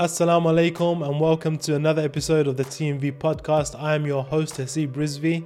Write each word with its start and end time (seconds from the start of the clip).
Assalamu 0.00 0.46
alaikum 0.46 1.06
and 1.06 1.20
welcome 1.20 1.58
to 1.58 1.74
another 1.74 2.00
episode 2.00 2.46
of 2.46 2.56
the 2.56 2.64
TMV 2.64 3.18
podcast. 3.18 3.78
I 3.78 3.94
am 3.94 4.06
your 4.06 4.24
host 4.24 4.54
Hasib 4.54 4.92
Rizvi 4.92 5.44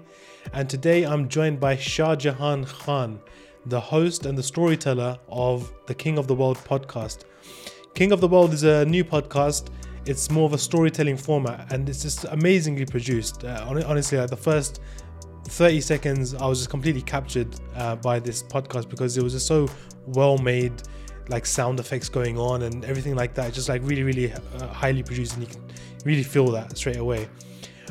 and 0.53 0.71
today 0.71 1.03
I'm 1.03 1.29
joined 1.29 1.59
by 1.59 1.75
Shah 1.77 2.15
Jahan 2.15 2.65
Khan, 2.65 3.19
the 3.67 3.81
host 3.81 4.27
and 4.27 4.39
the 4.39 4.45
storyteller 4.45 5.19
of 5.29 5.73
the 5.87 5.95
King 5.97 6.19
of 6.19 6.29
the 6.29 6.37
World 6.37 6.59
podcast. 6.59 7.25
King 7.95 8.13
of 8.13 8.21
the 8.21 8.29
World 8.29 8.55
is 8.55 8.63
a 8.63 8.85
new 8.85 9.03
podcast. 9.03 9.71
It's 10.07 10.31
more 10.31 10.47
of 10.47 10.53
a 10.53 10.59
storytelling 10.59 11.17
format 11.17 11.73
and 11.73 11.89
it's 11.89 12.03
just 12.03 12.23
amazingly 12.27 12.87
produced. 12.87 13.43
Uh, 13.43 13.67
honestly, 13.69 14.19
like 14.19 14.31
the 14.31 14.37
first 14.37 14.81
30 15.47 15.81
seconds, 15.81 16.33
I 16.33 16.47
was 16.47 16.61
just 16.61 16.71
completely 16.71 17.03
captured 17.03 17.49
uh, 17.75 17.97
by 17.97 18.21
this 18.21 18.45
podcast 18.45 18.89
because 18.89 19.19
it 19.19 19.25
was 19.25 19.33
just 19.33 19.49
so 19.49 19.69
well 20.07 20.39
made 20.39 20.81
like 21.29 21.47
sound 21.47 21.81
effects 21.81 22.09
going 22.09 22.39
on 22.39 22.63
and 22.63 22.85
everything 22.85 23.15
like 23.15 23.35
that. 23.35 23.53
Just 23.53 23.69
like 23.69 23.83
really, 23.85 24.03
really 24.03 24.33
uh, 24.33 24.67
highly 24.69 25.03
produced, 25.03 25.35
and 25.35 25.43
you 25.43 25.49
can 25.49 25.63
really 26.05 26.23
feel 26.23 26.51
that 26.53 26.77
straight 26.77 26.99
away. 26.99 27.29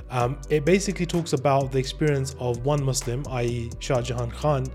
Um, 0.09 0.37
it 0.49 0.63
basically 0.63 1.07
talks 1.07 1.33
about 1.33 1.71
the 1.71 1.79
experience 1.79 2.35
of 2.39 2.63
one 2.65 2.83
Muslim, 2.83 3.25
i.e., 3.31 3.71
Shah 3.79 4.01
Jahan 4.01 4.29
Khan, 4.29 4.67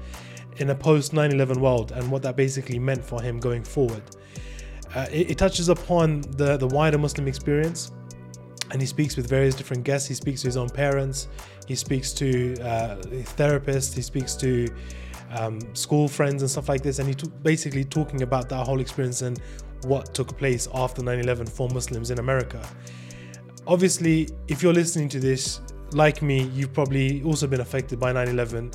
in 0.57 0.71
a 0.71 0.75
post 0.75 1.13
9 1.13 1.31
11 1.31 1.61
world 1.61 1.93
and 1.93 2.11
what 2.11 2.23
that 2.23 2.37
basically 2.37 2.79
meant 2.79 3.05
for 3.05 3.23
him 3.23 3.39
going 3.39 3.63
forward. 3.63 4.03
Uh, 4.95 5.07
it, 5.13 5.31
it, 5.31 5.39
touches 5.39 5.69
upon 5.69 6.23
the, 6.23 6.57
the 6.57 6.67
wider 6.67 6.99
Muslim 6.99 7.29
experience 7.29 7.93
and 8.71 8.81
he 8.81 8.87
speaks 8.87 9.17
with 9.17 9.29
various 9.29 9.55
different 9.55 9.85
guests. 9.85 10.09
He 10.09 10.15
speaks 10.15 10.41
to 10.43 10.49
his 10.49 10.57
own 10.57 10.69
parents, 10.69 11.29
he 11.67 11.75
speaks 11.75 12.13
to 12.15 12.55
uh, 12.63 12.97
therapists, 13.37 13.95
he 13.95 14.03
speaks 14.03 14.35
to 14.37 14.67
um, 15.31 15.61
school 15.75 16.09
friends 16.09 16.43
and 16.43 16.51
stuff 16.51 16.69
like 16.69 16.83
this, 16.83 16.99
and 16.99 17.09
he 17.09 17.15
basically 17.43 17.85
talking 17.85 18.23
about 18.23 18.49
that 18.49 18.65
whole 18.67 18.81
experience 18.81 19.23
and 19.23 19.41
what 19.83 20.15
took 20.15 20.37
place 20.37 20.69
after 20.75 21.03
9/11 21.03 21.49
for 21.49 21.69
Muslims 21.71 22.11
in 22.11 22.19
America. 22.19 22.67
Obviously, 23.67 24.29
if 24.49 24.63
you're 24.63 24.73
listening 24.73 25.09
to 25.11 25.21
this, 25.21 25.61
like 25.93 26.23
me, 26.23 26.45
you've 26.55 26.73
probably 26.73 27.23
also 27.23 27.47
been 27.47 27.61
affected 27.61 27.99
by 27.99 28.13
9/11. 28.13 28.75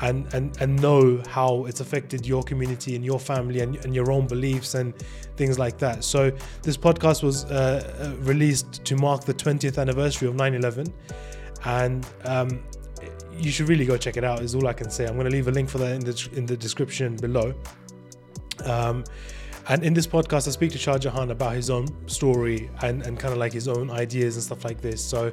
And, 0.00 0.26
and, 0.34 0.60
and 0.60 0.82
know 0.82 1.22
how 1.28 1.66
it's 1.66 1.78
affected 1.78 2.26
your 2.26 2.42
community 2.42 2.96
and 2.96 3.04
your 3.04 3.20
family 3.20 3.60
and, 3.60 3.76
and 3.84 3.94
your 3.94 4.10
own 4.10 4.26
beliefs 4.26 4.74
and 4.74 4.94
things 5.36 5.60
like 5.60 5.78
that. 5.78 6.02
So, 6.02 6.32
this 6.62 6.76
podcast 6.76 7.22
was 7.22 7.44
uh, 7.44 7.84
uh 8.00 8.24
released 8.24 8.84
to 8.84 8.96
mark 8.96 9.22
the 9.22 9.34
20th 9.34 9.78
anniversary 9.78 10.26
of 10.26 10.34
9 10.34 10.54
11. 10.54 10.92
And 11.64 12.04
um, 12.24 12.64
you 13.38 13.50
should 13.50 13.68
really 13.68 13.84
go 13.84 13.96
check 13.96 14.16
it 14.16 14.24
out. 14.24 14.40
Is 14.40 14.54
all 14.54 14.66
I 14.66 14.72
can 14.72 14.90
say. 14.90 15.06
I'm 15.06 15.14
going 15.14 15.26
to 15.26 15.32
leave 15.32 15.48
a 15.48 15.52
link 15.52 15.68
for 15.68 15.78
that 15.78 15.92
in 15.92 16.00
the 16.00 16.28
in 16.34 16.46
the 16.46 16.56
description 16.56 17.16
below. 17.16 17.54
Um, 18.64 19.04
and 19.68 19.84
in 19.84 19.94
this 19.94 20.06
podcast, 20.06 20.48
I 20.48 20.50
speak 20.50 20.72
to 20.72 20.78
Shah 20.78 20.98
Jahan 20.98 21.30
about 21.30 21.54
his 21.54 21.70
own 21.70 21.86
story 22.08 22.68
and, 22.82 23.02
and 23.02 23.18
kind 23.18 23.32
of 23.32 23.38
like 23.38 23.52
his 23.52 23.68
own 23.68 23.90
ideas 23.90 24.36
and 24.36 24.42
stuff 24.42 24.64
like 24.64 24.80
this. 24.80 25.04
So 25.04 25.32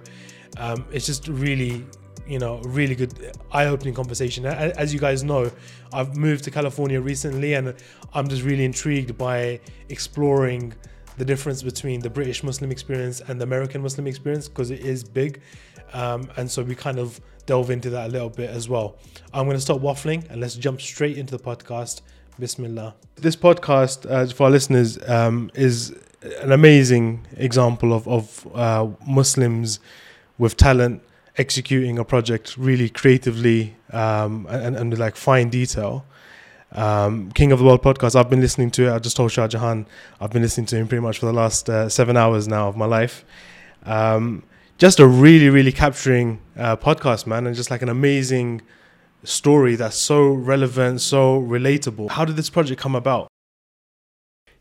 um, 0.57 0.85
it's 0.91 1.05
just 1.05 1.27
really, 1.27 1.85
you 2.27 2.37
know, 2.37 2.59
really 2.59 2.93
good, 2.93 3.35
eye 3.51 3.65
opening 3.65 3.95
conversation. 3.95 4.45
As 4.45 4.93
you 4.93 4.99
guys 4.99 5.23
know, 5.23 5.51
I've 5.91 6.15
moved 6.15 6.43
to 6.43 6.51
California 6.51 7.01
recently 7.01 7.55
and 7.55 7.73
I'm 8.13 8.27
just 8.27 8.43
really 8.43 8.65
intrigued 8.65 9.17
by 9.17 9.59
exploring 9.89 10.73
the 11.17 11.25
difference 11.25 11.63
between 11.63 11.99
the 11.99 12.09
British 12.09 12.43
Muslim 12.43 12.71
experience 12.71 13.21
and 13.21 13.41
the 13.41 13.43
American 13.43 13.81
Muslim 13.81 14.05
experience 14.05 14.47
because 14.47 14.69
it 14.69 14.81
is 14.81 15.03
big. 15.03 15.41
Um, 15.93 16.29
and 16.37 16.49
so 16.49 16.61
we 16.61 16.75
kind 16.75 16.99
of 16.99 17.19
delve 17.49 17.71
into 17.71 17.89
that 17.89 18.09
a 18.09 18.11
little 18.11 18.29
bit 18.29 18.51
as 18.51 18.69
well. 18.69 18.95
I'm 19.33 19.45
going 19.45 19.57
to 19.57 19.61
stop 19.61 19.79
waffling 19.79 20.29
and 20.29 20.39
let's 20.39 20.53
jump 20.55 20.79
straight 20.79 21.17
into 21.17 21.35
the 21.35 21.43
podcast. 21.43 22.01
Bismillah. 22.37 22.93
This 23.15 23.35
podcast, 23.35 24.09
uh, 24.09 24.31
for 24.31 24.43
our 24.43 24.49
listeners, 24.51 24.99
um, 25.09 25.49
is 25.55 25.95
an 26.41 26.51
amazing 26.51 27.25
example 27.37 27.91
of, 27.91 28.07
of 28.07 28.47
uh, 28.53 28.87
Muslims 29.07 29.79
with 30.37 30.57
talent 30.57 31.01
executing 31.39 31.97
a 31.97 32.05
project 32.05 32.55
really 32.55 32.87
creatively 32.87 33.75
um, 33.91 34.45
and, 34.47 34.75
and 34.75 34.91
with 34.91 34.99
like 34.99 35.15
fine 35.15 35.49
detail. 35.49 36.05
Um, 36.73 37.31
King 37.31 37.51
of 37.51 37.57
the 37.57 37.65
World 37.65 37.81
podcast, 37.81 38.15
I've 38.15 38.29
been 38.29 38.41
listening 38.41 38.69
to 38.71 38.89
it. 38.89 38.91
I 38.91 38.99
just 38.99 39.17
told 39.17 39.31
Shah 39.31 39.47
Jahan, 39.47 39.87
I've 40.21 40.29
been 40.29 40.43
listening 40.43 40.67
to 40.67 40.75
him 40.75 40.87
pretty 40.87 41.01
much 41.01 41.17
for 41.17 41.25
the 41.25 41.33
last 41.33 41.67
uh, 41.67 41.89
seven 41.89 42.15
hours 42.15 42.47
now 42.47 42.67
of 42.67 42.77
my 42.77 42.85
life. 42.85 43.25
Um, 43.85 44.43
just 44.79 44.99
a 45.01 45.05
really, 45.05 45.49
really 45.49 45.73
capturing 45.73 46.39
uh, 46.57 46.77
podcast, 46.77 47.27
man, 47.27 47.45
and 47.45 47.55
just 47.55 47.69
like 47.69 47.81
an 47.81 47.89
amazing 47.89 48.61
story 49.25 49.75
that's 49.75 49.97
so 49.97 50.29
relevant, 50.29 51.01
so 51.01 51.39
relatable. 51.41 52.11
How 52.11 52.23
did 52.23 52.37
this 52.37 52.49
project 52.49 52.79
come 52.79 52.95
about? 52.95 53.27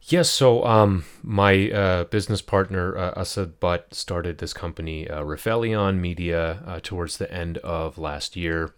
Yes, 0.03 0.29
so 0.29 0.65
um, 0.65 1.05
my 1.23 1.71
uh, 1.71 2.05
business 2.05 2.43
partner 2.43 2.97
uh, 2.97 3.13
Asad 3.17 3.61
Butt 3.61 3.95
started 3.95 4.39
this 4.39 4.53
company, 4.53 5.09
uh, 5.09 5.23
Rebellion 5.23 6.01
Media, 6.01 6.63
uh, 6.67 6.81
towards 6.83 7.19
the 7.19 7.33
end 7.33 7.59
of 7.59 7.97
last 7.97 8.35
year, 8.35 8.75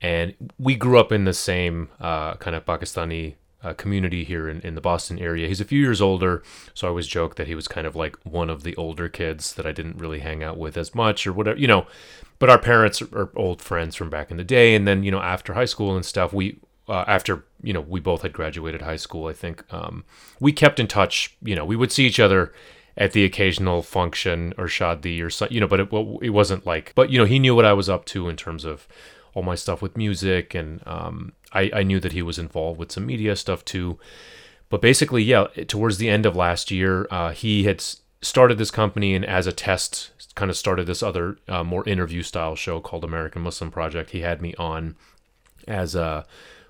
and 0.00 0.34
we 0.58 0.76
grew 0.76 0.98
up 0.98 1.10
in 1.10 1.24
the 1.24 1.32
same 1.32 1.88
uh, 2.00 2.34
kind 2.36 2.54
of 2.54 2.64
Pakistani 2.64 3.34
uh, 3.64 3.72
community 3.74 4.24
here 4.24 4.48
in, 4.48 4.60
in 4.60 4.74
the 4.74 4.80
Boston 4.80 5.18
area. 5.18 5.48
He's 5.48 5.60
a 5.60 5.64
few 5.64 5.80
years 5.80 6.00
older, 6.00 6.42
so 6.74 6.86
I 6.86 6.90
always 6.90 7.06
joke 7.06 7.36
that 7.36 7.46
he 7.46 7.54
was 7.54 7.66
kind 7.66 7.86
of 7.86 7.96
like 7.96 8.16
one 8.24 8.50
of 8.50 8.62
the 8.62 8.76
older 8.76 9.08
kids 9.08 9.54
that 9.54 9.66
I 9.66 9.72
didn't 9.72 9.96
really 9.96 10.20
hang 10.20 10.42
out 10.42 10.58
with 10.58 10.76
as 10.76 10.94
much 10.94 11.26
or 11.26 11.32
whatever, 11.32 11.58
you 11.58 11.66
know. 11.66 11.86
But 12.38 12.50
our 12.50 12.58
parents 12.58 13.00
are 13.00 13.30
old 13.36 13.62
friends 13.62 13.96
from 13.96 14.10
back 14.10 14.30
in 14.30 14.36
the 14.36 14.44
day, 14.44 14.74
and 14.74 14.86
then 14.86 15.02
you 15.02 15.10
know 15.10 15.20
after 15.20 15.54
high 15.54 15.64
school 15.64 15.96
and 15.96 16.04
stuff, 16.04 16.32
we 16.32 16.58
uh, 16.88 17.04
after 17.06 17.44
you 17.62 17.72
know 17.72 17.80
we 17.80 18.00
both 18.00 18.22
had 18.22 18.32
graduated 18.32 18.82
high 18.82 18.96
school, 18.96 19.28
I 19.28 19.32
think 19.32 19.64
um, 19.72 20.04
we 20.40 20.52
kept 20.52 20.78
in 20.78 20.86
touch. 20.86 21.36
You 21.42 21.56
know, 21.56 21.64
we 21.64 21.76
would 21.76 21.92
see 21.92 22.04
each 22.04 22.20
other 22.20 22.52
at 22.96 23.12
the 23.12 23.24
occasional 23.24 23.82
function 23.82 24.54
or 24.56 24.66
shadi 24.66 25.24
or 25.24 25.28
something, 25.28 25.52
you 25.54 25.60
know, 25.60 25.66
but 25.66 25.80
it, 25.80 25.88
it 26.22 26.30
wasn't 26.30 26.64
like, 26.64 26.92
but 26.94 27.10
you 27.10 27.18
know, 27.18 27.24
he 27.24 27.40
knew 27.40 27.54
what 27.54 27.64
I 27.64 27.72
was 27.72 27.88
up 27.88 28.04
to 28.06 28.28
in 28.28 28.36
terms 28.36 28.64
of 28.64 28.86
all 29.34 29.42
my 29.42 29.54
stuff 29.54 29.82
with 29.82 29.96
music, 29.96 30.54
and 30.54 30.80
um, 30.86 31.32
I, 31.52 31.70
I 31.74 31.82
knew 31.82 32.00
that 32.00 32.12
he 32.12 32.22
was 32.22 32.38
involved 32.38 32.78
with 32.78 32.92
some 32.92 33.06
media 33.06 33.36
stuff 33.36 33.64
too. 33.64 33.98
But 34.70 34.80
basically, 34.80 35.22
yeah, 35.22 35.46
towards 35.68 35.98
the 35.98 36.08
end 36.08 36.24
of 36.26 36.34
last 36.34 36.70
year, 36.70 37.06
uh, 37.10 37.30
he 37.30 37.64
had 37.64 37.84
started 38.22 38.58
this 38.58 38.70
company 38.70 39.14
and 39.14 39.24
as 39.24 39.46
a 39.46 39.52
test, 39.52 40.10
kind 40.34 40.50
of 40.50 40.56
started 40.56 40.86
this 40.86 41.02
other 41.02 41.36
uh, 41.46 41.62
more 41.62 41.86
interview 41.88 42.22
style 42.22 42.56
show 42.56 42.80
called 42.80 43.04
American 43.04 43.42
Muslim 43.42 43.70
Project. 43.70 44.10
He 44.10 44.20
had 44.20 44.40
me 44.40 44.54
on 44.54 44.96
as 45.68 45.94
uh, 45.94 46.24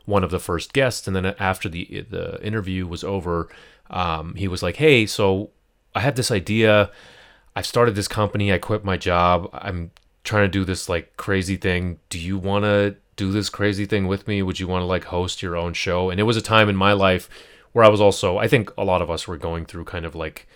one 0.04 0.24
of 0.24 0.30
the 0.30 0.40
first 0.40 0.72
guests, 0.72 1.06
and 1.06 1.14
then 1.16 1.26
after 1.38 1.68
the 1.68 2.04
the 2.08 2.44
interview 2.44 2.86
was 2.86 3.04
over, 3.04 3.48
um, 3.90 4.34
he 4.34 4.48
was 4.48 4.62
like, 4.62 4.76
"Hey, 4.76 5.06
so 5.06 5.50
I 5.94 6.00
had 6.00 6.16
this 6.16 6.30
idea. 6.30 6.90
I've 7.56 7.66
started 7.66 7.94
this 7.94 8.08
company. 8.08 8.52
I 8.52 8.58
quit 8.58 8.84
my 8.84 8.96
job. 8.96 9.48
I'm 9.52 9.92
trying 10.24 10.44
to 10.44 10.48
do 10.48 10.64
this 10.64 10.88
like 10.88 11.16
crazy 11.16 11.56
thing. 11.56 12.00
Do 12.08 12.18
you 12.18 12.38
want 12.38 12.64
to 12.64 12.96
do 13.16 13.30
this 13.30 13.48
crazy 13.48 13.86
thing 13.86 14.06
with 14.06 14.26
me? 14.26 14.42
Would 14.42 14.58
you 14.58 14.66
want 14.66 14.82
to 14.82 14.86
like 14.86 15.04
host 15.04 15.42
your 15.42 15.56
own 15.56 15.74
show? 15.74 16.10
And 16.10 16.18
it 16.18 16.24
was 16.24 16.36
a 16.36 16.42
time 16.42 16.68
in 16.68 16.76
my 16.76 16.92
life 16.92 17.28
where 17.72 17.84
I 17.84 17.88
was 17.88 18.00
also, 18.00 18.38
I 18.38 18.48
think 18.48 18.70
a 18.76 18.84
lot 18.84 19.02
of 19.02 19.10
us 19.10 19.28
were 19.28 19.36
going 19.36 19.66
through 19.66 19.84
kind 19.84 20.04
of 20.04 20.14
like, 20.14 20.48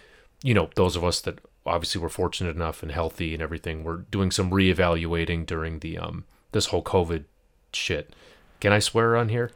you 0.42 0.54
know, 0.54 0.70
those 0.74 0.96
of 0.96 1.04
us 1.04 1.20
that 1.22 1.38
obviously 1.66 2.00
were 2.00 2.08
fortunate 2.08 2.56
enough 2.56 2.82
and 2.82 2.90
healthy 2.90 3.34
and 3.34 3.42
everything 3.42 3.84
were 3.84 3.98
doing 4.10 4.30
some 4.30 4.50
reevaluating 4.50 5.44
during 5.44 5.80
the 5.80 5.98
um 5.98 6.24
this 6.52 6.66
whole 6.66 6.82
COVID 6.82 7.24
shit. 7.72 8.14
Can 8.60 8.72
I 8.72 8.78
swear 8.78 9.16
on 9.16 9.28
here? 9.28 9.50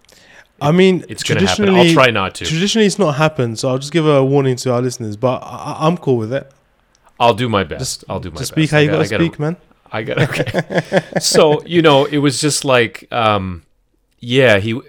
I 0.61 0.71
mean, 0.71 1.05
it's 1.09 1.25
going 1.25 1.41
to 1.41 1.47
happen. 1.47 1.71
I'll 1.71 1.93
try 1.93 2.11
not 2.11 2.37
to. 2.37 2.45
Traditionally, 2.45 2.87
it's 2.87 2.99
not 2.99 3.13
happened, 3.13 3.59
so 3.59 3.69
I'll 3.69 3.79
just 3.79 3.93
give 3.93 4.07
a 4.07 4.25
warning 4.25 4.55
to 4.57 4.73
our 4.73 4.81
listeners. 4.81 5.17
But 5.17 5.39
I, 5.39 5.89
am 5.89 5.97
cool 5.97 6.17
with 6.17 6.33
it. 6.33 6.53
I'll 7.19 7.35
do 7.35 7.49
my 7.49 7.65
best. 7.65 7.81
Just, 7.81 8.05
I'll 8.09 8.21
do 8.21 8.31
my 8.31 8.37
just 8.37 8.53
best. 8.53 8.61
Speak 8.61 8.71
how 8.71 8.79
you 8.79 8.89
got 8.89 8.99
to 8.99 9.07
speak, 9.07 9.41
man. 9.41 9.57
I 9.93 10.03
got 10.03 10.19
okay. 10.23 11.21
so 11.21 11.63
you 11.65 11.83
know, 11.83 12.07
it 12.07 12.19
was 12.19 12.41
just 12.41 12.65
like, 12.65 13.07
um, 13.13 13.65
yeah, 14.19 14.59
he. 14.59 14.81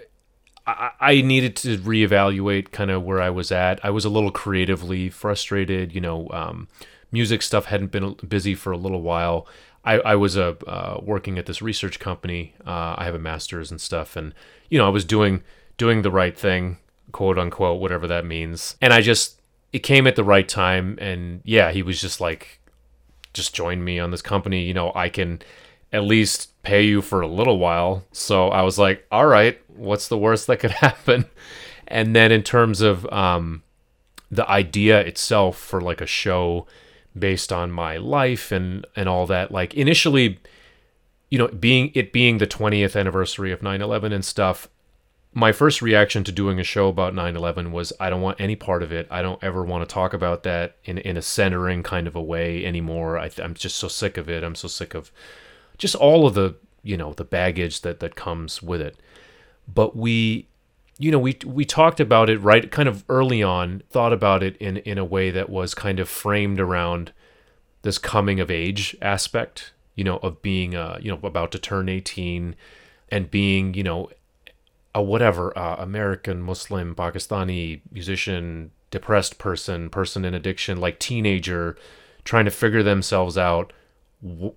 I, 0.65 0.91
I 0.99 1.21
needed 1.21 1.57
to 1.57 1.77
reevaluate 1.77 2.71
kind 2.71 2.89
of 2.89 3.03
where 3.03 3.21
I 3.21 3.29
was 3.29 3.51
at. 3.51 3.83
I 3.83 3.89
was 3.89 4.05
a 4.05 4.09
little 4.09 4.31
creatively 4.31 5.09
frustrated. 5.09 5.93
You 5.93 6.01
know, 6.01 6.29
um, 6.29 6.69
music 7.11 7.41
stuff 7.41 7.65
hadn't 7.65 7.91
been 7.91 8.15
busy 8.27 8.55
for 8.55 8.71
a 8.71 8.77
little 8.77 9.01
while. 9.01 9.45
I, 9.85 9.99
I 9.99 10.15
was 10.15 10.37
uh, 10.37 10.55
uh, 10.65 10.99
working 11.03 11.37
at 11.37 11.45
this 11.45 11.61
research 11.61 11.99
company. 11.99 12.53
Uh, 12.65 12.95
I 12.97 13.03
have 13.05 13.15
a 13.15 13.19
master's 13.19 13.69
and 13.69 13.81
stuff, 13.81 14.15
and 14.15 14.33
you 14.69 14.77
know, 14.77 14.85
I 14.85 14.89
was 14.89 15.03
doing 15.03 15.43
doing 15.77 16.01
the 16.01 16.11
right 16.11 16.37
thing, 16.37 16.77
quote 17.11 17.37
unquote, 17.37 17.81
whatever 17.81 18.07
that 18.07 18.25
means. 18.25 18.77
And 18.81 18.93
I 18.93 19.01
just 19.01 19.41
it 19.73 19.79
came 19.79 20.07
at 20.07 20.15
the 20.15 20.23
right 20.23 20.47
time, 20.47 20.97
and 21.01 21.41
yeah, 21.43 21.71
he 21.71 21.83
was 21.83 21.99
just 21.99 22.21
like, 22.21 22.59
just 23.33 23.53
join 23.53 23.83
me 23.83 23.99
on 23.99 24.11
this 24.11 24.21
company. 24.21 24.63
You 24.63 24.73
know, 24.73 24.91
I 24.95 25.09
can 25.09 25.41
at 25.91 26.03
least 26.03 26.61
pay 26.63 26.83
you 26.83 27.01
for 27.01 27.21
a 27.21 27.27
little 27.27 27.59
while. 27.59 28.03
So 28.11 28.49
I 28.49 28.63
was 28.63 28.79
like, 28.79 29.05
all 29.11 29.27
right, 29.27 29.59
what's 29.67 30.07
the 30.07 30.17
worst 30.17 30.47
that 30.47 30.59
could 30.59 30.71
happen? 30.87 31.25
And 31.87 32.15
then 32.15 32.31
in 32.31 32.43
terms 32.43 32.81
of 32.81 33.05
um, 33.13 33.63
the 34.31 34.49
idea 34.49 34.99
itself 34.99 35.57
for 35.57 35.79
like 35.81 36.01
a 36.01 36.07
show 36.07 36.65
based 37.17 37.53
on 37.53 37.71
my 37.71 37.97
life 37.97 38.51
and 38.51 38.85
and 38.95 39.07
all 39.07 39.27
that, 39.27 39.51
like 39.51 39.75
initially, 39.75 40.39
you 41.29 41.37
know, 41.37 41.47
being 41.47 41.91
it 41.93 42.11
being 42.11 42.39
the 42.39 42.47
20th 42.47 42.99
anniversary 42.99 43.51
of 43.51 43.59
9/11 43.61 44.13
and 44.13 44.25
stuff, 44.25 44.67
my 45.33 45.51
first 45.51 45.81
reaction 45.81 46.23
to 46.23 46.31
doing 46.31 46.59
a 46.59 46.63
show 46.63 46.87
about 46.87 47.13
9/11 47.13 47.71
was 47.71 47.91
I 47.99 48.09
don't 48.09 48.21
want 48.21 48.39
any 48.39 48.55
part 48.55 48.83
of 48.83 48.91
it. 48.91 49.07
I 49.09 49.21
don't 49.21 49.43
ever 49.43 49.63
want 49.63 49.87
to 49.87 49.91
talk 49.91 50.13
about 50.13 50.43
that 50.43 50.77
in 50.85 50.97
in 50.99 51.17
a 51.17 51.21
centering 51.21 51.83
kind 51.83 52.07
of 52.07 52.15
a 52.15 52.21
way 52.21 52.65
anymore. 52.65 53.17
I, 53.17 53.31
I'm 53.41 53.53
just 53.53 53.77
so 53.77 53.87
sick 53.87 54.17
of 54.17 54.29
it. 54.29 54.43
I'm 54.43 54.55
so 54.55 54.67
sick 54.67 54.93
of 54.93 55.11
just 55.77 55.95
all 55.95 56.27
of 56.27 56.35
the 56.35 56.55
you 56.83 56.97
know 56.97 57.13
the 57.13 57.23
baggage 57.23 57.81
that 57.81 57.99
that 57.99 58.15
comes 58.15 58.61
with 58.61 58.81
it. 58.81 58.97
But 59.67 59.95
we, 59.95 60.47
you 60.97 61.11
know, 61.11 61.19
we 61.19 61.37
we 61.45 61.65
talked 61.65 61.99
about 61.99 62.29
it 62.29 62.37
right 62.39 62.69
kind 62.69 62.87
of 62.87 63.03
early 63.09 63.41
on. 63.41 63.81
Thought 63.89 64.13
about 64.13 64.43
it 64.43 64.55
in 64.57 64.77
in 64.77 64.97
a 64.97 65.05
way 65.05 65.31
that 65.31 65.49
was 65.49 65.73
kind 65.73 65.99
of 65.99 66.09
framed 66.09 66.59
around 66.59 67.11
this 67.81 67.97
coming 67.97 68.39
of 68.39 68.51
age 68.51 68.95
aspect. 69.01 69.73
You 69.95 70.03
know, 70.03 70.17
of 70.17 70.41
being 70.41 70.75
uh 70.75 70.99
you 71.01 71.09
know 71.09 71.19
about 71.23 71.51
to 71.53 71.59
turn 71.59 71.89
18 71.89 72.55
and 73.09 73.31
being 73.31 73.73
you 73.73 73.83
know 73.83 74.09
a 74.95 75.01
whatever 75.01 75.57
uh, 75.57 75.75
American 75.77 76.41
Muslim 76.41 76.95
Pakistani 76.95 77.81
musician 77.91 78.71
depressed 78.91 79.39
person 79.39 79.89
person 79.89 80.23
in 80.23 80.35
addiction 80.35 80.79
like 80.79 80.99
teenager 80.99 81.75
trying 82.25 82.45
to 82.45 82.51
figure 82.51 82.83
themselves 82.83 83.37
out 83.37 83.73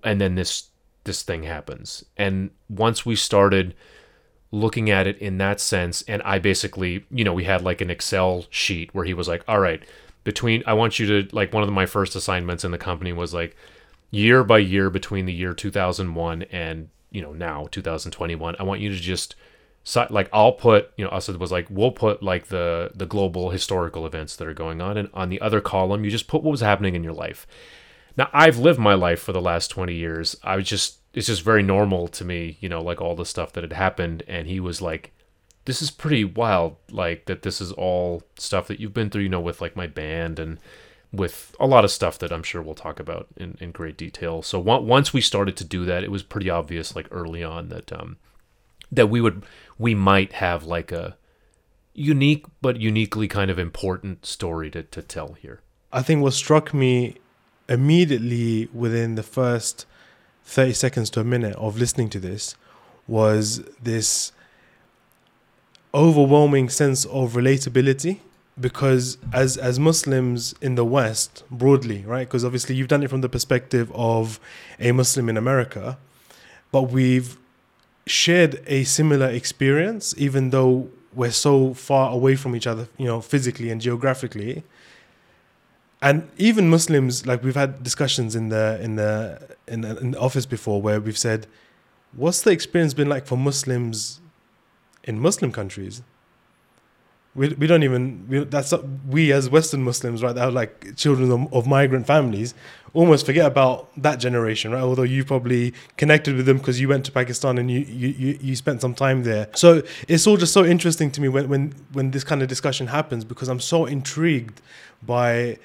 and 0.03 0.21
then 0.21 0.35
this 0.35 0.69
this 1.05 1.23
thing 1.23 1.43
happens. 1.43 2.05
And 2.17 2.51
once 2.69 3.05
we 3.05 3.15
started 3.15 3.73
looking 4.51 4.89
at 4.89 5.07
it 5.07 5.17
in 5.17 5.37
that 5.39 5.59
sense 5.59 6.03
and 6.03 6.21
I 6.21 6.39
basically 6.39 7.05
you 7.09 7.23
know 7.23 7.33
we 7.33 7.45
had 7.45 7.61
like 7.61 7.81
an 7.81 7.89
Excel 7.89 8.45
sheet 8.49 8.93
where 8.93 9.05
he 9.05 9.13
was 9.13 9.27
like 9.27 9.43
all 9.47 9.59
right 9.59 9.83
between 10.23 10.63
I 10.67 10.73
want 10.73 10.99
you 10.99 11.07
to 11.23 11.35
like 11.35 11.51
one 11.51 11.63
of 11.63 11.69
my 11.71 11.85
first 11.85 12.15
assignments 12.15 12.63
in 12.63 12.71
the 12.71 12.77
company 12.77 13.11
was 13.11 13.33
like 13.33 13.55
year 14.11 14.43
by 14.43 14.59
year 14.59 14.89
between 14.89 15.25
the 15.25 15.33
year 15.33 15.53
2001 15.53 16.43
and 16.43 16.89
you 17.11 17.21
know 17.21 17.33
now 17.33 17.67
2021 17.71 18.55
I 18.59 18.63
want 18.63 18.81
you 18.81 18.89
to 18.89 18.95
just 18.95 19.35
so, 19.89 20.05
like 20.09 20.27
I'll 20.33 20.51
put, 20.51 20.91
you 20.97 21.05
know, 21.05 21.11
Asad 21.11 21.37
was 21.37 21.49
like, 21.49 21.65
we'll 21.69 21.91
put 21.91 22.21
like 22.21 22.47
the 22.47 22.91
the 22.93 23.05
global 23.05 23.51
historical 23.51 24.05
events 24.05 24.35
that 24.35 24.45
are 24.45 24.53
going 24.53 24.81
on, 24.81 24.97
and 24.97 25.09
on 25.13 25.29
the 25.29 25.39
other 25.39 25.61
column, 25.61 26.03
you 26.03 26.11
just 26.11 26.27
put 26.27 26.43
what 26.43 26.51
was 26.51 26.59
happening 26.59 26.93
in 26.93 27.05
your 27.05 27.13
life. 27.13 27.47
Now, 28.17 28.29
I've 28.33 28.57
lived 28.57 28.79
my 28.79 28.95
life 28.95 29.21
for 29.21 29.31
the 29.31 29.39
last 29.39 29.71
twenty 29.71 29.93
years. 29.93 30.35
I 30.43 30.57
was 30.57 30.67
just, 30.67 30.97
it's 31.13 31.27
just 31.27 31.41
very 31.41 31.63
normal 31.63 32.09
to 32.09 32.25
me, 32.25 32.57
you 32.59 32.67
know, 32.67 32.81
like 32.81 32.99
all 32.99 33.15
the 33.15 33.25
stuff 33.25 33.53
that 33.53 33.63
had 33.63 33.71
happened. 33.71 34.23
And 34.27 34.45
he 34.45 34.59
was 34.59 34.81
like, 34.81 35.13
this 35.63 35.81
is 35.81 35.89
pretty 35.89 36.25
wild, 36.25 36.75
like 36.91 37.23
that. 37.27 37.43
This 37.43 37.61
is 37.61 37.71
all 37.71 38.23
stuff 38.37 38.67
that 38.67 38.81
you've 38.81 38.93
been 38.93 39.09
through, 39.09 39.23
you 39.23 39.29
know, 39.29 39.39
with 39.39 39.61
like 39.61 39.77
my 39.77 39.87
band 39.87 40.37
and 40.37 40.59
with 41.13 41.55
a 41.61 41.65
lot 41.65 41.85
of 41.85 41.91
stuff 41.91 42.19
that 42.19 42.33
I'm 42.33 42.43
sure 42.43 42.61
we'll 42.61 42.75
talk 42.75 42.99
about 42.99 43.27
in, 43.37 43.57
in 43.61 43.71
great 43.71 43.97
detail. 43.97 44.41
So 44.41 44.59
once 44.59 45.13
we 45.13 45.21
started 45.21 45.55
to 45.55 45.63
do 45.63 45.85
that, 45.85 46.03
it 46.03 46.11
was 46.11 46.23
pretty 46.23 46.49
obvious, 46.49 46.93
like 46.93 47.07
early 47.09 47.41
on, 47.41 47.69
that 47.69 47.93
um, 47.93 48.17
that 48.91 49.07
we 49.07 49.21
would 49.21 49.43
we 49.77 49.93
might 49.93 50.33
have 50.33 50.63
like 50.63 50.91
a 50.91 51.17
unique 51.93 52.45
but 52.61 52.79
uniquely 52.79 53.27
kind 53.27 53.49
of 53.49 53.57
important 53.57 54.25
story 54.25 54.69
to, 54.69 54.83
to 54.83 55.01
tell 55.01 55.33
here. 55.33 55.61
I 55.91 56.01
think 56.01 56.21
what 56.21 56.33
struck 56.33 56.73
me 56.73 57.15
immediately 57.67 58.69
within 58.73 59.15
the 59.15 59.23
first 59.23 59.85
30 60.45 60.73
seconds 60.73 61.09
to 61.11 61.19
a 61.19 61.23
minute 61.23 61.55
of 61.55 61.77
listening 61.77 62.09
to 62.09 62.19
this 62.19 62.55
was 63.07 63.63
this 63.81 64.31
overwhelming 65.93 66.69
sense 66.69 67.05
of 67.05 67.33
relatability 67.33 68.19
because 68.59 69.17
as 69.33 69.57
as 69.57 69.79
Muslims 69.79 70.55
in 70.61 70.75
the 70.75 70.85
West 70.85 71.43
broadly, 71.49 72.03
right? 72.05 72.27
Because 72.27 72.43
obviously 72.43 72.75
you've 72.75 72.87
done 72.87 73.03
it 73.03 73.09
from 73.09 73.21
the 73.21 73.29
perspective 73.29 73.91
of 73.93 74.39
a 74.79 74.91
Muslim 74.91 75.29
in 75.29 75.37
America, 75.37 75.97
but 76.71 76.83
we've 76.83 77.37
shared 78.07 78.61
a 78.67 78.83
similar 78.83 79.27
experience, 79.27 80.13
even 80.17 80.49
though 80.49 80.89
we're 81.13 81.31
so 81.31 81.73
far 81.73 82.11
away 82.11 82.35
from 82.35 82.55
each 82.55 82.67
other, 82.67 82.87
you 82.97 83.05
know, 83.05 83.21
physically 83.21 83.69
and 83.69 83.81
geographically. 83.81 84.63
And 86.01 86.29
even 86.37 86.69
Muslims, 86.69 87.25
like 87.25 87.43
we've 87.43 87.55
had 87.55 87.83
discussions 87.83 88.35
in 88.35 88.49
the 88.49 88.79
in 88.81 88.95
the 88.95 89.55
in 89.67 89.81
the, 89.81 89.97
in 89.97 90.11
the 90.11 90.19
office 90.19 90.45
before, 90.45 90.81
where 90.81 90.99
we've 90.99 91.17
said, 91.17 91.47
"What's 92.15 92.41
the 92.41 92.51
experience 92.51 92.93
been 92.93 93.09
like 93.09 93.25
for 93.25 93.37
Muslims 93.37 94.21
in 95.03 95.19
Muslim 95.19 95.51
countries?" 95.51 96.03
We, 97.37 97.49
we 97.49 97.67
don't 97.67 97.83
even 97.83 98.25
we, 98.27 98.39
that's 98.43 98.73
we 99.07 99.31
as 99.31 99.49
Western 99.49 99.83
Muslims 99.83 100.21
right 100.23 100.35
that 100.35 100.43
are 100.43 100.51
like 100.51 100.95
children 100.97 101.31
of, 101.31 101.53
of, 101.53 101.67
migrant 101.67 102.07
families 102.07 102.53
almost 102.93 103.25
forget 103.25 103.45
about 103.45 103.89
that 104.01 104.17
generation 104.17 104.71
right 104.71 104.81
although 104.81 105.03
you 105.03 105.23
probably 105.23 105.73
connected 105.95 106.35
with 106.35 106.47
them 106.47 106.57
because 106.57 106.81
you 106.81 106.89
went 106.89 107.05
to 107.05 107.11
Pakistan 107.11 107.57
and 107.57 107.69
you, 107.71 107.79
you 107.81 108.37
you 108.41 108.55
spent 108.55 108.81
some 108.81 108.93
time 108.93 109.23
there 109.23 109.47
so 109.53 109.83
it's 110.07 110.25
all 110.25 110.35
just 110.35 110.51
so 110.51 110.65
interesting 110.65 111.11
to 111.11 111.21
me 111.21 111.29
when 111.29 111.47
when 111.47 111.73
when 111.93 112.11
this 112.11 112.23
kind 112.23 112.41
of 112.41 112.47
discussion 112.47 112.87
happens 112.87 113.23
because 113.23 113.47
I'm 113.47 113.59
so 113.59 113.85
intrigued 113.85 114.59
by 115.03 115.57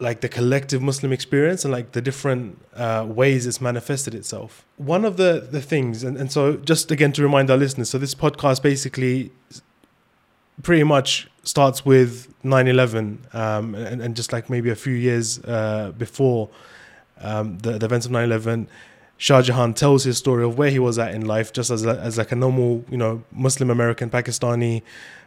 like 0.00 0.20
the 0.20 0.28
collective 0.28 0.82
Muslim 0.82 1.12
experience 1.12 1.64
and 1.64 1.72
like 1.72 1.92
the 1.92 2.02
different 2.02 2.58
uh, 2.74 3.06
ways 3.08 3.46
it's 3.46 3.60
manifested 3.60 4.16
itself. 4.16 4.66
One 4.76 5.04
of 5.04 5.16
the 5.16 5.46
the 5.48 5.62
things, 5.62 6.02
and, 6.02 6.16
and 6.16 6.32
so 6.32 6.56
just 6.56 6.90
again 6.90 7.12
to 7.12 7.22
remind 7.22 7.48
our 7.50 7.56
listeners, 7.56 7.90
so 7.90 7.98
this 7.98 8.14
podcast 8.14 8.62
basically 8.62 9.30
pretty 10.62 10.84
much 10.84 11.28
starts 11.44 11.84
with 11.84 12.32
9-11 12.42 13.34
um, 13.34 13.74
and, 13.74 14.02
and, 14.02 14.16
just 14.16 14.32
like 14.32 14.50
maybe 14.50 14.70
a 14.70 14.76
few 14.76 14.94
years 14.94 15.38
uh, 15.44 15.92
before 15.96 16.48
um, 17.20 17.58
the, 17.58 17.78
the, 17.78 17.86
events 17.86 18.06
of 18.06 18.12
9-11 18.12 18.66
Shah 19.16 19.42
Jahan 19.42 19.74
tells 19.74 20.04
his 20.04 20.18
story 20.18 20.44
of 20.44 20.58
where 20.58 20.70
he 20.70 20.78
was 20.78 20.98
at 20.98 21.14
in 21.14 21.24
life 21.24 21.52
just 21.52 21.70
as, 21.70 21.84
a, 21.84 21.98
as 22.00 22.18
like 22.18 22.32
a 22.32 22.36
normal 22.36 22.84
you 22.90 22.96
know 22.96 23.22
Muslim 23.32 23.70
American 23.70 24.10
Pakistani 24.10 24.82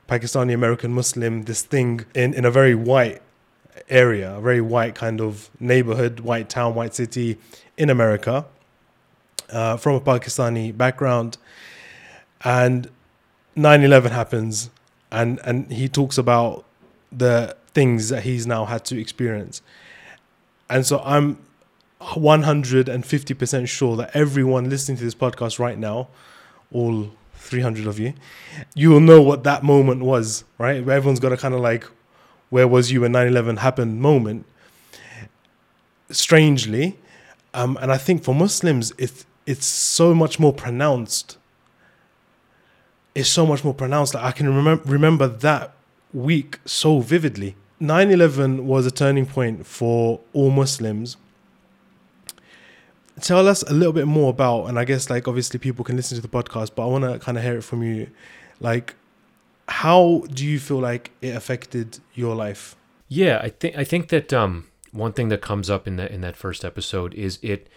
Pakistani 0.08 0.54
American 0.54 0.94
Muslim 0.94 1.44
this 1.44 1.62
thing 1.64 2.06
in, 2.14 2.34
in 2.34 2.46
a 2.46 2.52
very 2.52 2.76
white 2.76 3.22
area 3.90 4.38
a 4.38 4.42
very 4.42 4.62
white 4.62 4.96
kind 4.96 5.20
of 5.22 5.50
neighborhood 5.60 6.20
white 6.22 6.50
town 6.50 6.76
white 6.76 6.94
city 6.94 7.38
in 7.78 7.90
America 7.90 8.46
uh, 9.50 9.78
from 9.78 9.96
a 9.96 10.02
Pakistani 10.02 10.76
background. 10.76 11.38
And 12.44 12.90
9-11 13.56 14.12
happens 14.12 14.70
and 15.16 15.40
and 15.44 15.72
he 15.72 15.88
talks 15.88 16.18
about 16.18 16.66
the 17.12 17.56
things 17.74 18.10
that 18.10 18.24
he's 18.24 18.46
now 18.46 18.66
had 18.66 18.84
to 18.86 19.00
experience. 19.00 19.62
And 20.70 20.86
so 20.86 21.02
I'm 21.06 21.38
150% 22.02 23.68
sure 23.68 23.96
that 23.98 24.16
everyone 24.16 24.70
listening 24.70 24.98
to 24.98 25.04
this 25.04 25.16
podcast 25.16 25.60
right 25.60 25.78
now, 25.78 26.08
all 26.72 27.12
300 27.36 27.88
of 27.88 28.00
you, 28.00 28.14
you 28.74 28.90
will 28.90 29.00
know 29.00 29.22
what 29.22 29.44
that 29.44 29.64
moment 29.64 30.02
was, 30.04 30.44
right? 30.58 30.78
Everyone's 30.78 31.20
got 31.20 31.32
a 31.32 31.38
kind 31.38 31.54
of 31.54 31.62
like, 31.62 31.86
where 32.50 32.68
was 32.68 32.92
you 32.92 33.02
when 33.02 33.12
9 33.12 33.28
11 33.28 33.58
happened 33.58 34.02
moment. 34.02 34.46
Strangely, 36.10 36.98
um, 37.54 37.78
and 37.82 37.92
I 37.92 37.98
think 37.98 38.24
for 38.24 38.36
Muslims, 38.36 38.94
it's, 38.98 39.26
it's 39.46 39.66
so 39.66 40.14
much 40.14 40.40
more 40.40 40.54
pronounced 40.54 41.38
is 43.16 43.30
so 43.30 43.46
much 43.46 43.64
more 43.64 43.74
pronounced. 43.74 44.14
Like 44.14 44.24
I 44.24 44.32
can 44.32 44.54
remember 44.54 44.84
remember 44.86 45.28
that 45.28 45.74
week 46.14 46.60
so 46.66 47.00
vividly. 47.00 47.56
9/11 47.82 48.62
was 48.62 48.86
a 48.86 48.92
turning 48.92 49.26
point 49.26 49.66
for 49.66 50.20
all 50.34 50.52
Muslims. 50.52 51.18
Tell 53.22 53.48
us 53.48 53.64
a 53.64 53.74
little 53.74 53.94
bit 53.94 54.08
more 54.08 54.30
about, 54.30 54.66
and 54.66 54.78
I 54.78 54.84
guess 54.84 55.10
like 55.10 55.28
obviously 55.28 55.58
people 55.58 55.86
can 55.86 55.96
listen 55.96 56.18
to 56.18 56.22
the 56.22 56.28
podcast, 56.28 56.72
but 56.76 56.84
I 56.84 56.88
want 56.88 57.06
to 57.06 57.18
kind 57.18 57.38
of 57.38 57.44
hear 57.44 57.58
it 57.58 57.64
from 57.64 57.82
you. 57.82 58.10
Like, 58.60 58.96
how 59.70 60.24
do 60.34 60.46
you 60.46 60.60
feel 60.60 60.80
like 60.80 61.12
it 61.22 61.36
affected 61.36 62.00
your 62.14 62.36
life? 62.36 62.76
Yeah, 63.08 63.40
I 63.42 63.50
think 63.50 63.78
I 63.78 63.84
think 63.86 64.10
that 64.10 64.34
um, 64.34 64.68
one 64.92 65.14
thing 65.14 65.30
that 65.30 65.42
comes 65.42 65.70
up 65.70 65.88
in 65.88 65.96
that 65.96 66.12
in 66.12 66.22
that 66.22 66.36
first 66.36 66.66
episode 66.66 67.14
is 67.14 67.40
it 67.42 67.68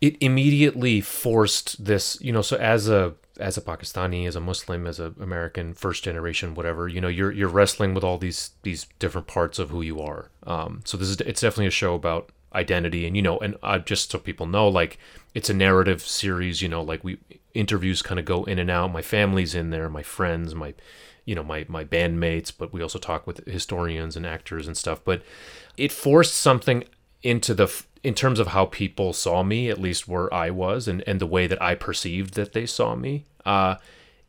it 0.00 0.16
immediately 0.20 1.00
forced 1.00 1.84
this, 1.84 2.18
you 2.20 2.32
know, 2.32 2.42
so 2.42 2.56
as 2.56 2.88
a 2.88 3.14
as 3.38 3.56
a 3.56 3.60
Pakistani, 3.60 4.26
as 4.26 4.36
a 4.36 4.40
Muslim, 4.40 4.86
as 4.86 4.98
a 4.98 5.12
American, 5.20 5.74
first 5.74 6.04
generation, 6.04 6.54
whatever, 6.54 6.88
you 6.88 7.00
know, 7.00 7.08
you're 7.08 7.32
you're 7.32 7.48
wrestling 7.48 7.94
with 7.94 8.04
all 8.04 8.18
these 8.18 8.50
these 8.62 8.86
different 8.98 9.26
parts 9.26 9.58
of 9.58 9.70
who 9.70 9.82
you 9.82 10.00
are. 10.00 10.30
Um, 10.44 10.82
so 10.84 10.96
this 10.96 11.08
is 11.08 11.20
it's 11.20 11.40
definitely 11.40 11.66
a 11.66 11.70
show 11.70 11.94
about 11.94 12.30
identity, 12.54 13.06
and 13.06 13.16
you 13.16 13.22
know, 13.22 13.38
and 13.38 13.56
uh, 13.62 13.78
just 13.78 14.10
so 14.10 14.18
people 14.18 14.46
know, 14.46 14.68
like 14.68 14.98
it's 15.34 15.50
a 15.50 15.54
narrative 15.54 16.02
series. 16.02 16.62
You 16.62 16.68
know, 16.68 16.82
like 16.82 17.04
we 17.04 17.18
interviews 17.54 18.02
kind 18.02 18.18
of 18.18 18.26
go 18.26 18.44
in 18.44 18.58
and 18.58 18.70
out. 18.70 18.92
My 18.92 19.02
family's 19.02 19.54
in 19.54 19.70
there, 19.70 19.88
my 19.88 20.02
friends, 20.02 20.54
my 20.54 20.74
you 21.24 21.34
know 21.34 21.42
my 21.42 21.66
my 21.68 21.84
bandmates, 21.84 22.52
but 22.56 22.72
we 22.72 22.82
also 22.82 22.98
talk 22.98 23.26
with 23.26 23.46
historians 23.46 24.16
and 24.16 24.26
actors 24.26 24.66
and 24.66 24.76
stuff. 24.76 25.00
But 25.04 25.22
it 25.76 25.92
forced 25.92 26.34
something 26.34 26.84
into 27.22 27.54
the 27.54 27.66
in 28.06 28.14
terms 28.14 28.38
of 28.38 28.46
how 28.46 28.66
people 28.66 29.12
saw 29.12 29.42
me, 29.42 29.68
at 29.68 29.80
least 29.80 30.06
where 30.06 30.32
I 30.32 30.48
was, 30.48 30.86
and, 30.86 31.02
and 31.08 31.20
the 31.20 31.26
way 31.26 31.48
that 31.48 31.60
I 31.60 31.74
perceived 31.74 32.34
that 32.34 32.52
they 32.52 32.64
saw 32.64 32.94
me, 32.94 33.24
uh, 33.44 33.78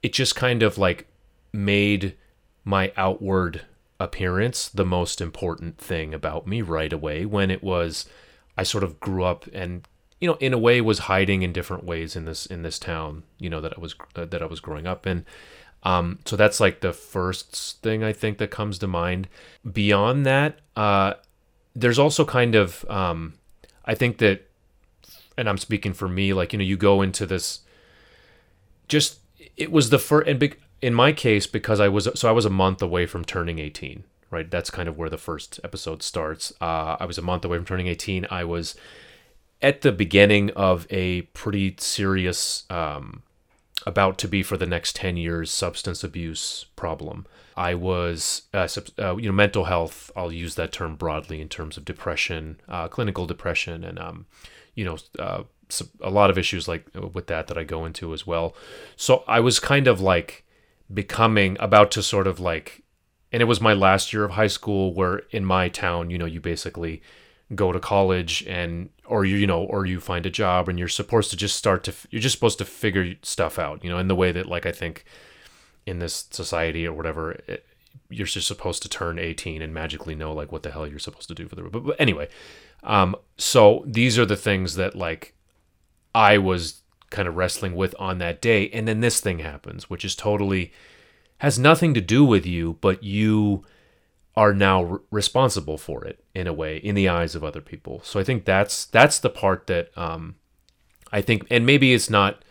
it 0.02 0.14
just 0.14 0.36
kind 0.36 0.64
of 0.64 0.80
like 0.80 1.06
made 1.54 2.16
my 2.64 2.92
outward 2.98 3.62
appearance 4.00 4.68
the 4.68 4.84
most 4.84 5.22
important 5.22 5.78
thing 5.78 6.12
about 6.12 6.48
me 6.48 6.64
right 6.64 6.92
away 6.92 7.24
when 7.24 7.52
it 7.52 7.62
was 7.62 8.10
I 8.58 8.64
sort 8.64 8.84
of 8.84 9.00
grew 9.00 9.24
up 9.24 9.46
and 9.54 9.88
you 10.20 10.28
know, 10.28 10.38
in 10.40 10.54
a 10.54 10.58
way, 10.58 10.82
was 10.82 10.98
hiding 10.98 11.44
in 11.44 11.54
different 11.54 11.84
ways 11.84 12.16
in 12.16 12.26
this 12.26 12.48
in 12.48 12.64
this 12.64 12.80
town, 12.80 13.22
you 13.38 13.52
know, 13.52 13.62
that 13.62 13.78
I 13.78 13.80
was 13.80 13.94
uh, 14.16 14.26
that 14.26 14.42
I 14.42 14.48
was 14.48 14.60
growing 14.60 14.88
up 14.88 15.06
in. 15.06 15.24
Um, 15.84 16.18
so 16.26 16.36
that's 16.36 16.60
like 16.60 16.82
the 16.82 16.94
first 16.94 17.84
thing 17.84 18.04
I 18.04 18.12
think 18.12 18.40
that 18.40 18.50
comes 18.50 18.80
to 18.80 18.88
mind. 18.88 19.28
Beyond 19.72 20.26
that, 20.26 20.58
uh, 20.76 21.14
there's 21.76 22.00
also 22.00 22.26
kind 22.26 22.56
of 22.56 22.84
um, 22.90 23.36
I 23.88 23.96
think 23.96 24.20
that, 24.20 24.48
and 25.38 25.50
I'm 25.50 25.58
speaking 25.58 25.94
for 25.94 26.08
me, 26.08 26.34
like 26.34 26.54
you 26.54 26.60
know, 26.60 26.66
you 26.66 26.78
go 26.78 27.02
into 27.02 27.26
this. 27.26 27.62
Just 28.88 29.20
it 29.56 29.72
was 29.72 29.90
the 29.90 30.00
first, 30.00 30.28
and 30.28 30.40
big 30.40 30.60
in 30.82 30.94
my 30.94 31.12
case 31.12 31.48
because 31.48 31.80
I 31.80 31.88
was 31.88 32.08
so 32.14 32.30
I 32.30 32.34
was 32.34 32.46
a 32.46 32.52
month 32.52 32.82
away 32.82 33.06
from 33.08 33.26
turning 33.26 33.58
18. 33.58 34.04
Right, 34.30 34.52
that's 34.52 34.70
kind 34.70 34.90
of 34.90 34.98
where 34.98 35.10
the 35.10 35.18
first 35.18 35.58
episode 35.64 36.04
starts. 36.04 36.52
Uh, 36.60 36.98
I 37.00 37.06
was 37.06 37.18
a 37.18 37.22
month 37.22 37.46
away 37.46 37.58
from 37.58 37.66
turning 37.66 37.88
18. 37.88 38.28
I 38.30 38.44
was 38.44 38.76
at 39.62 39.82
the 39.82 39.92
beginning 39.94 40.52
of 40.52 40.86
a 40.90 41.22
pretty 41.34 41.76
serious, 41.80 42.66
um, 42.70 43.24
about 43.86 44.18
to 44.18 44.28
be 44.28 44.44
for 44.44 44.58
the 44.58 44.66
next 44.66 44.98
10 44.98 45.16
years, 45.16 45.50
substance 45.50 46.04
abuse 46.04 46.66
problem. 46.76 47.26
I 47.58 47.74
was, 47.74 48.44
uh, 48.54 48.68
uh, 49.00 49.18
you 49.18 49.26
know, 49.26 49.34
mental 49.34 49.66
health, 49.66 50.12
I'll 50.16 50.32
use 50.32 50.54
that 50.56 50.72
term 50.72 50.96
broadly 50.96 51.42
in 51.42 51.50
terms 51.50 51.76
of 51.76 51.86
depression, 51.86 52.62
uh, 52.70 52.88
clinical 52.88 53.26
depression, 53.26 53.84
and, 53.84 53.98
um, 53.98 54.28
you 54.76 54.86
know, 54.86 54.98
uh, 55.18 55.44
a 56.02 56.12
lot 56.12 56.30
of 56.30 56.38
issues 56.38 56.68
like 56.68 56.86
uh, 56.96 57.08
with 57.08 57.26
that 57.28 57.48
that 57.48 57.58
I 57.58 57.64
go 57.64 57.84
into 57.84 58.14
as 58.14 58.28
well. 58.28 58.56
So 58.96 59.24
I 59.28 59.40
was 59.40 59.60
kind 59.60 59.88
of 59.88 60.00
like 60.00 60.46
becoming 60.94 61.58
about 61.60 61.90
to 61.92 62.04
sort 62.04 62.28
of 62.28 62.40
like, 62.40 62.84
and 63.34 63.42
it 63.42 63.46
was 63.46 63.60
my 63.60 63.74
last 63.74 64.14
year 64.14 64.24
of 64.24 64.32
high 64.32 64.48
school 64.48 64.94
where 64.94 65.24
in 65.32 65.44
my 65.44 65.68
town, 65.68 66.12
you 66.12 66.18
know, 66.20 66.26
you 66.26 66.40
basically 66.40 67.02
go 67.56 67.72
to 67.72 67.80
college 67.80 68.46
and 68.46 68.90
or 69.06 69.24
you 69.24 69.38
you 69.38 69.48
know 69.48 69.64
or 69.64 69.86
you 69.86 70.02
find 70.02 70.26
a 70.26 70.30
job 70.30 70.68
and 70.68 70.78
you're 70.78 70.88
supposed 70.88 71.32
to 71.32 71.38
just 71.38 71.56
start 71.56 71.82
to 71.82 71.94
you're 72.10 72.22
just 72.22 72.36
supposed 72.36 72.58
to 72.58 72.66
figure 72.66 73.16
stuff 73.22 73.58
out 73.58 73.82
you 73.86 73.90
know 73.90 73.98
in 73.98 74.10
the 74.10 74.16
way 74.16 74.34
that 74.34 74.48
like 74.48 74.66
i 74.66 74.72
think 74.72 75.06
in 75.88 76.00
this 76.00 76.28
society 76.32 76.86
or 76.86 76.94
whatever 76.94 77.32
it, 77.48 77.66
you're 78.10 78.28
just 78.28 78.48
supposed 78.48 78.82
to 78.84 78.90
turn 78.90 79.20
18 79.20 79.62
and 79.62 79.74
magically 79.74 80.16
know 80.16 80.34
like 80.34 80.52
what 80.52 80.64
the 80.64 80.72
hell 80.72 80.88
you're 80.88 81.00
supposed 81.00 81.28
to 81.28 81.36
do 81.36 81.48
for 81.48 81.56
the 81.56 81.64
but, 81.64 81.84
but 81.84 82.00
anyway 82.00 82.28
um 82.84 83.16
so 83.38 83.84
these 83.86 84.20
are 84.20 84.26
the 84.26 84.36
things 84.36 84.76
that 84.76 84.96
like 84.96 85.34
i 86.14 86.38
was 86.38 86.82
kind 87.10 87.28
of 87.28 87.36
wrestling 87.36 87.76
with 87.76 87.96
on 87.98 88.18
that 88.18 88.42
day 88.42 88.70
and 88.70 88.88
then 88.88 89.00
this 89.00 89.20
thing 89.20 89.40
happens 89.40 89.90
which 89.90 90.06
is 90.06 90.16
totally 90.16 90.72
has 91.40 91.58
nothing 91.58 91.94
to 91.94 92.02
do 92.02 92.24
with 92.24 92.46
you 92.46 92.78
but 92.82 93.04
you 93.04 93.64
are 94.38 94.54
now 94.54 95.02
responsible 95.10 95.80
for 95.80 96.06
it 96.06 96.24
in 96.36 96.46
a 96.46 96.54
way 96.54 96.78
in 96.78 96.94
the 96.94 97.10
eyes 97.10 97.34
of 97.34 97.44
other 97.44 97.60
people. 97.60 98.02
So 98.04 98.20
I 98.20 98.24
think 98.24 98.46
that's 98.46 98.86
that's 98.86 99.18
the 99.18 99.32
part 99.32 99.66
that 99.66 99.90
um, 99.98 100.36
I 101.12 101.22
think, 101.24 101.48
and 101.50 101.66
maybe 101.66 101.94
it's 101.94 102.10
not. 102.10 102.44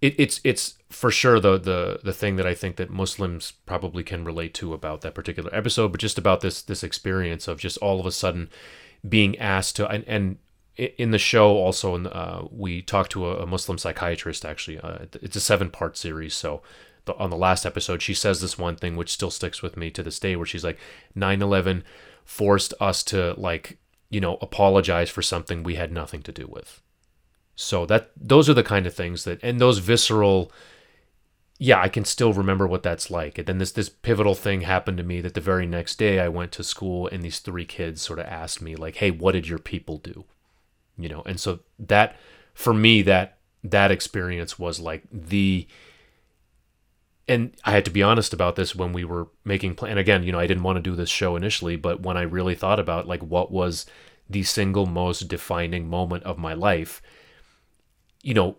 It, 0.00 0.14
it's 0.18 0.40
it's 0.44 0.78
for 0.90 1.10
sure 1.10 1.40
the 1.40 1.58
the 1.58 2.00
the 2.04 2.12
thing 2.12 2.36
that 2.36 2.46
I 2.46 2.54
think 2.54 2.76
that 2.76 2.90
Muslims 2.90 3.52
probably 3.66 4.02
can 4.02 4.24
relate 4.24 4.54
to 4.54 4.72
about 4.72 5.00
that 5.02 5.14
particular 5.14 5.54
episode, 5.54 5.92
but 5.92 6.00
just 6.00 6.18
about 6.18 6.40
this 6.40 6.62
this 6.62 6.82
experience 6.82 7.48
of 7.48 7.58
just 7.58 7.78
all 7.78 7.98
of 8.00 8.06
a 8.06 8.12
sudden 8.12 8.48
being 9.08 9.38
asked 9.38 9.76
to 9.76 9.88
and, 9.88 10.04
and 10.06 10.38
in 10.76 11.10
the 11.10 11.18
show 11.18 11.56
also 11.56 12.04
uh, 12.04 12.46
we 12.52 12.80
talked 12.80 13.10
to 13.12 13.26
a, 13.26 13.38
a 13.38 13.46
Muslim 13.46 13.78
psychiatrist 13.78 14.44
actually. 14.44 14.78
Uh, 14.78 15.06
it's 15.14 15.36
a 15.36 15.40
seven 15.40 15.70
part 15.70 15.96
series, 15.96 16.34
so 16.34 16.62
the, 17.08 17.16
on 17.16 17.30
the 17.30 17.36
last 17.36 17.66
episode, 17.66 18.00
she 18.00 18.14
says 18.14 18.40
this 18.40 18.56
one 18.56 18.76
thing 18.76 18.94
which 18.94 19.10
still 19.10 19.32
sticks 19.32 19.60
with 19.60 19.76
me 19.76 19.90
to 19.90 20.04
this 20.04 20.20
day, 20.20 20.36
where 20.36 20.46
she's 20.46 20.62
like, 20.62 20.78
9 21.16 21.42
11 21.42 21.82
forced 22.24 22.72
us 22.78 23.02
to, 23.04 23.34
like, 23.36 23.78
you 24.10 24.20
know, 24.20 24.38
apologize 24.40 25.10
for 25.10 25.22
something 25.22 25.62
we 25.62 25.74
had 25.74 25.90
nothing 25.90 26.22
to 26.22 26.32
do 26.32 26.46
with. 26.46 26.80
So 27.60 27.86
that 27.86 28.12
those 28.16 28.48
are 28.48 28.54
the 28.54 28.62
kind 28.62 28.86
of 28.86 28.94
things 28.94 29.24
that, 29.24 29.40
and 29.42 29.60
those 29.60 29.78
visceral, 29.78 30.52
yeah, 31.58 31.80
I 31.82 31.88
can 31.88 32.04
still 32.04 32.32
remember 32.32 32.68
what 32.68 32.84
that's 32.84 33.10
like. 33.10 33.36
And 33.36 33.48
then 33.48 33.58
this 33.58 33.72
this 33.72 33.88
pivotal 33.88 34.36
thing 34.36 34.60
happened 34.60 34.96
to 34.98 35.02
me 35.02 35.20
that 35.22 35.34
the 35.34 35.40
very 35.40 35.66
next 35.66 35.98
day 35.98 36.20
I 36.20 36.28
went 36.28 36.52
to 36.52 36.62
school 36.62 37.08
and 37.08 37.20
these 37.20 37.40
three 37.40 37.64
kids 37.64 38.00
sort 38.00 38.20
of 38.20 38.26
asked 38.26 38.62
me 38.62 38.76
like, 38.76 38.94
"Hey, 38.94 39.10
what 39.10 39.32
did 39.32 39.48
your 39.48 39.58
people 39.58 39.98
do?" 39.98 40.24
You 40.96 41.08
know, 41.08 41.22
and 41.26 41.40
so 41.40 41.58
that 41.80 42.14
for 42.54 42.72
me 42.72 43.02
that 43.02 43.38
that 43.64 43.90
experience 43.90 44.56
was 44.56 44.78
like 44.78 45.02
the 45.10 45.66
and 47.26 47.56
I 47.64 47.72
had 47.72 47.84
to 47.86 47.90
be 47.90 48.04
honest 48.04 48.32
about 48.32 48.54
this 48.54 48.76
when 48.76 48.92
we 48.92 49.04
were 49.04 49.30
making 49.44 49.74
plan. 49.74 49.98
Again, 49.98 50.22
you 50.22 50.30
know, 50.30 50.38
I 50.38 50.46
didn't 50.46 50.62
want 50.62 50.76
to 50.76 50.90
do 50.90 50.94
this 50.94 51.10
show 51.10 51.34
initially, 51.34 51.74
but 51.74 52.02
when 52.02 52.16
I 52.16 52.22
really 52.22 52.54
thought 52.54 52.78
about 52.78 53.08
like 53.08 53.22
what 53.24 53.50
was 53.50 53.84
the 54.30 54.44
single 54.44 54.86
most 54.86 55.26
defining 55.26 55.90
moment 55.90 56.22
of 56.22 56.38
my 56.38 56.54
life, 56.54 57.02
you 58.28 58.34
know, 58.34 58.56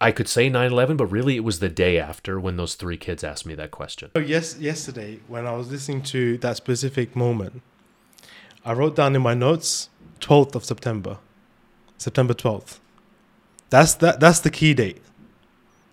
I 0.00 0.12
could 0.12 0.28
say 0.28 0.48
9/11, 0.48 0.96
but 0.96 1.06
really 1.06 1.36
it 1.36 1.44
was 1.50 1.58
the 1.58 1.68
day 1.68 1.98
after 1.98 2.40
when 2.40 2.56
those 2.56 2.74
three 2.74 2.96
kids 2.96 3.22
asked 3.22 3.44
me 3.44 3.54
that 3.56 3.70
question. 3.70 4.10
Oh, 4.14 4.20
yes, 4.34 4.56
yesterday 4.58 5.20
when 5.28 5.46
I 5.46 5.52
was 5.60 5.70
listening 5.70 6.02
to 6.14 6.38
that 6.38 6.56
specific 6.56 7.14
moment, 7.14 7.60
I 8.64 8.72
wrote 8.72 8.96
down 8.96 9.14
in 9.14 9.22
my 9.22 9.34
notes 9.34 9.90
12th 10.20 10.54
of 10.54 10.64
September. 10.64 11.18
September 11.98 12.32
12th. 12.32 12.78
That's 13.68 13.92
that 14.02 14.20
that's 14.20 14.40
the 14.40 14.50
key 14.50 14.72
date 14.74 15.02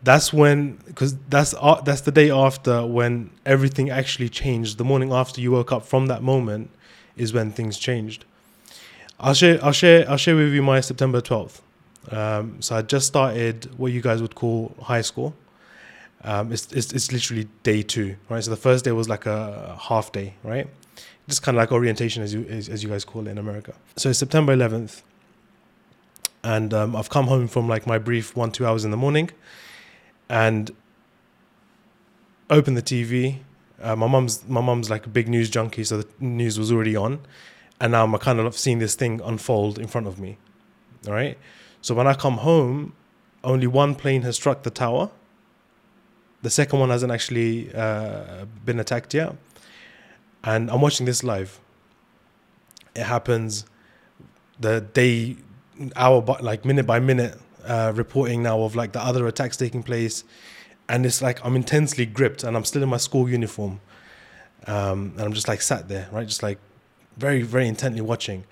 that's 0.04 0.32
when 0.32 0.78
because 0.86 1.18
that's 1.30 1.54
uh, 1.60 1.82
that's 1.82 2.02
the 2.02 2.12
day 2.12 2.30
after 2.30 2.86
when 2.86 3.30
everything 3.46 3.90
actually 3.90 4.30
changed 4.30 4.78
the 4.78 4.84
morning 4.84 5.12
after 5.12 5.42
you 5.42 5.52
woke 5.52 5.72
up 5.72 5.84
from 5.84 6.06
that 6.08 6.22
moment 6.22 6.70
is 7.16 7.34
when 7.34 7.52
things 7.52 7.78
changed 7.80 8.24
i'll 9.20 9.34
share 9.34 9.64
i'll 9.66 9.72
share 9.72 10.08
i'll 10.10 10.18
share 10.18 10.36
with 10.36 10.54
you 10.54 10.62
my 10.62 10.80
september 10.80 11.20
12th 11.20 11.62
um, 12.12 12.62
so 12.62 12.76
i 12.76 12.82
just 12.82 13.08
started 13.08 13.70
what 13.78 13.92
you 13.92 14.02
guys 14.02 14.22
would 14.22 14.36
call 14.36 14.76
high 14.82 15.02
school 15.02 15.34
um, 16.24 16.52
it's, 16.52 16.72
it's, 16.74 16.92
it's 16.94 17.12
literally 17.12 17.48
day 17.64 17.82
two 17.82 18.16
right 18.30 18.44
so 18.44 18.50
the 18.50 18.58
first 18.58 18.86
day 18.86 18.92
was 18.92 19.08
like 19.08 19.26
a 19.26 19.78
half 19.80 20.12
day 20.12 20.34
right 20.44 20.68
just 21.28 21.44
kind 21.44 21.58
of 21.58 21.60
like 21.60 21.72
orientation 21.72 22.24
as 22.24 22.34
you 22.34 22.46
as, 22.50 22.70
as 22.70 22.84
you 22.84 22.90
guys 22.90 23.04
call 23.06 23.28
it 23.28 23.32
in 23.32 23.38
america 23.38 23.74
so 23.96 24.10
it's 24.10 24.20
september 24.20 24.56
11th 24.56 25.02
and 26.44 26.74
um, 26.74 26.96
i've 26.96 27.10
come 27.10 27.28
home 27.28 27.48
from 27.48 27.68
like 27.68 27.86
my 27.86 27.98
brief 27.98 28.36
one 28.36 28.52
two 28.52 28.66
hours 28.66 28.84
in 28.86 28.92
the 28.92 28.98
morning 28.98 29.30
and 30.30 30.72
open 32.50 32.74
the 32.74 32.82
TV. 32.82 33.40
Uh, 33.82 33.96
my 33.96 34.08
mum's 34.08 34.48
my 34.48 34.62
mum's 34.62 34.90
like 34.90 35.06
a 35.06 35.10
big 35.10 35.28
news 35.28 35.50
junkie, 35.50 35.84
so 35.84 36.00
the 36.00 36.08
news 36.20 36.58
was 36.58 36.72
already 36.72 36.96
on, 36.96 37.20
and 37.80 37.92
now 37.92 38.04
I'm 38.04 38.18
kind 38.18 38.40
of 38.40 38.58
seeing 38.58 38.80
this 38.80 38.96
thing 38.96 39.22
unfold 39.24 39.78
in 39.78 39.88
front 39.88 40.08
of 40.08 40.20
me. 40.20 40.38
All 41.06 41.14
right. 41.14 41.38
So 41.82 41.94
when 41.96 42.08
I 42.08 42.14
come 42.14 42.38
home, 42.38 42.94
only 43.44 43.68
one 43.68 43.96
plane 43.96 44.24
has 44.24 44.36
struck 44.36 44.64
the 44.64 44.70
tower. 44.70 45.10
The 46.42 46.50
second 46.50 46.80
one 46.80 46.90
hasn't 46.90 47.12
actually 47.12 47.74
uh, 47.74 48.46
been 48.64 48.80
attacked 48.80 49.14
yet, 49.14 49.36
and 50.44 50.70
I'm 50.70 50.82
watching 50.82 51.06
this 51.06 51.24
live. 51.24 51.60
It 52.96 53.04
happens 53.04 53.66
the 54.60 54.82
day, 54.82 55.38
hour, 55.96 56.24
like 56.42 56.64
minute 56.64 56.86
by 56.86 57.00
minute 57.00 57.40
uh, 57.66 57.92
reporting 57.96 58.44
now 58.44 58.62
of 58.62 58.76
like 58.76 58.92
the 58.92 59.02
other 59.02 59.28
attacks 59.28 59.58
taking 59.58 59.82
place, 59.82 60.24
and 60.88 61.06
it's 61.06 61.22
like 61.22 61.44
I'm 61.44 61.56
intensely 61.56 62.06
gripped, 62.06 62.44
and 62.44 62.56
I'm 62.56 62.66
still 62.66 62.84
in 62.84 62.90
my 62.90 62.98
school 62.98 63.28
uniform, 63.28 63.82
um, 64.68 65.14
and 65.16 65.22
I'm 65.22 65.34
just 65.34 65.48
like 65.48 65.62
sat 65.62 65.90
there, 65.90 66.08
right, 66.12 66.28
just 66.28 66.44
like 66.44 66.60
very 67.18 67.42
very 67.42 67.68
intently 67.68 68.02
watching, 68.02 68.46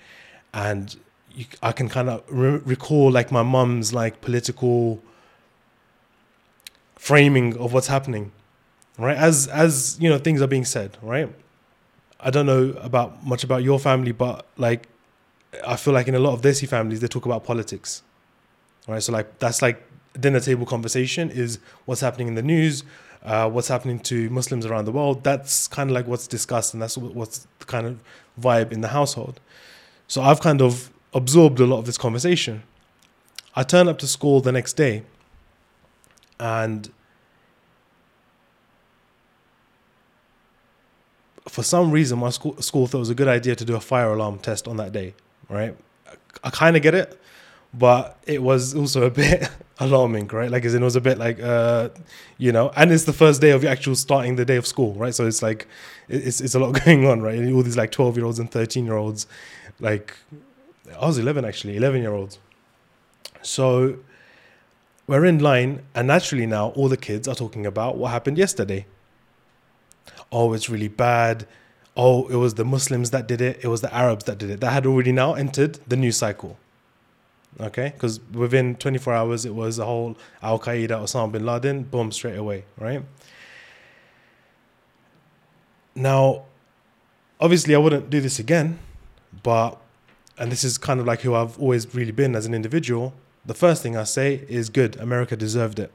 and 0.52 0.96
you, 1.36 1.44
I 1.62 1.72
can 1.72 1.88
kind 1.88 2.08
of 2.08 2.24
re- 2.28 2.60
recall 2.64 3.10
like 3.10 3.30
my 3.30 3.42
mum's 3.42 3.92
like 3.92 4.20
political 4.20 5.00
framing 6.96 7.56
of 7.58 7.72
what's 7.72 7.86
happening, 7.86 8.32
right? 8.98 9.16
As 9.16 9.46
as 9.48 9.96
you 10.00 10.08
know 10.08 10.18
things 10.18 10.42
are 10.42 10.46
being 10.46 10.64
said, 10.64 10.96
right? 11.02 11.32
I 12.18 12.30
don't 12.30 12.46
know 12.46 12.74
about 12.80 13.24
much 13.24 13.44
about 13.44 13.62
your 13.62 13.78
family, 13.78 14.12
but 14.12 14.46
like 14.56 14.88
I 15.64 15.76
feel 15.76 15.92
like 15.94 16.08
in 16.08 16.14
a 16.14 16.18
lot 16.18 16.32
of 16.32 16.40
Desi 16.40 16.66
families 16.66 17.00
they 17.00 17.06
talk 17.08 17.26
about 17.26 17.44
politics, 17.44 18.02
right? 18.88 19.02
So 19.02 19.12
like 19.12 19.38
that's 19.38 19.60
like 19.60 19.82
dinner 20.18 20.40
table 20.40 20.64
conversation 20.64 21.30
is 21.30 21.58
what's 21.84 22.00
happening 22.00 22.28
in 22.28 22.34
the 22.34 22.42
news, 22.42 22.82
uh, 23.22 23.48
what's 23.50 23.68
happening 23.68 24.00
to 24.00 24.30
Muslims 24.30 24.64
around 24.64 24.86
the 24.86 24.92
world. 24.92 25.22
That's 25.22 25.68
kind 25.68 25.90
of 25.90 25.94
like 25.94 26.06
what's 26.06 26.26
discussed, 26.26 26.72
and 26.72 26.82
that's 26.82 26.96
what's 26.96 27.46
the 27.58 27.66
kind 27.66 27.86
of 27.86 28.00
vibe 28.40 28.72
in 28.72 28.80
the 28.80 28.88
household. 28.88 29.38
So 30.08 30.22
I've 30.22 30.40
kind 30.40 30.62
of 30.62 30.90
absorbed 31.16 31.60
a 31.60 31.66
lot 31.66 31.78
of 31.78 31.86
this 31.86 31.98
conversation. 31.98 32.62
I 33.54 33.62
turn 33.62 33.88
up 33.88 33.98
to 33.98 34.06
school 34.06 34.40
the 34.40 34.52
next 34.52 34.74
day, 34.74 35.02
and 36.38 36.90
for 41.48 41.62
some 41.62 41.90
reason, 41.90 42.18
my 42.18 42.30
school, 42.30 42.60
school 42.60 42.86
thought 42.86 42.98
it 42.98 43.00
was 43.00 43.10
a 43.10 43.14
good 43.14 43.28
idea 43.28 43.54
to 43.56 43.64
do 43.64 43.74
a 43.76 43.80
fire 43.80 44.12
alarm 44.12 44.38
test 44.38 44.68
on 44.68 44.76
that 44.76 44.92
day, 44.92 45.14
right? 45.48 45.74
I, 46.06 46.14
I 46.44 46.50
kind 46.50 46.76
of 46.76 46.82
get 46.82 46.94
it 46.94 47.18
but 47.76 48.18
it 48.26 48.42
was 48.42 48.74
also 48.74 49.04
a 49.04 49.10
bit 49.22 49.48
alarming, 49.78 50.28
right? 50.28 50.50
Like, 50.50 50.64
as 50.64 50.74
in, 50.74 50.82
it 50.82 50.84
was 50.84 50.96
a 50.96 51.00
bit 51.00 51.18
like, 51.18 51.40
uh, 51.40 51.90
you 52.38 52.52
know, 52.52 52.70
and 52.76 52.90
it's 52.90 53.04
the 53.04 53.12
first 53.12 53.40
day 53.40 53.50
of 53.50 53.64
actual 53.64 53.94
starting 53.94 54.36
the 54.36 54.44
day 54.44 54.56
of 54.56 54.66
school, 54.66 54.94
right? 54.94 55.14
So 55.14 55.26
it's 55.26 55.42
like, 55.42 55.66
it's 56.08 56.40
it's 56.40 56.54
a 56.54 56.58
lot 56.58 56.72
going 56.84 57.06
on, 57.06 57.22
right? 57.22 57.38
And 57.38 57.54
all 57.54 57.62
these 57.62 57.76
like 57.76 57.90
twelve 57.90 58.16
year 58.16 58.26
olds 58.26 58.38
and 58.38 58.50
thirteen 58.50 58.86
year 58.86 58.96
olds, 58.96 59.26
like, 59.80 60.16
I 61.00 61.06
was 61.06 61.18
eleven 61.18 61.44
actually, 61.44 61.76
eleven 61.76 62.00
year 62.00 62.12
olds, 62.12 62.38
So 63.42 63.98
we're 65.06 65.24
in 65.24 65.38
line, 65.38 65.82
and 65.94 66.08
naturally 66.08 66.46
now 66.46 66.68
all 66.70 66.88
the 66.88 66.96
kids 66.96 67.28
are 67.28 67.34
talking 67.34 67.66
about 67.66 67.96
what 67.96 68.10
happened 68.10 68.38
yesterday. 68.38 68.86
Oh, 70.32 70.52
it's 70.52 70.68
really 70.68 70.88
bad. 70.88 71.46
Oh, 71.96 72.26
it 72.28 72.36
was 72.36 72.54
the 72.54 72.64
Muslims 72.64 73.10
that 73.10 73.26
did 73.26 73.40
it. 73.40 73.60
It 73.62 73.68
was 73.68 73.80
the 73.80 73.94
Arabs 73.94 74.24
that 74.24 74.38
did 74.38 74.50
it. 74.50 74.60
That 74.60 74.72
had 74.72 74.84
already 74.86 75.12
now 75.12 75.34
entered 75.34 75.78
the 75.88 75.96
news 75.96 76.16
cycle. 76.16 76.58
Okay, 77.58 77.90
because 77.94 78.20
within 78.32 78.74
24 78.74 79.14
hours 79.14 79.46
it 79.46 79.54
was 79.54 79.78
a 79.78 79.86
whole 79.86 80.16
Al 80.42 80.58
Qaeda, 80.58 80.90
Osama 80.90 81.32
bin 81.32 81.46
Laden, 81.46 81.84
boom, 81.84 82.12
straight 82.12 82.36
away, 82.36 82.64
right? 82.76 83.02
Now, 85.94 86.42
obviously, 87.40 87.74
I 87.74 87.78
wouldn't 87.78 88.10
do 88.10 88.20
this 88.20 88.38
again, 88.38 88.78
but, 89.42 89.80
and 90.38 90.50
this 90.52 90.64
is 90.64 90.78
kind 90.78 91.00
of 91.00 91.06
like 91.06 91.20
who 91.22 91.34
I've 91.34 91.58
always 91.58 91.94
really 91.94 92.12
been 92.12 92.34
as 92.36 92.46
an 92.46 92.54
individual. 92.54 93.14
The 93.44 93.54
first 93.54 93.82
thing 93.82 93.96
I 93.96 94.04
say 94.04 94.44
is 94.48 94.68
good, 94.68 94.96
America 94.96 95.36
deserved 95.36 95.78
it 95.78 95.92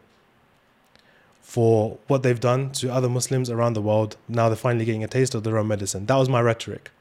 for 1.41 1.97
what 2.07 2.23
they've 2.23 2.39
done 2.39 2.71
to 2.71 2.91
other 2.91 3.09
Muslims 3.09 3.49
around 3.49 3.73
the 3.73 3.81
world. 3.81 4.15
Now 4.29 4.47
they're 4.47 4.55
finally 4.55 4.85
getting 4.85 5.03
a 5.03 5.07
taste 5.07 5.35
of 5.35 5.43
their 5.43 5.57
own 5.57 5.67
medicine. 5.67 6.05
That 6.05 6.15
was 6.15 6.29
my 6.29 6.41
rhetoric. 6.41 6.91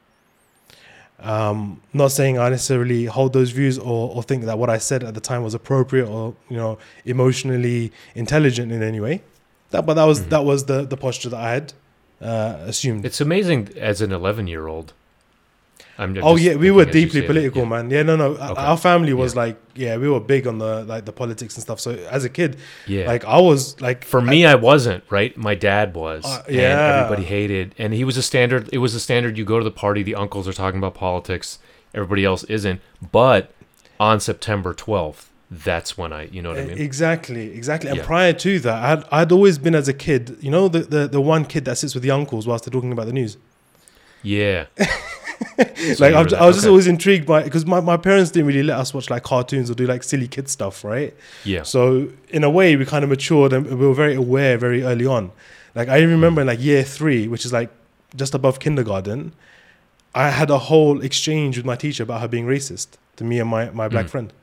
Um, 1.19 1.81
not 1.93 2.11
saying 2.11 2.39
I 2.39 2.49
necessarily 2.49 3.05
hold 3.05 3.33
those 3.33 3.51
views 3.51 3.77
or, 3.77 4.09
or 4.15 4.23
think 4.23 4.43
that 4.45 4.57
what 4.57 4.69
I 4.71 4.79
said 4.79 5.03
at 5.03 5.13
the 5.13 5.19
time 5.21 5.43
was 5.43 5.53
appropriate 5.53 6.07
or 6.07 6.33
you 6.49 6.57
know 6.57 6.79
emotionally 7.05 7.91
intelligent 8.15 8.71
in 8.71 8.81
any 8.81 8.99
way. 8.99 9.21
That, 9.69 9.85
but 9.85 9.93
that 9.93 10.05
was 10.05 10.21
Mhm. 10.21 10.29
that 10.29 10.43
was 10.45 10.65
the 10.65 10.83
the 10.83 10.97
posture 10.97 11.29
that 11.29 11.39
I 11.39 11.51
had 11.53 11.73
uh, 12.21 12.57
assumed. 12.65 13.05
It's 13.05 13.21
amazing 13.21 13.69
as 13.77 14.01
an 14.01 14.11
11 14.11 14.47
year 14.47 14.67
old. 14.67 14.93
I'm 15.97 16.17
oh 16.23 16.35
yeah, 16.35 16.55
we 16.55 16.71
were 16.71 16.85
deeply 16.85 17.21
that, 17.21 17.27
political, 17.27 17.63
yeah. 17.63 17.67
man. 17.69 17.89
Yeah, 17.91 18.03
no, 18.03 18.15
no. 18.15 18.27
Okay. 18.33 18.53
Our 18.61 18.77
family 18.77 19.13
was 19.13 19.35
Yeah. 19.35 19.41
like, 19.41 19.61
yeah, 19.75 19.97
we 19.97 20.09
were 20.09 20.19
big 20.19 20.47
on 20.47 20.57
the 20.57 20.83
like 20.85 21.05
the 21.05 21.11
politics 21.11 21.55
and 21.55 21.61
stuff. 21.61 21.79
So 21.79 21.91
as 22.09 22.23
a 22.25 22.29
kid, 22.29 22.57
Yeah. 22.87 23.05
like 23.07 23.23
I 23.25 23.39
was 23.39 23.79
like, 23.81 24.03
For 24.03 24.21
me, 24.21 24.45
I 24.45 24.55
wasn't 24.55 25.03
right. 25.09 25.35
My 25.37 25.53
dad 25.55 25.93
was, 25.93 26.25
Uh, 26.25 26.43
and 26.47 26.55
yeah. 26.55 27.01
everybody 27.03 27.25
hated. 27.27 27.75
And 27.77 27.93
he 27.93 28.03
was 28.03 28.17
a 28.17 28.23
standard. 28.23 28.69
It 28.71 28.79
was 28.79 28.95
a 28.95 28.99
standard. 28.99 29.37
You 29.37 29.45
go 29.45 29.57
to 29.59 29.63
the 29.63 29.69
party, 29.71 30.01
the 30.03 30.15
uncles 30.15 30.47
are 30.47 30.53
talking 30.53 30.79
about 30.79 30.93
politics, 30.95 31.59
everybody 31.93 32.25
else 32.25 32.43
isn't. 32.45 32.81
But 33.11 33.51
on 33.99 34.19
September 34.19 34.73
twelfth, 34.73 35.29
that's 35.51 35.97
when 35.97 36.13
I, 36.13 36.23
you 36.31 36.41
know 36.41 36.49
what 36.49 36.59
I 36.59 36.65
mean? 36.65 36.77
Exactly, 36.79 37.51
exactly. 37.53 37.89
And 37.89 37.97
Yeah. 37.99 38.05
prior 38.05 38.33
to 38.33 38.59
that, 38.61 38.83
I'd, 38.83 39.03
I'd 39.11 39.31
always 39.33 39.57
been 39.57 39.75
as 39.75 39.87
a 39.89 39.93
kid, 39.93 40.37
you 40.39 40.49
know, 40.49 40.67
the, 40.69 40.79
the, 40.79 41.07
the 41.09 41.21
one 41.21 41.43
kid 41.45 41.65
that 41.65 41.77
sits 41.77 41.93
with 41.93 42.01
the 42.03 42.11
uncles 42.11 42.47
whilst 42.47 42.63
they're 42.65 42.71
talking 42.71 42.93
about 42.93 43.05
the 43.07 43.13
news. 43.13 43.37
Yeah. 44.23 44.67
Like, 45.99 46.13
I 46.13 46.17
were 46.19 46.23
was, 46.25 46.33
I 46.33 46.45
was 46.45 46.55
just 46.55 46.65
okay. 46.65 46.69
always 46.69 46.87
intrigued 46.87 47.25
by 47.25 47.43
because 47.43 47.65
my, 47.65 47.79
my 47.79 47.97
parents 47.97 48.31
didn't 48.31 48.47
really 48.47 48.63
let 48.63 48.77
us 48.79 48.93
watch 48.93 49.09
like 49.09 49.23
cartoons 49.23 49.69
or 49.71 49.73
do 49.73 49.85
like 49.87 50.03
silly 50.03 50.27
kid 50.27 50.47
stuff, 50.49 50.83
right? 50.83 51.13
Yeah. 51.43 51.63
So, 51.63 52.09
in 52.29 52.43
a 52.43 52.49
way, 52.49 52.75
we 52.75 52.85
kind 52.85 53.03
of 53.03 53.09
matured 53.09 53.51
and 53.53 53.65
we 53.65 53.87
were 53.87 53.93
very 53.93 54.15
aware 54.15 54.57
very 54.57 54.83
early 54.83 55.05
on. 55.05 55.31
Like, 55.73 55.89
I 55.89 55.99
remember 56.01 56.41
in 56.41 56.47
like 56.47 56.61
year 56.61 56.83
three, 56.83 57.27
which 57.27 57.45
is 57.45 57.51
like 57.53 57.69
just 58.15 58.33
above 58.35 58.59
kindergarten, 58.59 59.31
I 60.13 60.29
had 60.29 60.49
a 60.49 60.57
whole 60.57 61.01
exchange 61.01 61.57
with 61.57 61.65
my 61.65 61.75
teacher 61.75 62.03
about 62.03 62.21
her 62.21 62.27
being 62.27 62.45
racist 62.45 62.89
to 63.15 63.23
me 63.23 63.39
and 63.39 63.49
my, 63.49 63.69
my 63.71 63.87
black 63.87 64.05
Mm. 64.07 64.09
friend. 64.09 64.33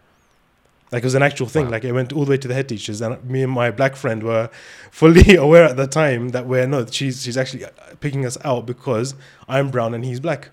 Like 0.90 1.02
it 1.02 1.07
was 1.07 1.14
an 1.14 1.23
actual 1.23 1.47
thing. 1.47 1.67
Wow. 1.67 1.73
Like 1.73 1.85
it 1.85 1.93
went 1.93 2.12
all 2.14 2.25
the 2.25 2.31
way 2.31 2.38
to 2.38 2.49
the 2.49 2.55
head 2.55 2.67
teachers, 2.69 3.02
and 3.02 3.23
me 3.28 3.43
and 3.43 3.52
my 3.52 3.71
black 3.71 3.95
friend 3.95 4.23
were 4.23 4.49
fully 4.90 5.37
aware 5.47 5.64
at 5.64 5.76
the 5.76 5.87
time 5.87 6.31
that 6.31 6.47
we're 6.47 6.67
no, 6.67 6.87
she's 6.87 7.23
she's 7.23 7.37
actually 7.37 7.67
picking 8.00 8.25
us 8.25 8.38
out 8.43 8.64
because 8.64 9.14
I'm 9.47 9.71
brown 9.71 9.93
and 9.93 10.02
he's 10.02 10.19
black. 10.19 10.49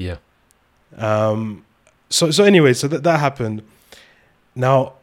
Yeah. 0.00 0.16
Um, 0.96 1.64
so 2.08 2.30
so 2.30 2.44
anyway, 2.44 2.72
so 2.72 2.88
that 2.88 3.02
that 3.02 3.20
happened. 3.20 3.62
Now, 4.54 4.94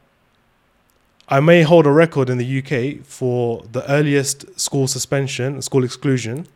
I 1.30 1.40
may 1.40 1.62
hold 1.64 1.86
a 1.86 1.92
record 1.92 2.30
in 2.30 2.38
the 2.38 2.50
UK 2.60 3.06
for 3.06 3.64
the 3.72 3.84
earliest 3.90 4.60
school 4.60 4.88
suspension, 4.88 5.62
school 5.62 5.84
exclusion, 5.84 6.48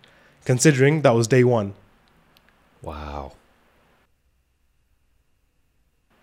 considering 0.45 1.01
that 1.03 1.13
was 1.15 1.27
day 1.27 1.43
one. 1.43 1.73
Wow. 2.81 3.33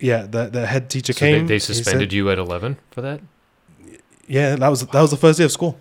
Yeah, 0.01 0.27
the 0.27 0.47
the 0.49 0.67
head 0.67 0.89
teacher 0.91 1.13
So 1.13 1.19
came. 1.21 1.47
they 1.47 1.55
he 1.55 1.61
said- 1.61 1.77
suspended 1.77 2.13
you 2.13 2.31
at 2.31 2.39
11 2.39 2.77
for 2.91 3.01
that? 3.03 3.21
Yeah, 4.27 4.57
that 4.57 4.69
was 4.69 4.87
that 4.87 5.01
was 5.01 5.11
the 5.11 5.17
first 5.17 5.39
day 5.39 5.45
of 5.45 5.53
school. 5.53 5.79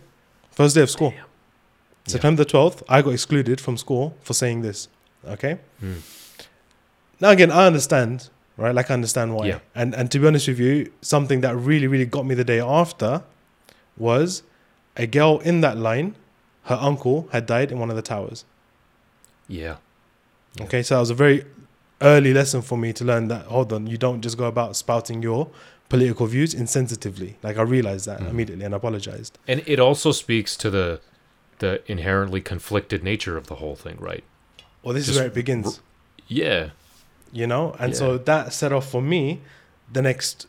First 0.52 0.76
day 0.76 0.82
of 0.82 0.90
school. 0.90 1.12
Damn. 1.12 1.26
September 2.08 2.46
twelfth, 2.46 2.82
I 2.88 3.02
got 3.02 3.12
excluded 3.12 3.60
from 3.60 3.76
school 3.78 4.16
for 4.22 4.34
saying 4.34 4.62
this. 4.62 4.88
Okay. 5.26 5.58
Hmm. 5.82 6.00
Now 7.20 7.30
again, 7.32 7.52
I 7.52 7.66
understand, 7.68 8.30
right? 8.58 8.74
Like 8.76 8.92
I 8.92 8.94
understand 8.94 9.34
why. 9.36 9.48
Yeah. 9.48 9.60
And 9.76 9.94
and 9.96 10.12
to 10.12 10.20
be 10.20 10.28
honest 10.28 10.48
with 10.48 10.60
you, 10.60 10.92
something 11.02 11.42
that 11.42 11.56
really 11.56 11.88
really 11.88 12.06
got 12.06 12.26
me 12.26 12.36
the 12.36 12.44
day 12.44 12.60
after 12.60 13.24
was 13.98 14.44
a 14.96 15.08
girl 15.08 15.40
in 15.40 15.62
that 15.62 15.78
line. 15.78 16.16
Her 16.64 16.78
uncle 16.82 17.30
had 17.32 17.46
died 17.46 17.72
in 17.72 17.80
one 17.80 17.90
of 17.90 17.96
the 17.96 18.02
towers. 18.02 18.44
Yeah. 19.48 19.78
Yeah. 20.56 20.66
Okay, 20.66 20.84
so 20.84 20.96
that 20.96 21.00
was 21.00 21.10
a 21.10 21.16
very 21.16 21.46
early 22.02 22.34
lesson 22.34 22.62
for 22.62 22.78
me 22.78 22.92
to 22.94 23.06
learn 23.06 23.28
that. 23.30 23.46
Hold 23.46 23.72
on, 23.74 23.88
you 23.88 23.98
don't 23.98 24.22
just 24.22 24.38
go 24.38 24.46
about 24.46 24.76
spouting 24.76 25.24
your 25.24 25.50
political 25.90 26.26
views 26.28 26.54
insensitively. 26.54 27.36
Like 27.42 27.58
I 27.58 27.62
realized 27.62 28.06
that 28.08 28.20
Mhm. 28.20 28.30
immediately 28.30 28.66
and 28.66 28.74
apologized. 28.76 29.38
And 29.48 29.64
it 29.66 29.80
also 29.80 30.12
speaks 30.12 30.56
to 30.58 30.70
the 30.70 31.00
the 31.60 31.82
inherently 31.92 32.40
conflicted 32.40 33.04
nature 33.04 33.36
of 33.36 33.48
the 33.48 33.56
whole 33.56 33.76
thing, 33.76 33.98
right? 34.00 34.24
Well, 34.84 34.94
this 34.94 35.08
is 35.08 35.18
where 35.18 35.26
it 35.26 35.34
begins. 35.34 35.80
Yeah. 36.28 36.70
You 37.32 37.48
know 37.48 37.76
and 37.80 37.94
Yeah. 37.94 38.00
so 38.00 38.18
that 38.18 38.54
set 38.54 38.72
off 38.72 38.90
for 38.90 39.02
me 39.02 39.40
the 39.92 40.02
next 40.02 40.48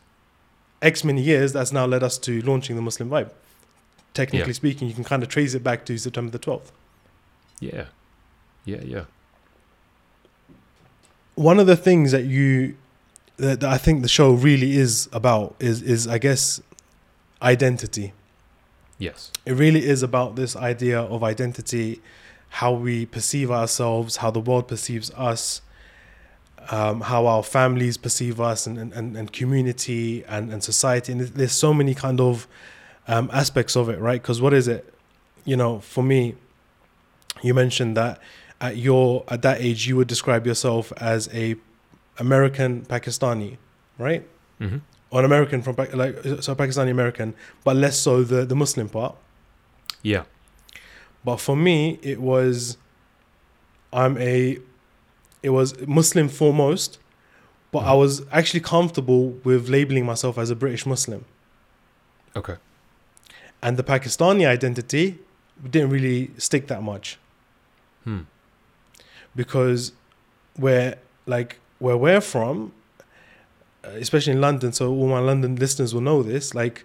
x 0.83 1.05
many 1.05 1.23
years 1.23 1.53
that's 1.53 1.73
now 1.73 1.87
led 1.87 2.03
us 2.03 2.19
to 2.19 2.41
launching 2.43 2.77
the 2.77 2.83
muslim 2.83 3.09
vibe 3.11 3.31
technically 4.15 4.49
Yeah. 4.53 4.55
speaking 4.55 4.89
you 4.89 4.95
can 4.95 5.05
kind 5.05 5.23
of 5.23 5.29
trace 5.29 5.55
it 5.55 5.63
back 5.65 5.85
to 5.87 5.99
september 5.99 6.31
the 6.31 6.39
12th 6.39 6.71
Yeah. 7.61 7.87
Yeah, 8.65 8.83
yeah. 8.85 9.05
one 11.35 11.59
of 11.59 11.67
the 11.67 11.77
things 11.77 12.13
that 12.13 12.25
you 12.25 12.77
that, 13.37 13.61
that 13.61 13.71
i 13.71 13.79
think 13.79 14.03
the 14.03 14.09
show 14.09 14.33
really 14.33 14.77
is 14.77 15.09
about 15.13 15.55
is 15.61 15.83
is 15.83 16.07
i 16.07 16.19
guess 16.19 16.61
identity 17.43 18.13
Yes. 19.01 19.31
it 19.47 19.53
really 19.53 19.87
is 19.87 20.03
about 20.03 20.35
this 20.35 20.57
idea 20.57 21.01
of 21.01 21.23
identity 21.23 22.01
how 22.49 22.73
we 22.73 23.07
perceive 23.07 23.49
ourselves 23.51 24.17
how 24.17 24.31
the 24.33 24.41
world 24.41 24.67
perceives 24.67 25.13
us 25.13 25.61
um, 26.71 27.01
how 27.01 27.27
our 27.27 27.43
families 27.43 27.97
perceive 27.97 28.41
us 28.41 28.67
and, 28.67 28.79
and, 28.79 29.17
and 29.17 29.33
community 29.33 30.25
and, 30.25 30.53
and 30.53 30.63
society. 30.63 31.13
And 31.13 31.21
there's 31.21 31.53
so 31.53 31.73
many 31.73 31.95
kind 31.95 32.21
of 32.21 32.47
um, 33.07 33.31
aspects 33.33 33.77
of 33.77 33.89
it 33.89 33.99
right? 33.99 34.21
Because 34.21 34.41
what 34.41 34.53
is 34.53 34.69
it? 34.69 34.93
You 35.45 35.57
know 35.57 35.81
for 35.81 36.03
me 36.03 36.35
you 37.43 37.55
mentioned 37.55 37.97
that 37.97 38.21
at 38.61 38.77
your 38.77 39.25
at 39.29 39.43
that 39.43 39.61
age 39.61 39.87
you 39.87 39.97
would 39.97 40.09
describe 40.09 40.47
yourself 40.47 40.93
as 40.99 41.29
a 41.33 41.57
american 42.19 42.83
pakistani 42.83 43.57
right? 43.99 44.27
Hmm 44.59 44.79
or 45.11 45.21
an 45.21 45.25
american 45.25 45.63
from 45.63 45.75
like 45.95 46.17
so 46.41 46.55
pakistani 46.55 46.91
american 46.91 47.35
but 47.65 47.77
less 47.77 47.99
so 47.99 48.23
the 48.23 48.45
the 48.45 48.55
muslim 48.55 48.89
part. 48.89 49.17
Yeah. 50.03 50.25
but 51.25 51.39
for 51.39 51.57
me, 51.57 51.99
it 52.03 52.21
was 52.21 52.77
I'm 53.93 54.17
a 54.19 54.59
it 55.43 55.51
was 55.51 55.79
Muslim 55.87 56.29
foremost, 56.29 56.99
but 57.71 57.81
I 57.81 57.93
was 57.95 58.23
actually 58.33 58.61
comfortable 58.61 59.31
with 59.45 59.69
labeling 59.69 60.05
myself 60.07 60.39
as 60.39 60.51
a 60.51 60.57
British 60.57 60.87
Muslim. 60.87 61.25
Okay. 62.35 62.57
And 63.63 63.77
the 63.77 63.83
Pakistani 63.85 64.47
identity 64.47 65.19
didn't 65.63 65.91
really 65.91 66.31
stick 66.39 66.69
that 66.69 66.83
much 66.83 67.19
Hmm. 68.05 68.21
because 69.35 69.93
where 70.57 70.97
like 71.27 71.59
where 71.79 71.97
we're 71.97 72.21
from, 72.21 72.73
uh, 73.85 73.89
especially 73.91 74.33
in 74.33 74.41
London, 74.41 74.73
so 74.73 74.91
all 74.93 75.09
my 75.09 75.19
London 75.19 75.57
listeners 75.57 75.93
will 75.95 76.01
know 76.01 76.23
this, 76.23 76.55
like 76.55 76.85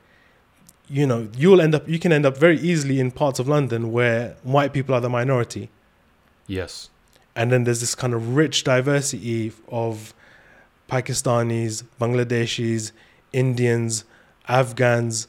you 0.89 1.07
know, 1.07 1.29
you'll 1.37 1.61
end 1.61 1.73
up 1.75 1.87
you 1.87 1.99
can 1.99 2.11
end 2.11 2.25
up 2.25 2.37
very 2.37 2.59
easily 2.59 2.99
in 2.99 3.11
parts 3.11 3.39
of 3.39 3.47
London 3.47 3.91
where 3.91 4.35
white 4.43 4.73
people 4.73 4.93
are 4.95 5.01
the 5.01 5.09
minority. 5.09 5.69
Yes. 6.47 6.89
And 7.35 7.51
then 7.51 7.63
there's 7.63 7.79
this 7.79 7.95
kind 7.95 8.13
of 8.13 8.35
rich 8.35 8.63
diversity 8.63 9.51
of 9.69 10.13
Pakistanis, 10.89 11.83
Bangladeshis, 11.99 12.91
Indians, 13.31 14.03
Afghans, 14.47 15.27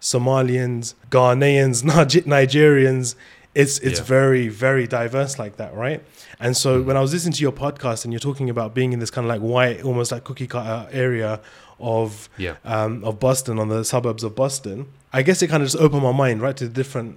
Somalians, 0.00 0.94
Ghanaians, 1.10 1.82
Nigerians. 2.26 3.14
It's 3.54 3.78
it's 3.78 4.00
Yeah. 4.00 4.04
very 4.04 4.48
very 4.48 4.86
diverse 4.86 5.38
like 5.38 5.56
that, 5.56 5.74
right? 5.74 6.02
And 6.38 6.54
so 6.56 6.82
Mhm. 6.82 6.86
when 6.86 6.96
I 6.96 7.00
was 7.00 7.12
listening 7.12 7.32
to 7.34 7.42
your 7.42 7.52
podcast 7.52 8.04
and 8.04 8.12
you're 8.12 8.20
talking 8.20 8.50
about 8.50 8.74
being 8.74 8.92
in 8.92 8.98
this 8.98 9.10
kind 9.10 9.24
of 9.26 9.30
like 9.30 9.40
white, 9.40 9.82
almost 9.82 10.12
like 10.12 10.24
cookie 10.24 10.46
cutter 10.46 10.88
area 10.92 11.40
of 11.80 12.28
Yeah. 12.36 12.56
um, 12.64 13.02
of 13.04 13.18
Boston 13.20 13.58
on 13.58 13.68
the 13.68 13.84
suburbs 13.84 14.22
of 14.24 14.34
Boston, 14.34 14.86
I 15.12 15.22
guess 15.22 15.40
it 15.42 15.48
kind 15.48 15.62
of 15.62 15.68
just 15.70 15.82
opened 15.82 16.02
my 16.02 16.12
mind 16.12 16.42
right 16.42 16.56
to 16.56 16.64
the 16.68 16.72
different 16.74 17.16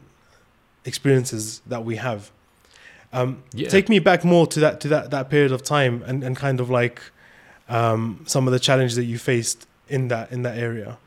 experiences 0.85 1.61
that 1.67 1.83
we 1.83 1.97
have. 1.97 2.31
Um, 3.11 3.43
Yeah. 3.53 3.69
Take 3.69 3.89
me 3.89 3.99
back 3.99 4.23
more 4.23 4.45
to 4.47 4.59
that 4.59 4.79
to 4.81 4.87
that 4.89 5.11
that 5.11 5.29
period 5.29 5.51
of 5.51 5.63
time 5.63 6.03
and, 6.05 6.23
and 6.23 6.35
kind 6.35 6.59
of 6.59 6.69
like 6.69 7.01
um, 7.67 8.23
some 8.27 8.47
of 8.47 8.53
the 8.53 8.59
challenges 8.59 8.95
that 8.95 9.05
you 9.05 9.17
faced 9.17 9.67
in 9.87 10.07
that 10.09 10.31
in 10.31 10.43
that 10.43 10.57
area. 10.57 10.97